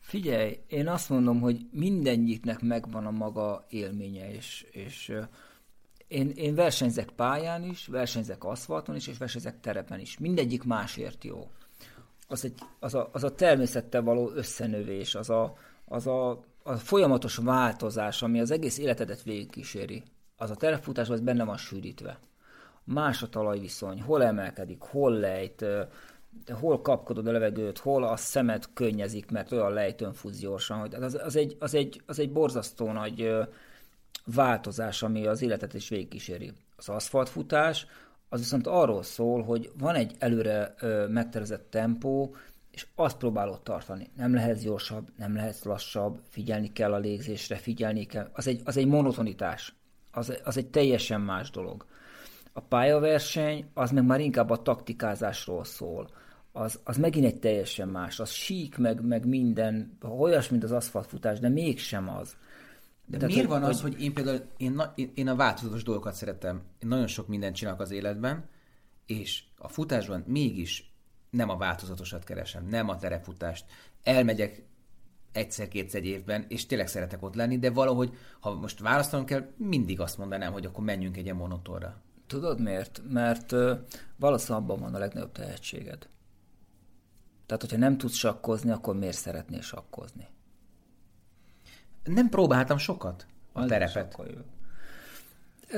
[0.00, 5.12] Figyelj, én azt mondom, hogy mindegyiknek megvan a maga élménye, és, és
[6.08, 10.18] én, én versenyzek pályán is, versenyzek aszfalton is, és versenyzek terepen is.
[10.18, 11.50] Mindegyik másért jó.
[12.28, 15.56] Az, egy, az, a, az a természettel való összenövés, az a,
[15.88, 16.30] az a,
[16.62, 20.02] a folyamatos változás, ami az egész életedet végigkíséri,
[20.36, 22.18] az a terepfutásban benne van sűrítve.
[22.84, 25.64] Más a talajviszony, hol emelkedik, hol lejt,
[26.48, 30.78] hol kapkodod a levegőt, hol a szemed könnyezik, mert olyan lejtőn futsz gyorsan.
[30.78, 33.32] Hogy az, az, egy, az, egy, az egy borzasztó nagy
[34.24, 36.52] változás, ami az életet is végigkíséri.
[36.76, 37.86] Az aszfaltfutás,
[38.28, 40.74] az viszont arról szól, hogy van egy előre
[41.08, 42.34] megtervezett tempó,
[42.76, 44.10] és azt próbálod tartani.
[44.16, 48.30] Nem lehet gyorsabb, nem lehet lassabb, figyelni kell a légzésre, figyelni kell.
[48.32, 49.74] Az egy, az egy monotonitás.
[50.10, 51.86] Az, az egy teljesen más dolog.
[52.52, 56.10] A pályaverseny az meg már inkább a taktikázásról szól.
[56.52, 58.20] Az, az megint egy teljesen más.
[58.20, 62.36] Az sík, meg, meg minden, olyas, mint az aszfaltfutás, de mégsem az.
[63.06, 65.82] De Tehát, miért van hogy, az, hogy én például, én, na, én, én a változatos
[65.82, 68.48] dolgokat szeretem, én nagyon sok mindent csinálok az életben,
[69.06, 70.95] és a futásban mégis
[71.30, 73.64] nem a változatosat keresem, nem a terefutást.
[74.02, 74.62] Elmegyek
[75.32, 80.18] egyszer-kétszer évben, és tényleg szeretek ott lenni, de valahogy, ha most választanom kell, mindig azt
[80.18, 81.96] mondanám, hogy akkor menjünk egy ilyen monotorra.
[82.26, 83.00] Tudod miért?
[83.08, 83.78] Mert uh,
[84.16, 86.08] valószínűleg abban van a legnagyobb tehetséged.
[87.46, 90.28] Tehát, hogyha nem tudsz sakkozni, akkor miért szeretnél sakkozni?
[92.04, 94.16] Nem próbáltam sokat a Az terepet.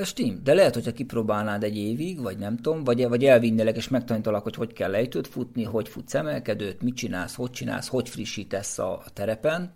[0.03, 4.43] Stim, de lehet, hogyha kipróbálnád egy évig, vagy nem tudom, vagy, vagy elvinnélek és megtanítalak,
[4.43, 8.91] hogy hogy kell lejtőt futni, hogy futsz emelkedőt, mit csinálsz, hogy csinálsz, hogy frissítesz a,
[8.91, 9.73] a terepen,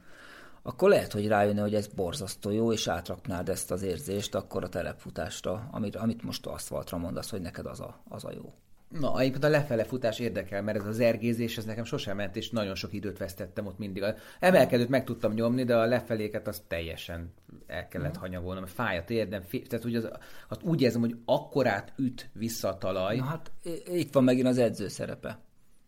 [0.61, 4.69] akkor lehet, hogy rájönne, hogy ez borzasztó jó, és átraknád ezt az érzést akkor a
[4.69, 8.53] telepfutásra, amit, amit most aszfaltra mondasz, hogy neked az a, az a jó.
[8.99, 12.49] Na, egyébként a lefele futás érdekel, mert ez az ergézés, ez nekem sosem ment, és
[12.49, 14.03] nagyon sok időt vesztettem ott mindig.
[14.03, 17.33] A emelkedőt meg tudtam nyomni, de a lefeléket az teljesen
[17.67, 20.09] el kellett hanyagolnom, mert fáj a térdem, tehát úgy, az,
[20.47, 23.15] az úgy érzem, hogy akkorát üt vissza a talaj.
[23.15, 23.51] Na hát
[23.85, 25.39] itt van megint az edző szerepe.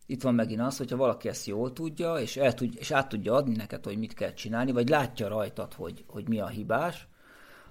[0.05, 3.33] Itt van megint az, hogyha valaki ezt jól tudja, és, el tud, és át tudja
[3.33, 7.07] adni neked, hogy mit kell csinálni, vagy látja rajtad, hogy, hogy mi a hibás,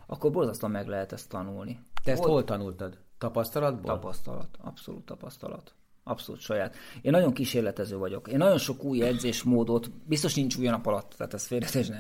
[0.07, 1.81] akkor borzasztóan meg lehet ezt tanulni.
[2.05, 3.04] Te ezt hol, hol tanultad?
[3.25, 3.95] Tapasztalatból?
[3.95, 5.75] Tapasztalat, abszolút tapasztalat.
[6.03, 6.75] Abszolút saját.
[7.03, 8.29] Én nagyon kísérletező vagyok.
[8.29, 11.97] Én nagyon sok új edzésmódot, biztos nincs új nap alatt, tehát ez félretezni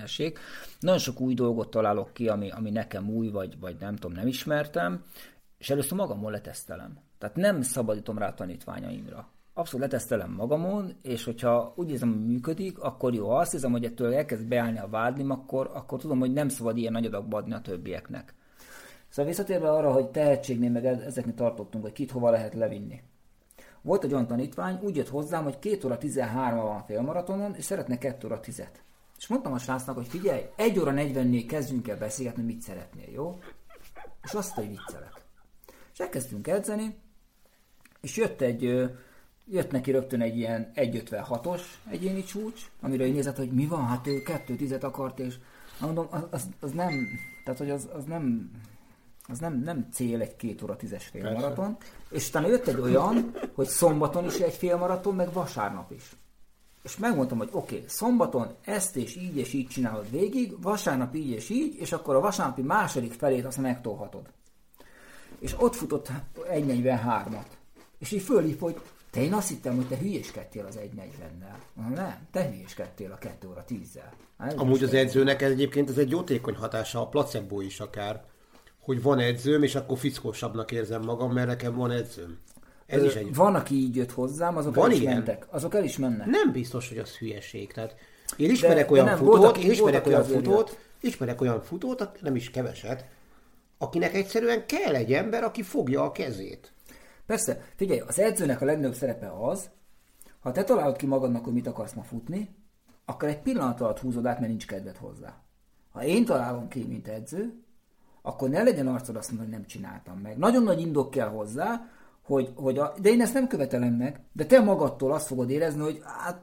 [0.81, 4.27] Nagyon sok új dolgot találok ki, ami, ami nekem új, vagy, vagy nem tudom, nem
[4.27, 5.05] ismertem,
[5.59, 6.99] és először magamon letesztelem.
[7.19, 9.29] Tehát nem szabadítom rá tanítványaimra.
[9.55, 13.29] Abszolút letesztelem magamon, és hogyha úgy érzem, hogy működik, akkor jó.
[13.29, 16.77] Ha azt hiszem, hogy ettől elkezd beállni a vádlim, akkor, akkor tudom, hogy nem szabad
[16.77, 18.35] ilyen nagy adagba adni a többieknek.
[19.15, 23.03] Szóval visszatérve arra, hogy tehetségnél meg ezeknél tartottunk, hogy kit hova lehet levinni.
[23.82, 27.99] Volt egy olyan tanítvány, úgy jött hozzám, hogy 2 óra 13 van félmaratonon, és szeretne
[27.99, 28.62] 2 óra 10
[29.19, 33.39] És mondtam a srácnak, hogy figyelj, 1 óra 40-nél kezdjünk el beszélgetni, mit szeretnél, jó?
[34.23, 35.12] És azt, hogy viccelek.
[35.93, 36.97] És elkezdtünk edzeni,
[38.01, 38.62] és jött egy,
[39.47, 41.61] jött neki rögtön egy ilyen 1.56-os
[41.91, 45.35] egyéni csúcs, amire én nézett, hogy mi van, hát ő 2.10-et akart, és
[45.81, 47.09] mondom, az, az, az nem,
[47.45, 48.51] tehát hogy az, az nem,
[49.29, 51.77] az nem, nem cél egy két óra tízes félmaraton,
[52.11, 56.17] és utána jött egy olyan, hogy szombaton is egy félmaraton, meg vasárnap is.
[56.83, 61.31] És megmondtam, hogy oké, okay, szombaton ezt és így és így csinálod végig, vasárnap így
[61.31, 64.27] és így, és akkor a vasárnapi második felét azt megtolhatod.
[65.39, 67.47] És ott futott 1.43-at.
[67.99, 68.81] És így fölhív, hogy
[69.11, 71.95] te én azt hittem, hogy te hülyéskedtél az 1.40-nel.
[71.95, 74.13] Nem, te hülyéskedtél a 2 óra 10-zel.
[74.39, 78.25] Hát, Amúgy az edzőnek egyébként ez egy jótékony hatása, a placebo is akár
[78.85, 82.39] hogy van edzőm, és akkor fickósabbnak érzem magam, mert nekem van edzőm.
[82.86, 83.35] Ez Ö, is egy...
[83.35, 85.15] Van, aki így jött hozzám, azok van el is ilyen?
[85.15, 85.47] mentek.
[85.51, 86.27] Azok el is mennek.
[86.27, 87.73] Nem biztos, hogy az hülyeség.
[87.73, 87.97] Tehát
[88.36, 90.78] én ismerek de, olyan nem, futót, voltak, én ismerek olyan futót, jött.
[91.01, 93.05] ismerek olyan futót, nem is keveset,
[93.78, 96.73] akinek egyszerűen kell egy ember, aki fogja a kezét.
[97.27, 99.70] Persze, figyelj, az edzőnek a legnagyobb szerepe az,
[100.40, 102.48] ha te találod ki magadnak, hogy mit akarsz ma futni,
[103.05, 105.43] akkor egy pillanat alatt húzod át, mert nincs kedved hozzá.
[105.90, 107.64] Ha én találom ki, mint edző,
[108.27, 110.39] akkor ne legyen arcod azt mondani, hogy nem csináltam meg.
[110.39, 111.89] Nagyon nagy indok kell hozzá,
[112.23, 115.81] hogy, hogy a, de én ezt nem követelem meg, de te magadtól azt fogod érezni,
[115.81, 116.43] hogy hát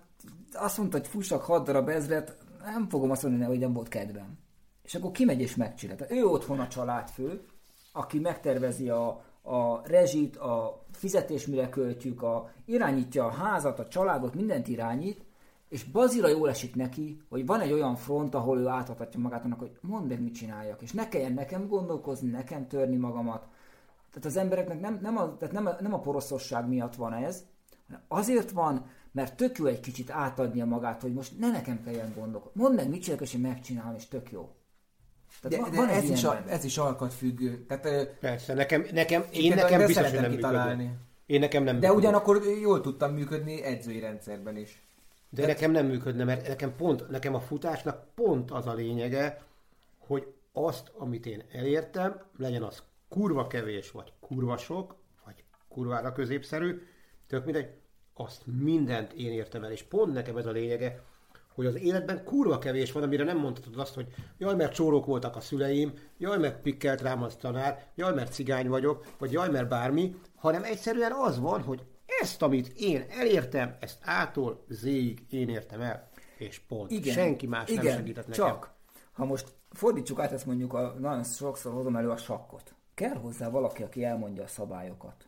[0.53, 4.37] azt mondta, hogy fussak hat darab ezret, nem fogom azt mondani, hogy nem volt kedvem.
[4.83, 6.05] És akkor kimegy és megcsinálta.
[6.09, 7.41] Ő otthon a családfő,
[7.91, 9.07] aki megtervezi a,
[9.41, 15.25] a rezsit, a fizetés, mire költjük, a, irányítja a házat, a családot, mindent irányít,
[15.71, 19.59] és bazira jól esik neki, hogy van egy olyan front, ahol ő átadhatja magát annak,
[19.59, 23.47] hogy mondd meg, mit csináljak, és ne kelljen nekem gondolkozni, nekem törni magamat.
[24.09, 27.43] Tehát az embereknek nem, nem, a, tehát nem, a, nem a poroszosság miatt van ez,
[27.87, 32.13] hanem azért van, mert tök jó egy kicsit átadnia magát, hogy most ne nekem kelljen
[32.15, 32.61] gondolkozni.
[32.61, 34.49] Mondd meg, mit csinálok, és én megcsinálom, és tök jó.
[35.41, 37.65] Tehát de, van, de van ez, is a, ez is alkatfüggő.
[37.65, 40.97] Tehát, Persze, nekem, nekem én, én nekem biztos, hogy nem kitalálni.
[41.25, 42.05] Én nekem nem De működni.
[42.05, 44.81] ugyanakkor jól tudtam működni edzői rendszerben is.
[45.33, 49.41] De nekem nem működne, mert nekem pont, nekem a futásnak pont az a lényege,
[49.97, 54.95] hogy azt, amit én elértem, legyen az kurva kevés, vagy kurva sok,
[55.25, 56.81] vagy kurvára középszerű,
[57.27, 57.69] tök mindegy,
[58.13, 61.03] azt mindent én értem el, és pont nekem ez a lényege,
[61.53, 65.35] hogy az életben kurva kevés van, amire nem mondhatod azt, hogy jaj, mert csórók voltak
[65.35, 69.67] a szüleim, jaj, mert pikkelt rám az tanár, jaj, mert cigány vagyok, vagy jaj, mert
[69.67, 71.83] bármi, hanem egyszerűen az van, hogy
[72.21, 76.91] ezt, amit én elértem, ezt ától zéig én értem el, és pont.
[76.91, 78.45] Igen, Senki más igen, nem segített nekem.
[78.45, 78.73] csak,
[79.11, 82.75] ha most fordítsuk át, ezt mondjuk, a, nagyon sokszor hozom elő a sakkot.
[82.93, 85.25] Kell hozzá valaki, aki elmondja a szabályokat.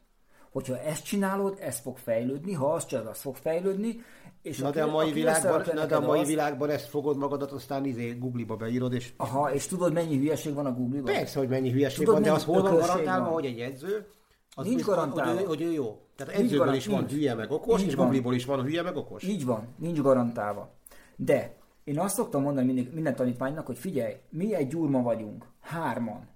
[0.51, 4.01] hogyha ezt csinálod, ez fog fejlődni, ha azt csinálod, az fog fejlődni,
[4.41, 6.27] és na, de a mai, világban, na de a mai az...
[6.27, 9.13] világban ezt fogod magadat, aztán izé Google-ba beírod, és...
[9.17, 11.13] Aha, és tudod, mennyi hülyeség van a Google-ban?
[11.13, 14.07] Persze, hogy mennyi hülyeség tudod, van, de az hol van garantálva, hogy egy edző,
[14.55, 15.33] az nincs garantálva.
[15.33, 16.02] Hogy, hogy ő jó.
[16.15, 17.11] Tehát edzőből is van nincs.
[17.11, 19.23] hülye meg okos, nincs és Google-ból is van hülye meg okos.
[19.23, 20.73] Így van, nincs garantálva.
[21.15, 26.27] De én azt szoktam mondani minden, minden tanítványnak, hogy figyelj, mi egy gyurma vagyunk, hárman.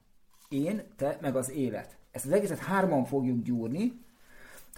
[0.49, 1.97] Én, te, meg az élet.
[2.11, 4.05] Ezt az egészet hárman fogjuk gyúrni,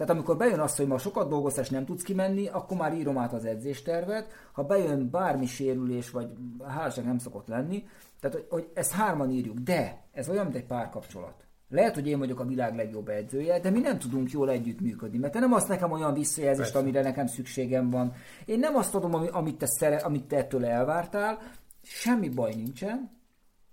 [0.00, 3.18] tehát amikor bejön az, hogy ma sokat dolgoztál és nem tudsz kimenni, akkor már írom
[3.18, 4.32] át az edzéstervet.
[4.52, 6.28] Ha bejön bármi sérülés, vagy
[6.66, 7.88] házasság nem szokott lenni,
[8.20, 9.58] tehát hogy, hogy ezt hárman írjuk.
[9.58, 11.44] De ez olyan, mint egy párkapcsolat.
[11.70, 15.32] Lehet, hogy én vagyok a világ legjobb edzője, de mi nem tudunk jól együttműködni, mert
[15.32, 16.78] te nem azt nekem olyan visszajelzést, Persze.
[16.78, 18.14] amire nekem szükségem van.
[18.44, 21.38] Én nem azt adom, amit te, szere, amit te ettől elvártál,
[21.82, 23.18] semmi baj nincsen,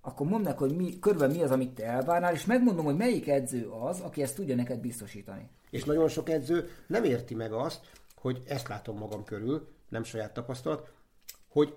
[0.02, 3.28] akkor mondd meg, hogy mi, körülbelül mi az, amit te elvárnál, és megmondom, hogy melyik
[3.28, 5.50] edző az, aki ezt tudja neked biztosítani.
[5.70, 7.80] És nagyon sok edző nem érti meg azt,
[8.16, 10.92] hogy ezt látom magam körül, nem saját tapasztalat,
[11.48, 11.76] hogy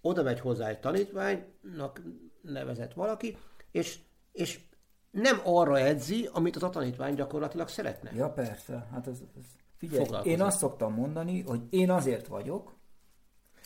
[0.00, 2.02] oda megy hozzá egy tanítványnak
[2.40, 3.36] nevezett valaki,
[3.70, 3.98] és,
[4.32, 4.60] és
[5.10, 8.12] nem arra edzi, amit az a tanítvány gyakorlatilag szeretne.
[8.14, 8.88] Ja, persze.
[8.92, 9.44] Hát ez, ez...
[9.76, 12.76] Figyelj, én azt szoktam mondani, hogy én azért vagyok,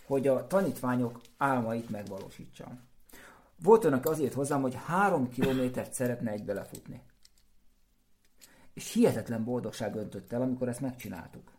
[0.07, 2.81] hogy a tanítványok álmait megvalósítsam.
[3.63, 7.03] Volt aki azért hozzám, hogy három kilométert szeretne egy belefutni.
[8.75, 11.53] És hihetetlen boldogság öntött el, amikor ezt megcsináltuk.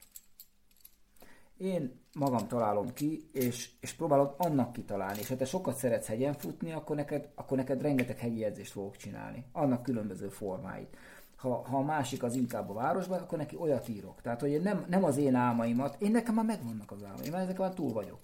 [1.57, 5.19] Én magam találom ki, és, és próbálok annak kitalálni.
[5.19, 8.98] És ha te sokat szeretsz hegyen futni, akkor neked, akkor neked rengeteg hegyi edzést fogok
[8.98, 9.45] csinálni.
[9.52, 10.98] Annak különböző formáit.
[11.35, 14.22] Ha, ha a másik az inkább a városban, akkor neki olyat írok.
[14.22, 17.57] Tehát, hogy nem, nem az én álmaimat, én nekem már megvannak az álmaim, mert ezek
[17.57, 18.19] már túl vagyok.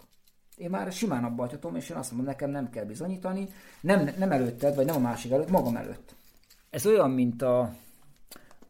[0.57, 3.47] Én már simán abba hagyhatom, és én azt mondom, nekem nem kell bizonyítani,
[3.81, 6.15] nem, nem előtted, vagy nem a másik előtt, magam előtt.
[6.69, 7.59] Ez olyan, mint a,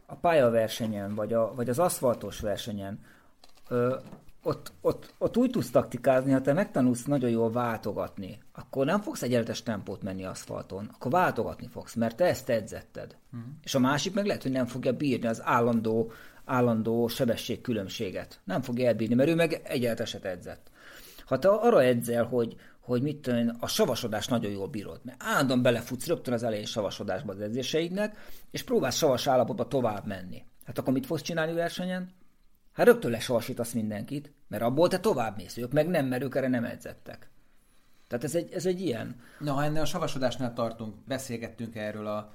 [0.05, 2.99] a pályaversenyen, vagy, a, vagy az aszfaltos versenyen.
[3.67, 3.95] Ö,
[4.43, 9.21] ott, ott, ott úgy tudsz taktikázni, ha te megtanulsz nagyon jól váltogatni, akkor nem fogsz
[9.21, 13.15] egyenletes tempót menni aszfalton, akkor váltogatni fogsz, mert te ezt edzetted.
[13.33, 13.49] Uh-huh.
[13.63, 16.11] És a másik meg lehet, hogy nem fogja bírni az állandó,
[16.45, 18.39] állandó sebességkülönbséget.
[18.43, 20.71] Nem fogja elbírni, mert ő meg egyenleteset edzett.
[21.25, 25.61] Ha te arra edzel, hogy, hogy mit tudom, a savasodás nagyon jól bírod, mert állandóan
[25.61, 28.17] belefutsz rögtön az elején savasodásba az edzéseidnek,
[28.51, 30.43] és próbálsz savas állapotba tovább menni.
[30.65, 32.09] Hát akkor mit fogsz csinálni versenyen?
[32.71, 36.47] Hát rögtön lesavasítasz mindenkit, mert abból te tovább mész, ők meg nem, mert ők erre
[36.47, 37.29] nem edzettek.
[38.07, 39.21] Tehát ez egy, ez egy ilyen.
[39.39, 42.33] Na, ha ennél a savasodásnál tartunk, beszélgettünk erről a,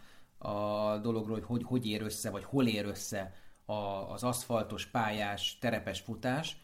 [0.49, 3.33] a dologról, hogy, hogy hogy ér össze, vagy hol ér össze
[3.65, 3.73] a,
[4.13, 6.57] az aszfaltos, pályás, terepes futás,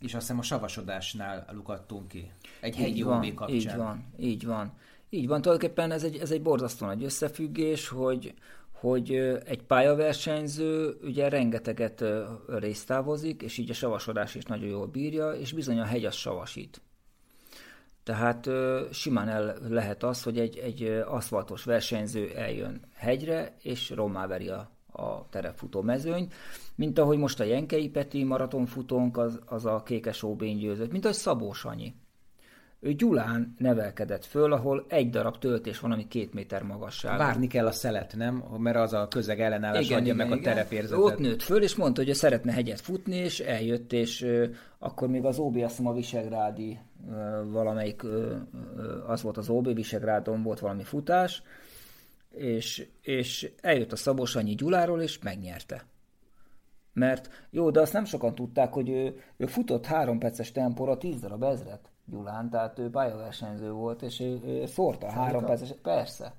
[0.00, 2.30] és azt hiszem a savasodásnál lukadtunk ki.
[2.60, 3.56] Egy hegyi van, OB kapcsán.
[3.56, 4.72] Így van, így van.
[5.10, 8.34] Így van, tulajdonképpen ez egy, ez egy borzasztó nagy összefüggés, hogy,
[8.84, 12.04] hogy egy pályaversenyző ugye rengeteget
[12.46, 16.80] résztávozik, és így a savasodás is nagyon jól bírja, és bizony a hegy az savasít.
[18.02, 18.48] Tehát
[18.90, 24.70] simán el lehet az, hogy egy, egy aszfaltos versenyző eljön hegyre, és rommá veri a,
[24.92, 26.34] a terepfutó mezőnyt,
[26.74, 31.16] mint ahogy most a Jenkei Peti maratonfutónk az, az a kékes óbén győzött, mint ahogy
[31.16, 31.94] Szabó Sanyi.
[32.84, 37.18] Ő Gyulán nevelkedett föl, ahol egy darab töltés van, ami két méter magasság.
[37.18, 38.44] Várni kell a szelet, nem?
[38.58, 40.52] Mert az a közeg ellenállás igen, adja igen, meg igen.
[40.52, 40.98] a terepérzetet.
[40.98, 44.46] Ott nőtt föl, és mondta, hogy ő szeretne hegyet futni, és eljött, és ö,
[44.78, 46.78] akkor még az OB, azt a Visegrádi
[47.10, 48.36] ö, valamelyik, ö,
[48.76, 51.42] ö, az volt az OB, Visegrádon volt valami futás,
[52.30, 55.84] és, és eljött a Szabó Annyi Gyuláról, és megnyerte.
[56.92, 61.20] Mert jó, de azt nem sokan tudták, hogy ő, ő futott három perces tempóra tíz
[61.20, 66.34] darab ezret Gyulán, tehát ő pályaversenyző volt, és ő, ő szórta a három perces, persze.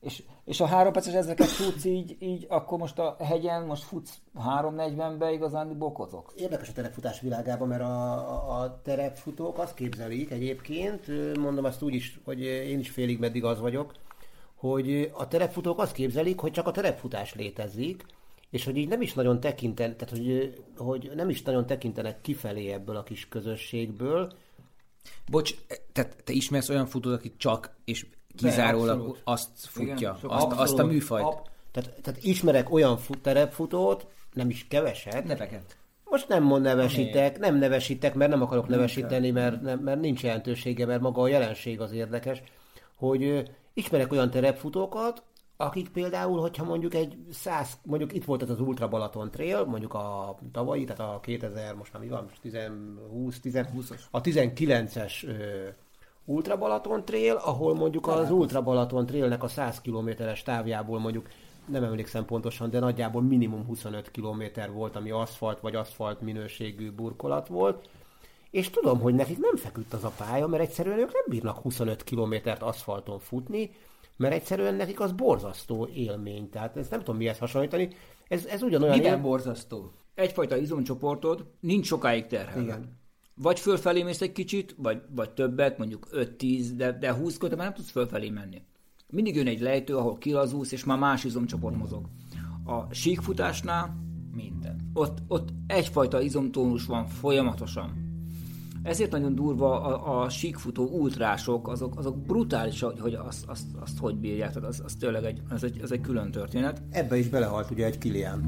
[0.00, 4.18] És, és a három perces ezeket tudsz így, így, akkor most a hegyen most futsz
[4.38, 6.32] 3.40-be igazán bokozok.
[6.36, 11.06] Érdekes a terepfutás világában, mert a, a, a terepfutók azt képzelik egyébként,
[11.38, 13.92] mondom azt úgy is, hogy én is félig meddig az vagyok,
[14.54, 18.04] hogy a terepfutók azt képzelik, hogy csak a terepfutás létezik,
[18.50, 22.72] és hogy így nem is nagyon tekinten, tehát hogy, hogy nem is nagyon tekintenek kifelé
[22.72, 24.32] ebből a kis közösségből.
[25.30, 25.54] Bocs,
[25.92, 28.06] tehát te ismersz olyan futót, aki csak és
[28.36, 31.24] kizárólag Be, azt futja, Igen, azt, abszolút, azt a műfajt.
[31.24, 35.24] Ab, tehát, tehát ismerek olyan fut, terepfutót, nem is keveset.
[35.24, 35.76] Neveket.
[36.04, 40.86] Most nem mond nevesítek, nem nevesítek, mert nem akarok nevesíteni, mert, nem, mert nincs jelentősége,
[40.86, 42.42] mert maga a jelenség az érdekes,
[42.94, 45.22] hogy ismerek olyan terepfutókat,
[45.64, 49.94] akik például, hogyha mondjuk egy száz, mondjuk itt volt ez az Ultra Balaton Trail, mondjuk
[49.94, 52.56] a tavalyi, tehát a 2000, most már mi van, 10,
[53.10, 55.12] 20, 10, 20 a 19-es
[56.24, 61.28] Ultra Balaton Trail, ahol mondjuk az Ultra Balaton Trailnek a 100 kilométeres távjából mondjuk
[61.66, 64.42] nem emlékszem pontosan, de nagyjából minimum 25 km
[64.72, 67.88] volt, ami aszfalt vagy aszfalt minőségű burkolat volt.
[68.50, 72.04] És tudom, hogy nekik nem feküdt az a pálya, mert egyszerűen ők nem bírnak 25
[72.04, 73.70] kilométert aszfalton futni,
[74.16, 76.48] mert egyszerűen nekik az borzasztó élmény.
[76.48, 77.88] Tehát ezt nem tudom mihez hasonlítani.
[78.28, 78.96] Ez, ez ugyanolyan...
[78.96, 79.22] Miben él...
[79.22, 79.92] borzasztó?
[80.14, 82.62] Egyfajta izomcsoportod nincs sokáig terhelve.
[82.62, 83.02] Igen.
[83.34, 87.66] Vagy fölfelé mész egy kicsit, vagy, vagy többet, mondjuk 5-10, de, de 20 kötve már
[87.66, 88.62] nem tudsz fölfelé menni.
[89.08, 92.08] Mindig jön egy lejtő, ahol kilazulsz, és már más izomcsoport mozog.
[92.64, 93.96] A síkfutásnál
[94.32, 94.90] minden.
[94.94, 98.03] Ott, ott egyfajta izomtónus van folyamatosan.
[98.84, 104.16] Ezért nagyon durva a, a síkfutó ultrások, azok, azok brutális, hogy, azt, azt, azt hogy
[104.16, 106.82] bírják, tehát az, az tényleg egy, az egy, az egy külön történet.
[106.90, 108.42] Ebbe is belehalt ugye egy Kilian.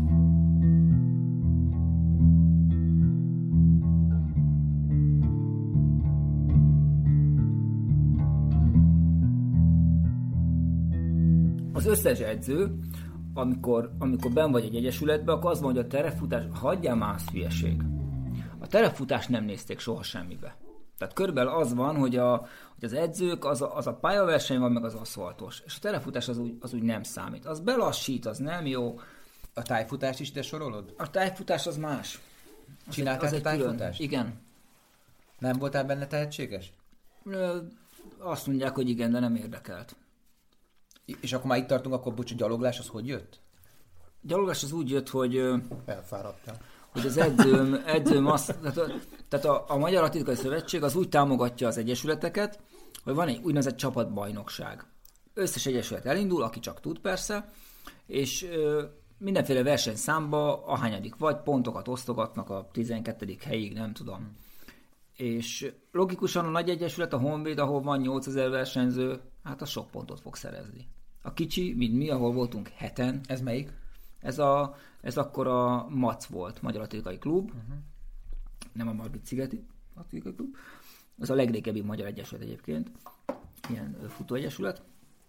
[11.72, 12.78] Az összes edző,
[13.34, 17.28] amikor, amikor ben vagy egy egyesületben, akkor az van, hogy a terefutás, hagyjál már az
[17.30, 17.82] hülyeség.
[18.66, 20.56] A terefutást nem nézték soha semmibe.
[20.98, 22.36] Tehát körülbelül az van, hogy, a,
[22.74, 25.62] hogy az edzők, az a, az a pályaverseny van, meg az aszfaltos.
[25.66, 27.46] És a terefutás az úgy, az úgy nem számít.
[27.46, 29.00] Az belassít, az nem jó.
[29.54, 30.94] A tájfutást is te sorolod?
[30.96, 32.20] A tájfutás az más.
[32.86, 33.98] Az Csináltál egy, az egy tájfutást?
[33.98, 34.12] Külön.
[34.12, 34.40] Igen.
[35.38, 36.72] Nem voltál benne tehetséges?
[38.18, 39.96] Azt mondják, hogy igen, de nem érdekelt.
[41.20, 43.40] És akkor már itt tartunk, akkor bocs, a gyaloglás az hogy jött?
[44.04, 45.36] A gyaloglás az úgy jött, hogy...
[45.84, 46.60] Elfáradtál.
[46.96, 48.58] Hogy az edzőm, edzőm azt...
[48.62, 52.58] Tehát, tehát a, a Magyar Atlétikai Szövetség az úgy támogatja az egyesületeket,
[53.04, 54.84] hogy van egy úgynevezett csapatbajnokság.
[55.34, 57.52] Összes egyesület elindul, aki csak tud persze,
[58.06, 58.82] és ö,
[59.18, 63.36] mindenféle versenyszámba, ahányadik vagy, pontokat osztogatnak a 12.
[63.44, 64.36] helyig, nem tudom.
[65.16, 70.20] És logikusan a nagy egyesület, a Honvéd, ahol van 8000 versenyző, hát az sok pontot
[70.20, 70.88] fog szerezni.
[71.22, 73.20] A kicsi, mint mi, ahol voltunk heten.
[73.26, 73.72] Ez melyik?
[74.20, 74.76] Ez, a,
[75.06, 77.50] ez akkor a MAC volt, Magyar Atlétikai Klub.
[77.50, 77.76] Uh-huh.
[78.72, 79.64] Nem a Margit Szigeti
[79.94, 80.56] Atlétikai Klub.
[81.20, 82.90] Ez a legrégebbi magyar egyesület egyébként.
[83.70, 84.82] Ilyen futóegyesület.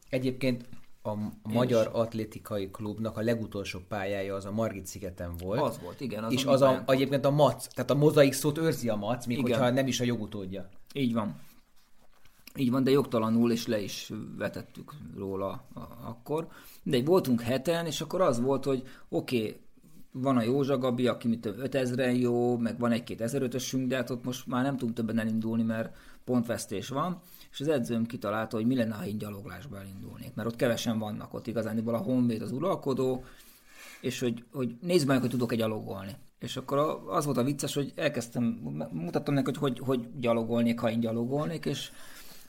[0.10, 0.66] Egyébként
[1.02, 1.14] a
[1.44, 1.94] Magyar is.
[1.94, 5.62] Atlétikai Klubnak a legutolsó pályája az a Margit szigeten volt.
[5.62, 6.24] Az volt, igen.
[6.24, 9.38] Az és az a, egyébként a MAC, tehát a mozaik szót őrzi a MAC, még
[9.38, 9.52] igen.
[9.52, 10.70] hogyha nem is a jogutódja.
[10.94, 11.40] Így van.
[12.56, 16.48] Így van, de jogtalanul, és le is vetettük róla a, akkor.
[16.84, 19.66] De voltunk heten, és akkor az volt, hogy oké, okay,
[20.22, 24.24] van a Józsa Gabi, aki mit 5000-en jó, meg van egy-két 1500-ösünk, de hát ott
[24.24, 25.96] most már nem tudunk többen elindulni, mert
[26.26, 27.22] pontvesztés van,
[27.52, 31.34] és az edzőm kitalálta, hogy mi lenne, ha én gyaloglásba elindulnék, mert ott kevesen vannak,
[31.34, 33.24] ott igazán a Honvéd az uralkodó,
[34.02, 36.16] és hogy, hogy nézd meg, hogy tudok egy gyalogolni.
[36.40, 38.44] És akkor az volt a vicces, hogy elkezdtem,
[38.92, 41.92] mutattam neki, hogy hogy, hogy gyalogolnék, ha én gyalogolnék, és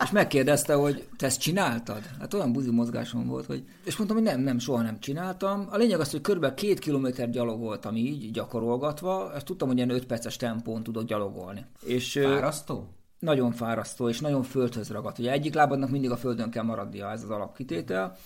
[0.05, 2.03] és megkérdezte, hogy te ezt csináltad?
[2.20, 3.65] Hát olyan buzi mozgásom volt, hogy...
[3.85, 5.66] És mondtam, hogy nem, nem, soha nem csináltam.
[5.70, 10.07] A lényeg az, hogy körülbelül két kilométer gyalogoltam így, gyakorolgatva, és tudtam, hogy ilyen 5
[10.07, 11.66] perces tempón tudok gyalogolni.
[11.83, 12.89] És, Fárasztó?
[13.19, 15.19] Nagyon fárasztó, és nagyon földhöz ragadt.
[15.19, 18.16] Ugye egyik lábadnak mindig a földön kell maradnia, ez az alapkitétel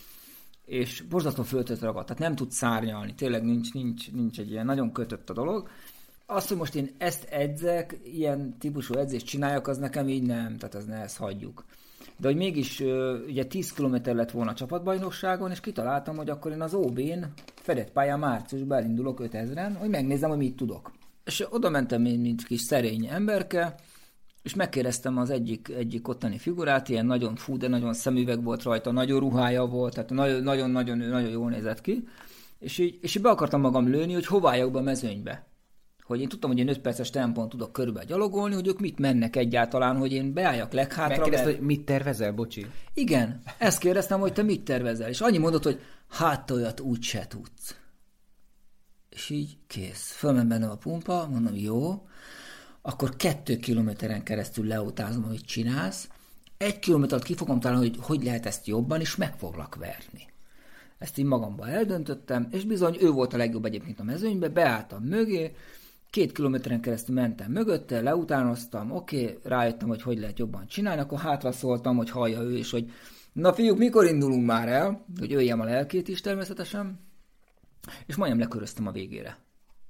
[0.65, 4.93] és borzasztó földhöz ragadt, tehát nem tud szárnyalni, tényleg nincs, nincs, nincs egy ilyen, nagyon
[4.93, 5.69] kötött a dolog,
[6.35, 10.75] azt, hogy most én ezt edzek, ilyen típusú edzést csináljak, az nekem így nem, tehát
[10.75, 11.65] ez ne ezt hagyjuk.
[12.17, 12.81] De hogy mégis
[13.27, 17.91] ugye 10 km lett volna a csapatbajnokságon, és kitaláltam, hogy akkor én az OB-n fedett
[17.91, 20.93] pályán márciusban elindulok 5000-en, hogy megnézem, hogy mit tudok.
[21.25, 23.75] És oda mentem én, mint kis szerény emberke,
[24.43, 28.93] és megkérdeztem az egyik, egyik ottani figurát, ilyen nagyon fú, de nagyon szemüveg volt rajta,
[28.93, 30.11] nagyon ruhája volt, tehát
[30.43, 32.09] nagyon-nagyon nagyon jól nézett ki,
[32.59, 35.52] és így, és így be akartam magam lőni, hogy hová be a mezőnybe
[36.05, 39.37] hogy én tudtam, hogy én 5 perces tempón tudok körülbelül gyalogolni, hogy ők mit mennek
[39.37, 41.17] egyáltalán, hogy én beálljak leghátra.
[41.17, 41.59] Megkérdezte, mert...
[41.59, 42.67] hogy mit tervezel, bocsi?
[42.95, 47.27] Igen, ezt kérdeztem, hogy te mit tervezel, és annyi mondott, hogy hát olyat úgy se
[47.27, 47.77] tudsz.
[49.09, 50.13] És így kész.
[50.13, 52.07] Fölmen bennem a pumpa, mondom, jó,
[52.83, 56.09] akkor kettő kilométeren keresztül leutázom, hogy csinálsz,
[56.57, 60.31] egy kilométert ki fogom találni, hogy hogy lehet ezt jobban, és meg foglak verni.
[60.99, 65.55] Ezt így magamba eldöntöttem, és bizony ő volt a legjobb egyébként a mezőnybe, beálltam mögé,
[66.13, 71.19] Két kilométeren keresztül mentem mögötte, leutánoztam, oké, okay, rájöttem, hogy hogy lehet jobban csinálni, akkor
[71.19, 72.91] hátra szóltam, hogy hallja ő is, hogy
[73.33, 77.01] na fiúk, mikor indulunk már el, hogy öljem a lelkét is természetesen,
[78.07, 79.39] és majdnem leköröztem a végére.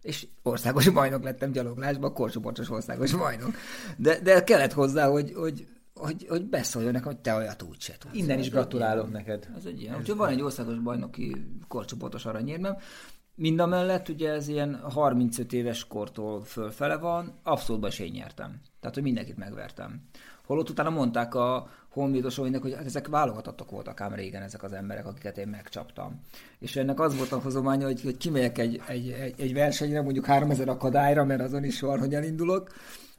[0.02, 3.54] És országos bajnok lettem gyaloglásban, korcsoportos országos bajnok.
[3.96, 7.94] De, de kellett hozzá, hogy, hogy, hogy, hogy beszóljon nekem, hogy te olyat úgy se
[7.98, 8.14] tudsz.
[8.14, 9.48] Innen is gratulálok neked.
[9.56, 9.96] Ez egy ilyen.
[9.98, 12.76] Úgyhogy van egy országos bajnoki korcsoportos aranyérmem,
[13.43, 18.60] Mind a mellett ugye ez ilyen 35 éves kortól fölfele van, abszolút én nyertem.
[18.81, 20.01] Tehát, hogy mindenkit megvertem.
[20.47, 25.06] Holott utána mondták a honvédosóinak, hogy hát ezek válogatottak voltak ám régen ezek az emberek,
[25.06, 26.20] akiket én megcsaptam.
[26.59, 30.24] És ennek az volt a hozománya, hogy, hogy kimegyek egy, egy, egy, egy versenyre, mondjuk
[30.24, 32.70] 3000 akadályra, mert azon is van, hogy elindulok,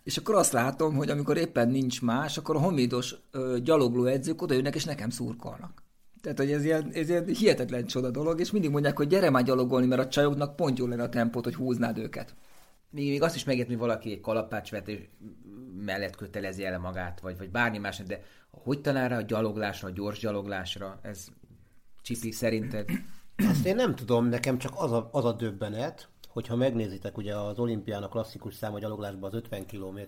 [0.03, 3.15] és akkor azt látom, hogy amikor éppen nincs más, akkor a honvédos
[3.63, 5.83] gyalogló edzők oda jönnek, és nekem szurkolnak.
[6.23, 9.43] Tehát, hogy ez ilyen, ez ilyen hihetetlen csoda dolog, és mindig mondják, hogy gyere már
[9.43, 12.35] gyalogolni, mert a csajoknak pont jól lenne a tempót, hogy húznád őket.
[12.89, 15.09] Még, még azt is megért, hogy valaki egy kalapácsvetés
[15.85, 19.91] mellett kötelezi el magát, vagy, vagy bármi más, de hogy talál rá a gyaloglásra, a
[19.91, 20.99] gyors gyaloglásra?
[21.01, 21.27] Ez
[22.01, 22.89] Csipi szerinted?
[23.49, 27.59] Azt én nem tudom, nekem csak az a, az a döbbenet, hogyha megnézitek, ugye az
[27.59, 29.99] olimpián a klasszikus szám a gyaloglásban az 50 km.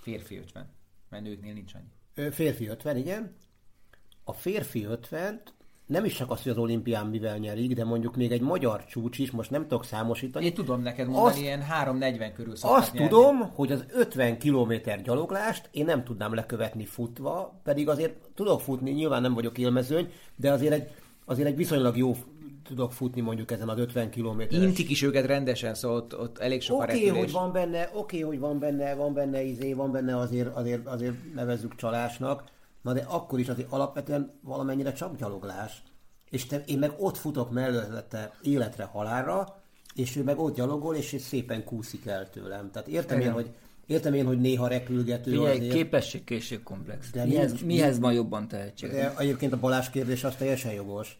[0.00, 0.68] Férfi 50,
[1.08, 2.30] mert nőknél nincs annyi.
[2.30, 3.34] Férfi 50, igen.
[4.24, 5.42] A férfi 50
[5.90, 9.18] nem is csak az, hogy az olimpián mivel nyerik, de mondjuk még egy magyar csúcs
[9.18, 10.44] is, most nem tudok számosítani.
[10.44, 13.08] Én tudom neked mondani, azt, ilyen 3-40 körül Azt nyerni.
[13.08, 14.72] tudom, hogy az 50 km
[15.04, 20.50] gyaloglást én nem tudnám lekövetni futva, pedig azért tudok futni, nyilván nem vagyok élmezőny, de
[20.50, 20.90] azért egy,
[21.24, 22.16] azért egy viszonylag jó
[22.64, 26.62] tudok futni mondjuk ezen az 50 km Intik is őket rendesen, szóval ott, ott elég
[26.62, 29.92] sok Oké, okay, hogy van benne, oké, okay, hogy van benne, van benne izé, van
[29.92, 32.44] benne azért, azért, azért nevezzük csalásnak,
[32.82, 35.82] na de akkor is azért alapvetően valamennyire csak gyaloglás.
[36.30, 39.62] És te, én meg ott futok mellette életre halálra,
[39.94, 42.70] és ő meg ott gyalogol, és szépen kúszik el tőlem.
[42.70, 43.28] Tehát értem Igen.
[43.28, 43.50] én, hogy
[43.90, 45.74] Értem én, hogy néha repülgető Figyelj, azért.
[45.74, 47.10] képesség, készség komplex.
[47.10, 48.90] De mihez, nincs, mihez ma jobban tehetség?
[48.90, 51.18] De egyébként a Balázs kérdés az teljesen jogos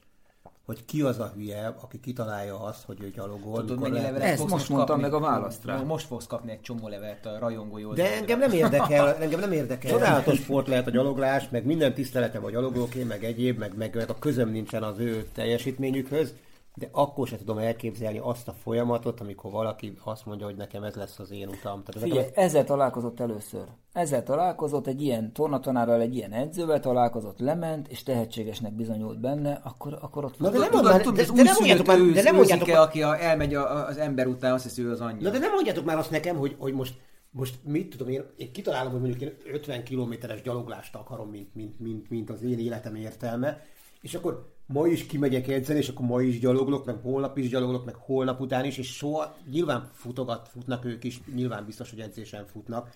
[0.70, 3.60] hogy ki az a hülye, aki kitalálja azt, hogy ő gyalogol.
[3.60, 5.82] Tudod, mennyi levelet Ezt most mondtam kapni, meg a választ rá.
[5.82, 9.90] Most fogsz kapni egy csomó levelet a rajongói De engem nem érdekel, engem nem érdekel.
[9.90, 14.10] Csodálatos sport lehet a gyaloglás, meg minden tiszteletem a gyalogóké, meg egyéb, meg, meg, meg
[14.10, 16.34] a közöm nincsen az ő teljesítményükhöz
[16.80, 20.94] de akkor sem tudom elképzelni azt a folyamatot, amikor valaki azt mondja, hogy nekem ez
[20.94, 21.82] lesz az én utam.
[21.82, 22.40] Tehát Figyelj, a...
[22.40, 23.64] ezzel találkozott először.
[23.92, 29.98] Ezzel találkozott, egy ilyen tornatanárral, egy ilyen edzővel találkozott, lement, és tehetségesnek bizonyult benne, akkor,
[30.00, 30.38] akkor ott...
[30.38, 33.02] Na de nem, mondod, de, de, de nem mondjátok már, de nem mondjátok már, aki
[33.02, 35.22] a, elmegy a, az ember után, azt hiszi, ő az anyja.
[35.22, 36.94] Na de nem mondjátok már azt nekem, hogy, hogy most
[37.32, 41.80] most mit tudom én, én kitalálom, hogy mondjuk én 50 kilométeres gyaloglást akarom, mint, mint,
[41.80, 43.62] mint, mint az én életem értelme,
[44.00, 47.84] és akkor ma is kimegyek edzeni, és akkor ma is gyaloglok, meg holnap is gyaloglok,
[47.84, 52.46] meg holnap után is, és soha, nyilván futogat, futnak ők is, nyilván biztos, hogy edzésen
[52.46, 52.90] futnak.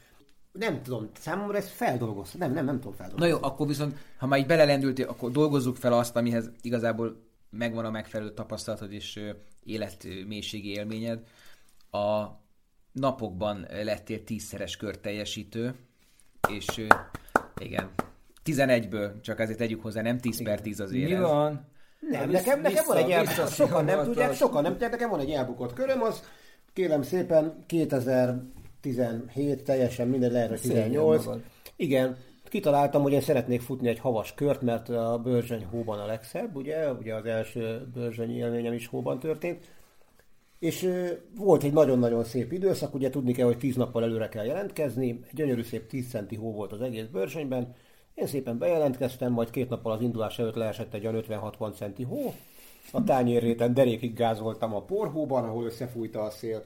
[0.52, 2.32] Nem tudom, számomra ez feldolgoz.
[2.32, 3.32] Nem, nem, nem tudom feldolgozni.
[3.32, 7.16] Na jó, akkor viszont, ha már így belelendültél, akkor dolgozzuk fel azt, amihez igazából
[7.50, 9.20] megvan a megfelelő tapasztalatod és
[9.64, 11.22] életmélységi élményed.
[11.90, 12.24] A
[12.92, 15.74] napokban lettél tízszeres kör teljesítő,
[16.48, 16.86] és
[17.60, 17.90] igen,
[18.44, 21.18] 11-ből, csak azért tegyük hozzá, nem 10 per 10 az élet.
[21.18, 21.66] Mi van?
[22.10, 25.30] Nem, nekem, nekem van egy elbukott, sokan nem tudják, sokan nem tudják, nekem van egy
[25.30, 26.22] elbukott köröm, az
[26.72, 31.24] kérem szépen 2017, teljesen minden lehet, 18.
[31.76, 32.16] Igen,
[32.48, 36.92] kitaláltam, hogy én szeretnék futni egy havas kört, mert a Börzsöny hóban a legszebb, ugye,
[36.92, 39.72] ugye az első Börzsöny élményem is hóban történt.
[40.58, 40.90] És
[41.36, 45.34] volt egy nagyon-nagyon szép időszak, ugye tudni kell, hogy 10 nappal előre kell jelentkezni, egy
[45.34, 47.74] gyönyörű szép 10 centi hó volt az egész Börzsönyben,
[48.14, 52.34] én szépen bejelentkeztem, majd két nappal az indulás előtt leesett egy olyan 50-60 centi hó.
[52.92, 56.64] A tányérréten derékig gázoltam a porhóban, ahol összefújta a szél.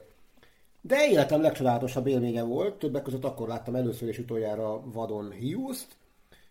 [0.81, 5.97] De életem legcsodálatosabb élménye volt, többek között akkor láttam először és utoljára vadon hiúzt,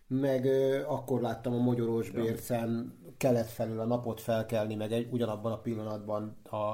[0.06, 5.52] meg ö, akkor láttam a Magyaros bércen kelet felül a napot felkelni, meg egy, ugyanabban
[5.52, 6.72] a pillanatban a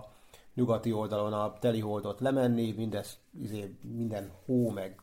[0.55, 5.01] nyugati oldalon a teliholdot lemenni, mindez, izé, minden hó, meg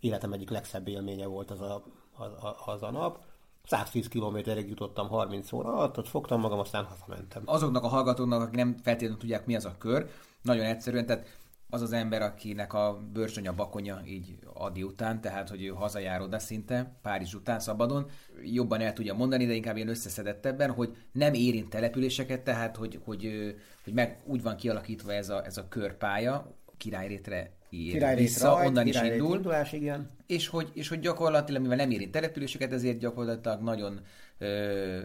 [0.00, 1.84] életem egyik legszebb élménye volt az a
[2.16, 2.30] az,
[2.64, 3.18] az a nap.
[3.66, 7.42] 110 kilométerig jutottam 30 óra alatt, ott fogtam magam, aztán hazamentem.
[7.44, 10.10] Azoknak a hallgatóknak, akik nem feltétlenül tudják, mi az a kör,
[10.42, 11.26] nagyon egyszerűen, tehát
[11.70, 16.20] az az ember, akinek a bőrzsöny a bakonya így Adi után, tehát hogy ő hazajár
[16.20, 18.10] oda szinte, Párizs után szabadon,
[18.42, 23.54] jobban el tudja mondani, de inkább ilyen összeszedettebben, hogy nem érint településeket, tehát hogy, hogy,
[23.84, 28.86] hogy meg úgy van kialakítva ez a, ez a körpálya, királyrétre ír vissza, rajt, onnan
[28.86, 29.34] is indul.
[29.34, 30.10] Indulás, igen.
[30.26, 34.00] És hogy, és hogy gyakorlatilag, mivel nem érint településeket, ezért gyakorlatilag nagyon
[34.38, 34.98] ö,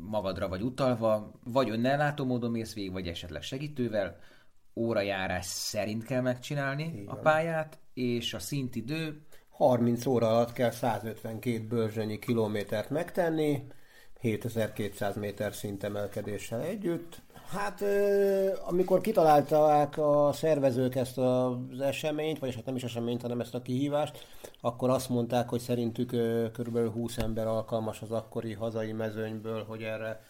[0.00, 4.18] magadra vagy utalva, vagy önnellátó módon mész végig, vagy esetleg segítővel,
[4.74, 7.06] órajárás szerint kell megcsinálni igen.
[7.06, 13.66] a pályát, és a szintidő 30 óra alatt kell 152 bőrzsönyi kilométert megtenni,
[14.20, 17.22] 7200 méter szintemelkedéssel együtt,
[17.52, 17.82] Hát
[18.66, 23.62] amikor kitalálták a szervezők ezt az eseményt, vagyis hát nem is eseményt, hanem ezt a
[23.62, 24.26] kihívást,
[24.60, 26.08] akkor azt mondták, hogy szerintük
[26.52, 30.20] körülbelül 20 ember alkalmas az akkori hazai mezőnyből, hogy erre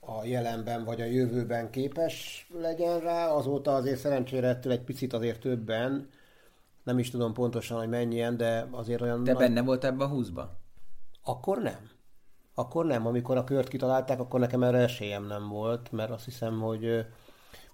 [0.00, 3.28] a jelenben vagy a jövőben képes legyen rá.
[3.28, 6.08] Azóta azért szerencsére ettől egy picit azért többen,
[6.82, 9.24] nem is tudom pontosan, hogy mennyien, de azért olyan...
[9.24, 9.42] De nagy...
[9.42, 10.56] benne volt ebben a húszba?
[11.24, 11.91] Akkor nem.
[12.54, 13.06] Akkor nem.
[13.06, 17.06] Amikor a kört kitalálták, akkor nekem erre esélyem nem volt, mert azt hiszem, hogy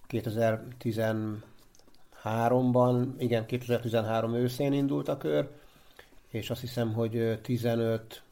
[0.08, 5.48] 2013-ban, igen, 2013 őszén indult a kör,
[6.30, 8.22] és azt hiszem, hogy 15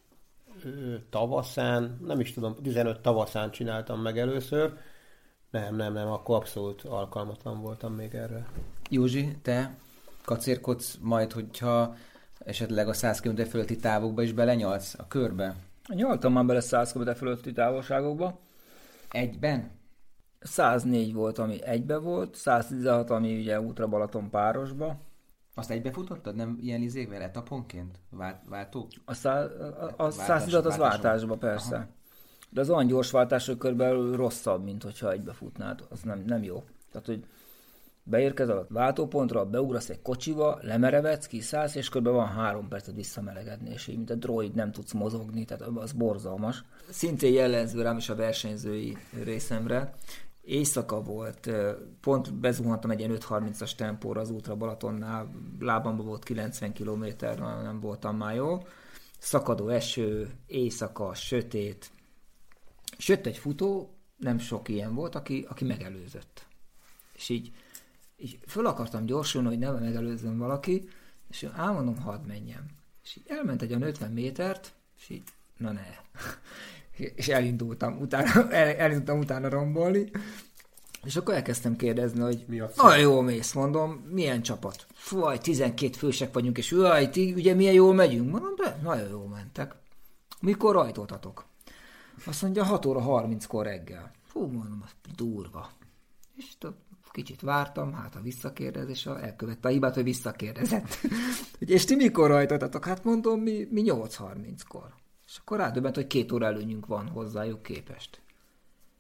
[1.11, 4.73] tavaszán, nem is tudom, 15 tavaszán csináltam meg először.
[5.51, 8.47] Nem, nem, nem, akkor abszolút alkalmatlan voltam még erre.
[8.91, 9.77] Józsi, te
[10.25, 11.95] kacérkodsz majd, hogyha
[12.39, 15.55] esetleg a 100 km fölötti távokba is belenyalsz a körbe?
[15.95, 18.41] Nyaltam már bele 100 km fölötti távolságokba.
[19.11, 19.71] Egyben?
[20.41, 24.97] 104 volt, ami egybe volt, 116, ami ugye útra Balaton párosba.
[25.55, 26.35] Azt egybe futottad?
[26.35, 27.99] Nem ilyen izével, etaponként?
[28.11, 28.89] Vált, váltó?
[29.05, 31.77] A, szá, a, a 116 az váltásba, persze.
[31.77, 31.87] Aha.
[32.51, 35.87] De az olyan gyors váltás, hogy körülbelül rosszabb, mint hogyha egybe futnád.
[35.91, 36.65] Az nem, nem jó.
[36.91, 37.25] Tehát, hogy
[38.09, 42.09] beérkezel a váltópontra, beugrasz egy kocsiba, lemerevedsz, kiszállsz, és kb.
[42.09, 46.65] van három percet visszamelegedni, és így, mint a droid nem tudsz mozogni, tehát az borzalmas.
[46.91, 49.95] Szintén jellemző rám is a versenyzői részemre.
[50.41, 51.51] Éjszaka volt,
[52.01, 57.05] pont bezuhantam egy ilyen 5.30-as tempóra az útra Balatonnál, lábamba volt 90 km,
[57.63, 58.59] nem voltam már jó.
[59.19, 61.91] Szakadó eső, éjszaka, sötét.
[62.99, 66.47] Sőt, egy futó, nem sok ilyen volt, aki, aki megelőzött.
[67.15, 67.53] És így
[68.17, 70.89] így föl akartam gyorsulni, hogy nem megelőzzön valaki,
[71.31, 72.67] és álmodom, hadd menjem.
[73.03, 75.23] És így elment egy olyan 50 métert, és így,
[75.57, 75.87] na ne.
[77.17, 80.11] és elindultam utána, el, elindultam utána rombolni,
[81.05, 84.87] és akkor elkezdtem kérdezni, hogy Mi a nagyon jó mész, mondom, milyen csapat?
[84.93, 88.31] Fúj, 12 fősek vagyunk, és jaj, ti ugye milyen jól megyünk?
[88.31, 89.75] Mondom, de nagyon jól mentek.
[90.41, 91.47] Mikor rajtoltatok?
[92.27, 94.11] Azt mondja, 6 óra 30-kor reggel.
[94.27, 94.85] Fú, mondom,
[95.17, 95.71] durva.
[96.37, 96.45] És
[97.17, 100.99] Kicsit vártam, hát a visszakérdez, és elkövette a hibát, hogy visszakérdezett.
[101.59, 102.85] és ti mikor rajtottatok?
[102.85, 104.95] Hát mondom, mi, mi 8.30-kor.
[105.27, 108.21] És akkor rádöbbent, hogy két óra előnyünk van hozzájuk képest.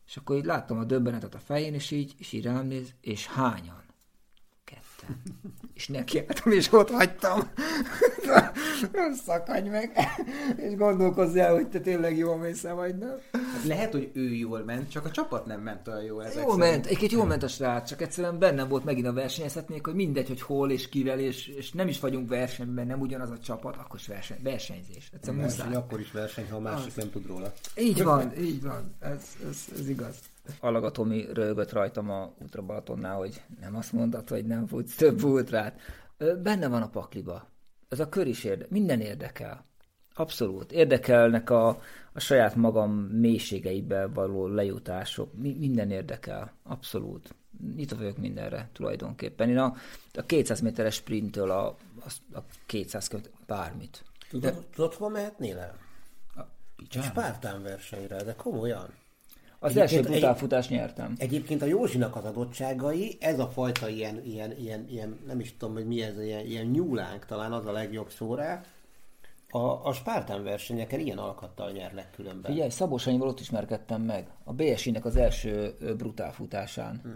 [0.06, 3.26] És akkor így láttam a döbbenetet a fején, és így, és így rám néz, és
[3.26, 3.82] hányan?
[4.64, 5.22] Ketten.
[5.77, 7.40] És nekiálltam, és ott hagytam.
[9.27, 9.93] Szakadj meg,
[10.57, 13.16] és gondolkozz el, hogy te tényleg jól mész vagy nem.
[13.32, 16.44] Hát lehet, hogy ő jól ment, csak a csapat nem ment olyan jól ezek Jól
[16.44, 16.70] szerint.
[16.70, 20.28] ment, egyébként jól ment a srác, csak egyszerűen bennem volt megint a versenyezhetnék, hogy mindegy,
[20.28, 23.98] hogy hol és kivel, és, és nem is vagyunk versenyben, nem ugyanaz a csapat, akkor
[24.01, 25.11] is verseny, versenyzés.
[25.15, 26.94] Egyszerűen verseny, akkor is verseny, ha a másik az.
[26.94, 27.53] nem tud róla.
[27.78, 30.16] Így van, így van, ez, ez, ez igaz.
[30.60, 35.23] Alaga Tomi rögött rajtam a útra Balatonnál, hogy nem azt mondtad, hogy nem futsz több
[35.23, 35.81] ultrát.
[36.43, 37.55] Benne van a pakliba
[37.89, 39.64] ez a kör is érde, minden érdekel.
[40.14, 40.73] Abszolút.
[40.73, 41.68] Érdekelnek a,
[42.12, 45.35] a saját magam mélységeibe való lejutások.
[45.35, 46.52] Mi, minden érdekel.
[46.62, 47.35] Abszolút.
[47.74, 49.48] Nyitva vagyok mindenre tulajdonképpen.
[49.48, 49.74] Én a,
[50.12, 51.66] a 200 méteres sprinttől a,
[52.01, 54.05] a, a 200 km, bármit.
[54.28, 54.60] Tudod, de...
[54.74, 55.77] tudod hol mehetnél el?
[56.90, 58.89] A Spártán versenyre, de komolyan.
[59.59, 61.15] Az egyébként első brutálfutást nyertem.
[61.19, 65.74] Egyébként a Józsinak az adottságai, ez a fajta ilyen, ilyen, ilyen, ilyen nem is tudom,
[65.74, 68.62] hogy mi ez, ilyen, ilyen nyúlánk talán az a legjobb szó rá,
[69.51, 72.51] a, a Spártán versenyeken ilyen alkattal nyernek különben.
[72.51, 74.28] Figyelj, Szabó Sanyival ott ismerkedtem meg.
[74.45, 77.01] A BSI-nek az első brutál futásán.
[77.09, 77.11] Mm.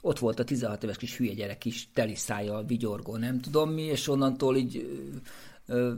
[0.00, 3.82] Ott volt a 16 éves kis hülye gyerek is, teli szájjal, vigyorgó, nem tudom mi,
[3.82, 4.76] és onnantól így
[5.66, 5.92] ö, ö,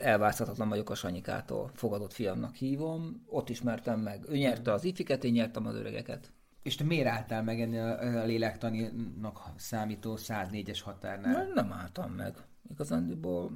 [0.00, 4.24] elvászhatatlan vagyok a Sanyikától, fogadott fiamnak hívom, ott ismertem meg.
[4.28, 6.32] Ő nyerte az ifiket, én nyertem az öregeket.
[6.62, 7.84] És te miért álltál meg ennél
[8.16, 11.32] a lélektaninak számító 104-es határnál?
[11.32, 12.34] Nem, nem álltam meg.
[12.70, 13.50] Igazándiból...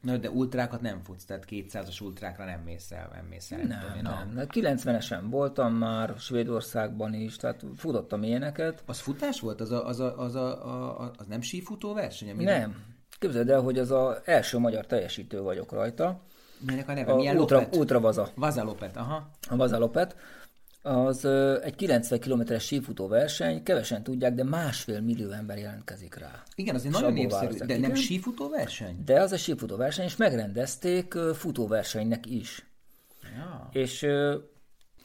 [0.00, 3.58] Na, de ultrákat nem futsz, tehát 200-as ultrákra nem mész el, nem mész el.
[3.58, 4.32] Nem, nem.
[4.34, 4.46] nem.
[4.50, 8.82] 90-esen voltam már Svédországban is, tehát futottam ilyeneket.
[8.86, 9.60] Az futás volt?
[9.60, 12.36] Az, a, az, a, az, a, a, az nem sífutó verseny?
[12.36, 12.84] Nem,
[13.22, 16.20] Képzeld el, hogy az az első magyar teljesítő vagyok rajta.
[16.58, 17.14] Minek a neve?
[17.14, 17.76] Milyen Ultra, Lopet?
[17.76, 18.28] Ultra Vaza.
[18.34, 19.30] Vaza Lopet, aha.
[19.48, 20.16] A Vaza Lopet.
[20.82, 21.24] Az
[21.62, 26.42] egy 90 kilométeres sífutó verseny, kevesen tudják, de másfél millió ember jelentkezik rá.
[26.54, 29.02] Igen, az egy nagyon népszerű, de nem sífutó verseny?
[29.04, 32.66] De az a sífutó verseny, és megrendezték futóversenynek is.
[33.36, 33.68] Ja.
[33.72, 34.06] És,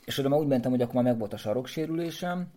[0.06, 2.48] és oda már úgy mentem, hogy akkor már megvolt a saroksérülésem,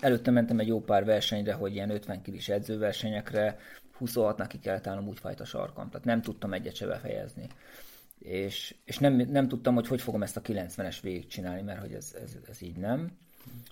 [0.00, 3.58] Előtte mentem egy jó pár versenyre, hogy ilyen 50 kilis edzőversenyekre,
[4.00, 7.46] 26-nál ki kellett állnom úgy fajta sarkam, tehát nem tudtam egyet se befejezni.
[8.18, 12.16] És, és nem, nem tudtam, hogy hogy fogom ezt a 90-es végigcsinálni, mert hogy ez,
[12.22, 13.10] ez, ez így nem,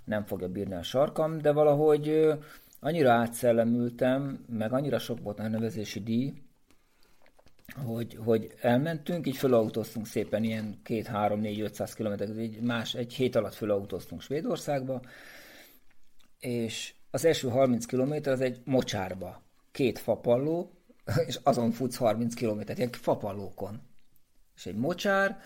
[0.04, 2.34] nem fogja bírni a sarkam, de valahogy
[2.80, 6.32] annyira átszellemültem, meg annyira sok volt a nevezési díj,
[7.84, 13.14] hogy, hogy elmentünk, így fölautóztunk szépen ilyen két, három, négy, 500 kilométer, egy más, egy
[13.14, 15.00] hét alatt fölautóztunk Svédországba,
[16.38, 19.42] és az első 30 kilométer az egy mocsárba,
[19.76, 20.70] két fapalló,
[21.28, 23.80] és azon futsz 30 kilométert, ilyen fapallókon.
[24.54, 25.38] És egy mocsár,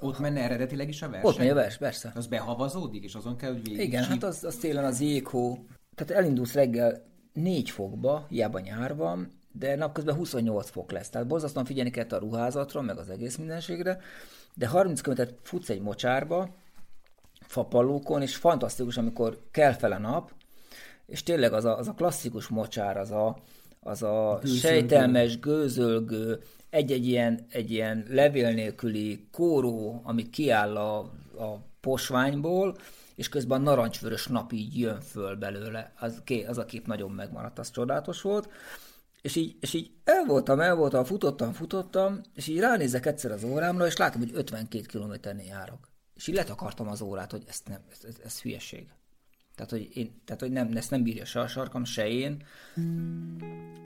[0.00, 1.30] ott menne eredetileg is a verseny?
[1.30, 2.12] Ott megy a vers, persze.
[2.14, 5.66] Az behavazódik, és azon kell, hogy végig Igen, hát az, az télen az jéghó.
[5.94, 7.02] Tehát elindulsz reggel
[7.32, 11.08] 4 fokba, hiába nyár van, de napközben 28 fok lesz.
[11.08, 14.00] Tehát borzasztóan figyelni kell a ruházatra, meg az egész mindenségre,
[14.54, 16.54] de 30 km futsz egy mocsárba,
[17.40, 20.32] fapalókon, és fantasztikus, amikor kell fel a nap,
[21.12, 23.36] és tényleg az a, az a klasszikus mocsár, az a,
[23.80, 24.58] az a gőzölgő.
[24.58, 30.98] sejtelmes, gőzölgő, egy-egy ilyen, egy ilyen levél nélküli kóró, ami kiáll a,
[31.38, 32.76] a posványból,
[33.14, 35.92] és közben a narancsvörös nap így jön föl belőle.
[35.98, 38.48] Az, az a kép nagyon megmaradt, az csodálatos volt.
[39.22, 43.44] És így, és így el voltam, el voltam, futottam, futottam, és így ránézek egyszer az
[43.44, 45.88] órámra, és látom, hogy 52 kilométernél járok.
[46.14, 48.88] És így letakartam az órát, hogy ezt nem, ez, ez, ez hülyeség.
[49.54, 52.42] Tehát, hogy, én, tehát, hogy nem, ezt nem bírja se a sarkam, se én.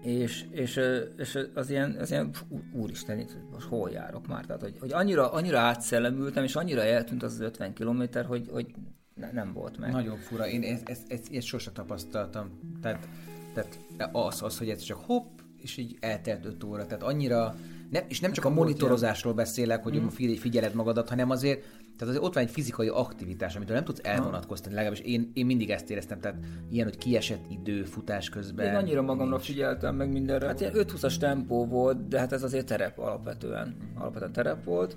[0.03, 0.81] És, és,
[1.17, 2.31] és az ilyen, az ilyen
[2.73, 4.45] úristen, itt most hol járok már?
[4.45, 8.75] Tehát, hogy, hogy annyira, annyira átszellemültem, és annyira eltűnt az, az 50 kilométer, hogy, hogy
[9.15, 9.93] ne, nem volt meg.
[9.93, 12.51] Nagyon fura, én ezt, ezt, ezt, ezt sose tapasztaltam.
[12.83, 13.09] Tehát,
[13.55, 13.79] tehát
[14.13, 16.87] az, az, hogy ez csak hopp, és így eltelt 5 óra.
[16.87, 17.57] Tehát annyira,
[17.91, 20.07] nem, és nem csak a monitorozásról beszélek, hogy mm.
[20.37, 21.65] figyeled magadat, hanem azért
[21.99, 25.71] tehát azért ott van egy fizikai aktivitás, amitől nem tudsz elvonatkoztatni, legalábbis én, én mindig
[25.71, 26.39] ezt éreztem, tehát
[26.71, 28.67] ilyen, hogy kiesett idő futás közben.
[28.67, 29.47] Én annyira magamra nincs.
[29.47, 30.47] figyeltem meg mindenre.
[30.47, 33.77] Hát ilyen 5-20-as tempó volt, de hát ez azért terep alapvetően.
[33.95, 34.97] Alapvetően terep volt.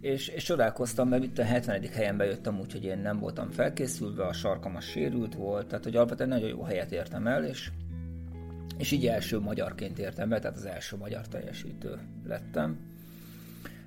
[0.00, 1.82] És, és csodálkoztam, mert itt a 70.
[1.92, 6.28] helyen bejöttem, úgyhogy én nem voltam felkészülve, a sarkam a sérült volt, tehát hogy alapvetően
[6.28, 7.70] nagyon jó helyet értem el, és,
[8.78, 12.78] és így első magyarként értem be, tehát az első magyar teljesítő lettem.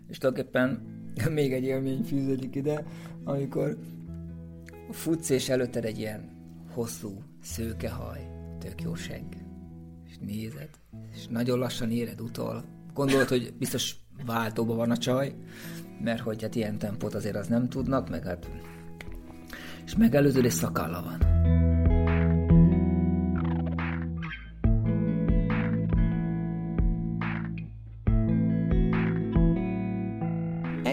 [0.07, 0.96] És tulajdonképpen
[1.29, 2.85] még egy élmény fűződik ide,
[3.23, 3.77] amikor
[4.91, 6.29] futsz és előtted egy ilyen
[6.73, 8.27] hosszú szőkehaj,
[8.59, 9.33] tök jó segg,
[10.05, 10.69] és nézed,
[11.13, 12.63] és nagyon lassan éred utol.
[12.93, 13.95] Gondolod, hogy biztos
[14.25, 15.33] váltóban van a csaj,
[16.03, 18.49] mert hogy hát ilyen tempót azért az nem tudnak, meg hát
[19.85, 21.37] és megelőződ és szakalla van.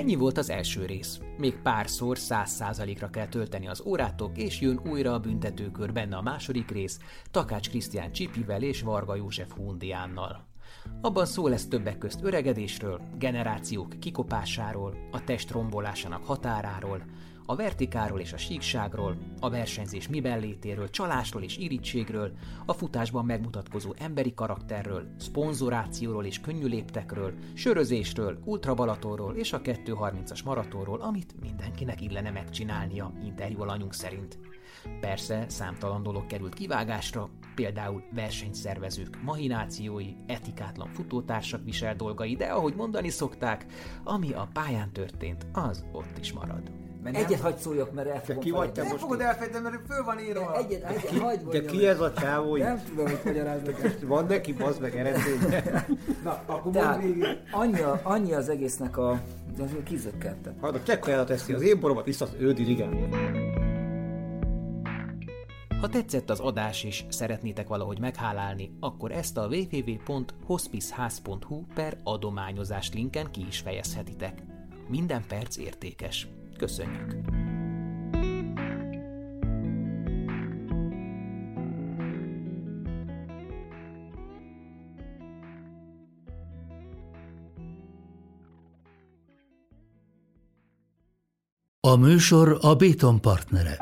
[0.05, 1.21] Ennyi volt az első rész.
[1.39, 6.23] Még párszor száz százalékra kell tölteni az órátok, és jön újra a büntetőkör benne a
[6.23, 6.99] második rész,
[7.31, 10.47] Takács Krisztián Csipivel és Varga József Hundiánnal.
[11.01, 17.03] Abban szó lesz többek közt öregedésről, generációk kikopásáról, a test rombolásának határáról,
[17.47, 22.33] a vertikáról és a síkságról, a versenyzés miben létéről, csalásról és irítségről,
[22.67, 31.01] a futásban megmutatkozó emberi karakterről, szponzorációról és könnyű léptekről, sörözésről, ultrabalatorról és a 2.30-as maratonról,
[31.01, 34.39] amit mindenkinek illene megcsinálnia, interjú alanyunk szerint.
[35.01, 43.09] Persze számtalan dolog került kivágásra, például versenyszervezők mahinációi, etikátlan futótársak visel dolgai, de ahogy mondani
[43.09, 43.67] szokták,
[44.05, 46.84] ami a pályán történt, az ott is marad.
[47.05, 48.99] Mert Egyet hagyd szóljak, mert el fogom ki vagy te most?
[48.99, 50.57] fogod elfejteni, mert föl van írva.
[50.57, 52.57] Egyet, egyet, ki, hagyd De ki ez a csávó?
[52.57, 53.81] Nem tudom, hogy magyaráznak.
[54.03, 55.39] Van neki, bazd meg eredmény.
[56.25, 57.03] Na, akkor Tehát,
[57.51, 59.21] annyi, annyi az egésznek a...
[59.85, 60.55] Kizökkentem.
[60.63, 62.91] Hát a csekkajára teszi az én boromat, vissza az ő dirigál.
[65.81, 73.31] Ha tetszett az adás és szeretnétek valahogy meghálálni, akkor ezt a www.hospiceház.hu per adományozás linken
[73.31, 74.43] ki is fejezhetitek.
[74.89, 76.29] Minden perc értékes.
[76.59, 77.15] Köszönjük!
[91.81, 93.79] A műsor a Béton partnere.